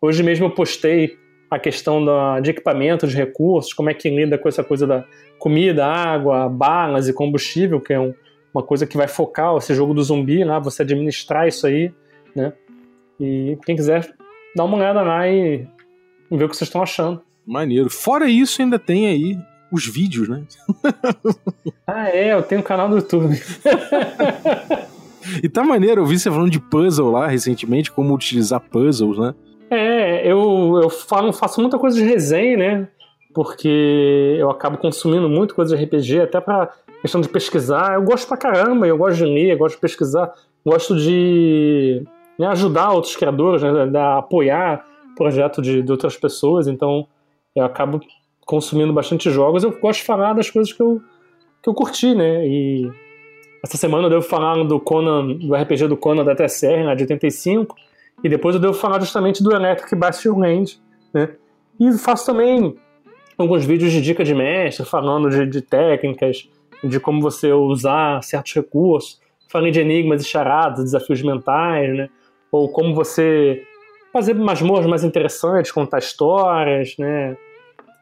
Hoje 0.00 0.22
mesmo 0.22 0.46
eu 0.46 0.50
postei 0.50 1.16
a 1.50 1.58
questão 1.58 2.04
da, 2.04 2.40
de 2.40 2.50
equipamento, 2.50 3.06
de 3.06 3.16
recursos, 3.16 3.72
como 3.72 3.88
é 3.88 3.94
que 3.94 4.10
lida 4.10 4.36
com 4.36 4.48
essa 4.48 4.64
coisa 4.64 4.86
da 4.86 5.04
comida, 5.38 5.86
água, 5.86 6.48
balas 6.48 7.08
e 7.08 7.12
combustível, 7.12 7.80
que 7.80 7.92
é 7.92 8.00
um- 8.00 8.14
uma 8.52 8.62
coisa 8.62 8.86
que 8.86 8.96
vai 8.96 9.06
focar 9.06 9.56
esse 9.56 9.74
jogo 9.74 9.94
do 9.94 10.02
zumbi 10.02 10.42
lá, 10.42 10.58
você 10.58 10.82
administrar 10.82 11.46
isso 11.46 11.66
aí, 11.66 11.92
né? 12.34 12.52
E 13.20 13.56
quem 13.64 13.76
quiser, 13.76 14.12
dá 14.56 14.64
uma 14.64 14.76
olhada 14.76 15.02
lá 15.02 15.28
e 15.28 15.68
ver 16.30 16.44
o 16.44 16.48
que 16.48 16.56
vocês 16.56 16.68
estão 16.68 16.82
achando. 16.82 17.20
Maneiro. 17.46 17.90
Fora 17.90 18.28
isso, 18.28 18.60
ainda 18.60 18.78
tem 18.78 19.06
aí 19.06 19.38
os 19.70 19.86
vídeos, 19.86 20.28
né? 20.28 20.42
Ah, 21.86 22.08
é, 22.08 22.32
eu 22.32 22.42
tenho 22.42 22.60
um 22.60 22.64
canal 22.64 22.88
no 22.88 22.96
YouTube. 22.96 23.34
E 25.42 25.48
tá 25.48 25.64
maneiro, 25.64 26.02
eu 26.02 26.06
vi 26.06 26.16
você 26.16 26.30
falando 26.30 26.50
de 26.50 26.60
puzzle 26.60 27.10
lá 27.10 27.26
recentemente, 27.26 27.90
como 27.90 28.14
utilizar 28.14 28.60
puzzles, 28.60 29.18
né? 29.18 29.34
É, 29.68 30.24
eu, 30.24 30.80
eu 30.80 30.88
falo, 30.88 31.32
faço 31.32 31.60
muita 31.60 31.80
coisa 31.80 31.96
de 31.96 32.04
resenha, 32.04 32.56
né? 32.56 32.88
Porque 33.34 34.36
eu 34.38 34.48
acabo 34.50 34.78
consumindo 34.78 35.28
muito 35.28 35.52
coisa 35.52 35.76
de 35.76 35.84
RPG, 35.84 36.20
até 36.20 36.40
pra 36.40 36.70
questão 37.02 37.20
de 37.20 37.28
pesquisar. 37.28 37.94
Eu 37.94 38.02
gosto 38.04 38.28
pra 38.28 38.36
caramba, 38.36 38.86
eu 38.86 38.96
gosto 38.96 39.16
de 39.16 39.24
ler, 39.24 39.50
eu 39.50 39.58
gosto 39.58 39.74
de 39.74 39.80
pesquisar, 39.80 40.32
gosto 40.64 40.96
de 40.96 42.04
né, 42.38 42.46
ajudar 42.48 42.92
outros 42.92 43.16
criadores, 43.16 43.62
né, 43.62 43.86
da- 43.86 44.18
apoiar 44.18 44.84
projeto 45.16 45.62
de, 45.62 45.82
de 45.82 45.90
outras 45.90 46.16
pessoas, 46.16 46.66
então 46.68 47.06
eu 47.54 47.64
acabo 47.64 48.00
consumindo 48.44 48.92
bastante 48.92 49.30
jogos. 49.30 49.64
Eu 49.64 49.72
gosto 49.78 50.00
de 50.00 50.06
falar 50.06 50.34
das 50.34 50.50
coisas 50.50 50.72
que 50.72 50.80
eu, 50.80 51.00
que 51.62 51.68
eu 51.68 51.74
curti, 51.74 52.14
né? 52.14 52.46
E 52.46 52.90
essa 53.64 53.76
semana 53.76 54.04
eu 54.04 54.10
devo 54.10 54.22
falar 54.22 54.62
do 54.62 54.78
Conan, 54.78 55.26
do 55.38 55.54
RPG 55.54 55.88
do 55.88 55.96
Conan 55.96 56.24
da 56.24 56.36
TSR, 56.36 56.84
né, 56.84 56.94
de 56.94 57.02
85. 57.04 57.74
E 58.22 58.28
depois 58.28 58.54
eu 58.54 58.60
devo 58.60 58.74
falar 58.74 59.00
justamente 59.00 59.42
do 59.42 59.54
Electric 59.54 59.94
Bastion 59.96 60.38
né? 60.38 61.30
E 61.80 61.92
faço 61.98 62.26
também 62.26 62.76
alguns 63.36 63.64
vídeos 63.64 63.92
de 63.92 64.00
dica 64.00 64.24
de 64.24 64.34
mestre, 64.34 64.84
falando 64.86 65.28
de, 65.28 65.46
de 65.46 65.60
técnicas, 65.60 66.48
de 66.82 66.98
como 67.00 67.20
você 67.20 67.52
usar 67.52 68.22
certos 68.22 68.54
recursos. 68.54 69.20
Falei 69.48 69.70
de 69.70 69.80
enigmas 69.80 70.22
e 70.22 70.24
charadas, 70.24 70.84
desafios 70.84 71.22
mentais, 71.22 71.96
né? 71.96 72.08
Ou 72.50 72.68
como 72.68 72.94
você 72.94 73.62
fazer 74.12 74.34
masmorras 74.34 74.86
mais 74.86 75.04
interessantes, 75.04 75.70
contar 75.70 75.98
histórias, 75.98 76.96
né? 76.98 77.36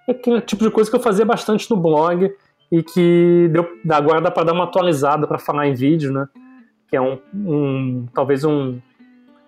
É 0.07 0.13
aquele 0.13 0.41
tipo 0.41 0.63
de 0.63 0.71
coisa 0.71 0.89
que 0.89 0.97
eu 0.97 1.01
fazia 1.01 1.25
bastante 1.25 1.71
no 1.71 1.77
blog 1.77 2.31
e 2.71 2.83
que 2.83 3.49
deu, 3.51 3.67
agora 3.91 4.21
dá 4.21 4.31
para 4.31 4.45
dar 4.45 4.53
uma 4.53 4.65
atualizada 4.65 5.27
para 5.27 5.39
falar 5.39 5.67
em 5.67 5.75
vídeo, 5.75 6.13
né? 6.13 6.29
Que 6.89 6.97
é 6.97 7.01
um, 7.01 7.19
um 7.35 8.07
talvez 8.15 8.45
um, 8.45 8.79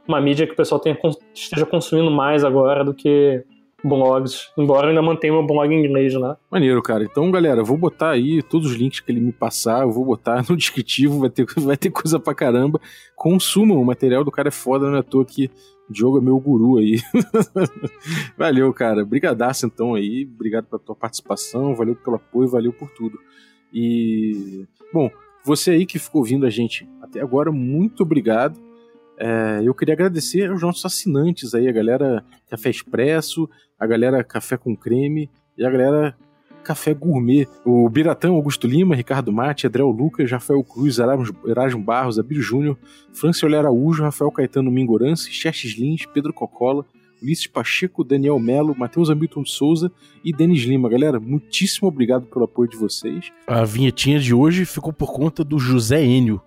uma 0.08 0.20
mídia 0.20 0.46
que 0.46 0.52
o 0.52 0.56
pessoal 0.56 0.80
tenha, 0.80 0.98
esteja 1.34 1.66
consumindo 1.66 2.10
mais 2.10 2.44
agora 2.44 2.84
do 2.84 2.94
que 2.94 3.44
blogs, 3.84 4.50
embora 4.56 4.86
eu 4.86 4.90
ainda 4.90 5.02
mantenha 5.02 5.32
meu 5.32 5.46
blog 5.46 5.72
em 5.72 5.84
inglês 5.84 6.14
lá. 6.14 6.36
Maneiro, 6.50 6.82
cara. 6.82 7.04
Então, 7.04 7.30
galera, 7.30 7.62
vou 7.62 7.76
botar 7.76 8.10
aí 8.10 8.42
todos 8.42 8.70
os 8.70 8.76
links 8.76 9.00
que 9.00 9.12
ele 9.12 9.20
me 9.20 9.32
passar, 9.32 9.82
eu 9.82 9.90
vou 9.90 10.04
botar 10.04 10.44
no 10.48 10.56
descritivo, 10.56 11.20
vai 11.20 11.30
ter, 11.30 11.46
vai 11.58 11.76
ter 11.76 11.90
coisa 11.90 12.18
pra 12.18 12.34
caramba. 12.34 12.80
Consumam, 13.14 13.80
o 13.80 13.84
material 13.84 14.24
do 14.24 14.30
cara 14.30 14.48
é 14.48 14.52
foda, 14.52 14.88
não 14.88 14.96
é 14.96 15.00
à 15.00 15.02
toa 15.02 15.24
que 15.24 15.50
o 15.88 15.92
Diogo 15.92 16.18
é 16.18 16.20
meu 16.20 16.38
guru 16.38 16.78
aí. 16.78 17.00
valeu, 18.36 18.72
cara. 18.72 19.04
Brigadaço 19.04 19.66
então 19.66 19.94
aí, 19.94 20.28
obrigado 20.32 20.66
pela 20.66 20.80
tua 20.80 20.96
participação, 20.96 21.74
valeu 21.74 21.94
pelo 21.94 22.16
apoio, 22.16 22.48
valeu 22.48 22.72
por 22.72 22.90
tudo. 22.90 23.18
E, 23.72 24.64
bom, 24.92 25.10
você 25.44 25.72
aí 25.72 25.86
que 25.86 25.98
ficou 25.98 26.22
ouvindo 26.22 26.46
a 26.46 26.50
gente 26.50 26.88
até 27.00 27.20
agora, 27.20 27.52
muito 27.52 28.02
obrigado. 28.02 28.65
É, 29.18 29.60
eu 29.64 29.74
queria 29.74 29.94
agradecer 29.94 30.50
aos 30.50 30.62
nossos 30.62 30.84
assinantes 30.84 31.54
aí, 31.54 31.68
a 31.68 31.72
galera 31.72 32.24
Café 32.50 32.70
Expresso, 32.70 33.48
a 33.78 33.86
galera 33.86 34.22
Café 34.22 34.56
com 34.56 34.76
Creme 34.76 35.30
e 35.56 35.64
a 35.64 35.70
galera 35.70 36.16
Café 36.62 36.92
Gourmet. 36.92 37.46
O 37.64 37.88
Biratão 37.88 38.34
Augusto 38.34 38.66
Lima, 38.66 38.94
Ricardo 38.94 39.32
Mate, 39.32 39.66
Adriel 39.66 39.88
Lucas, 39.88 40.30
Rafael 40.30 40.62
Cruz, 40.64 40.98
Erasmo 40.98 41.82
Barros, 41.82 42.18
Abílio 42.18 42.42
Júnior, 42.42 42.76
Franciola 43.12 43.58
Araújo, 43.58 44.02
Rafael 44.02 44.32
Caetano 44.32 44.70
Mingorance, 44.70 45.30
Xerxes 45.30 45.78
Lins, 45.78 46.04
Pedro 46.06 46.32
Cocola, 46.32 46.84
Ulisses 47.22 47.46
Pacheco, 47.46 48.04
Daniel 48.04 48.38
Melo, 48.38 48.74
Matheus 48.76 49.08
Hamilton 49.08 49.44
Souza 49.44 49.92
e 50.24 50.32
Denis 50.32 50.62
Lima. 50.62 50.88
Galera, 50.88 51.20
muitíssimo 51.20 51.88
obrigado 51.88 52.26
pelo 52.26 52.44
apoio 52.44 52.68
de 52.68 52.76
vocês. 52.76 53.30
A 53.46 53.64
vinhetinha 53.64 54.18
de 54.18 54.34
hoje 54.34 54.64
ficou 54.64 54.92
por 54.92 55.12
conta 55.12 55.44
do 55.44 55.58
José 55.58 56.04
Enio. 56.04 56.40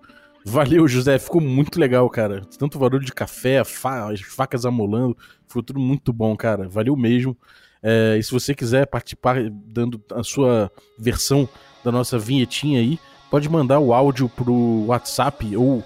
Valeu, 0.44 0.88
José. 0.88 1.18
Ficou 1.18 1.40
muito 1.40 1.78
legal, 1.78 2.08
cara. 2.08 2.42
Tanto 2.58 2.78
barulho 2.78 3.04
de 3.04 3.12
café, 3.12 3.62
fa- 3.64 4.10
as 4.10 4.20
facas 4.20 4.64
amolando. 4.64 5.16
Ficou 5.46 5.62
tudo 5.62 5.78
muito 5.80 6.12
bom, 6.12 6.36
cara. 6.36 6.68
Valeu 6.68 6.96
mesmo. 6.96 7.36
É, 7.82 8.16
e 8.18 8.22
se 8.22 8.30
você 8.30 8.54
quiser 8.54 8.86
participar 8.86 9.36
dando 9.50 10.02
a 10.12 10.22
sua 10.22 10.70
versão 10.98 11.48
da 11.84 11.90
nossa 11.90 12.18
vinhetinha 12.18 12.78
aí, 12.80 12.98
pode 13.30 13.48
mandar 13.48 13.78
o 13.78 13.92
áudio 13.94 14.28
pro 14.28 14.84
WhatsApp 14.86 15.56
ou 15.56 15.82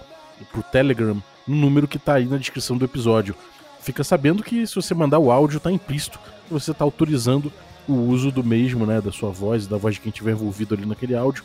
pro 0.50 0.62
Telegram 0.62 1.22
no 1.46 1.56
número 1.56 1.86
que 1.86 1.98
tá 1.98 2.14
aí 2.14 2.24
na 2.24 2.36
descrição 2.36 2.76
do 2.76 2.84
episódio. 2.84 3.34
Fica 3.80 4.02
sabendo 4.02 4.42
que 4.42 4.66
se 4.66 4.74
você 4.74 4.94
mandar 4.94 5.18
o 5.18 5.30
áudio, 5.30 5.60
tá 5.60 5.70
implícito 5.70 6.18
que 6.46 6.52
você 6.52 6.72
tá 6.72 6.84
autorizando 6.84 7.52
o 7.86 7.92
uso 7.92 8.32
do 8.32 8.42
mesmo, 8.42 8.86
né? 8.86 9.00
Da 9.00 9.12
sua 9.12 9.30
voz, 9.30 9.66
da 9.66 9.76
voz 9.76 9.94
de 9.94 10.00
quem 10.00 10.10
estiver 10.10 10.32
envolvido 10.32 10.74
ali 10.74 10.86
naquele 10.86 11.14
áudio, 11.14 11.44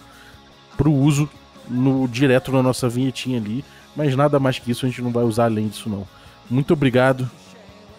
pro 0.78 0.92
uso 0.92 1.30
no 1.70 2.08
direto 2.08 2.52
na 2.52 2.64
nossa 2.64 2.90
vinhetinha 2.90 3.38
ali. 3.38 3.64
Mas 3.96 4.16
nada 4.16 4.40
mais 4.40 4.60
que 4.60 4.72
isso 4.72 4.86
a 4.86 4.90
gente 4.90 5.02
não 5.02 5.12
vai 5.12 5.24
usar 5.24 5.46
além 5.46 5.68
disso, 5.68 5.90
não. 5.90 6.08
Muito 6.50 6.74
obrigado 6.74 7.30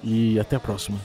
e 0.03 0.39
até 0.39 0.57
a 0.57 0.61
próxima. 0.61 0.99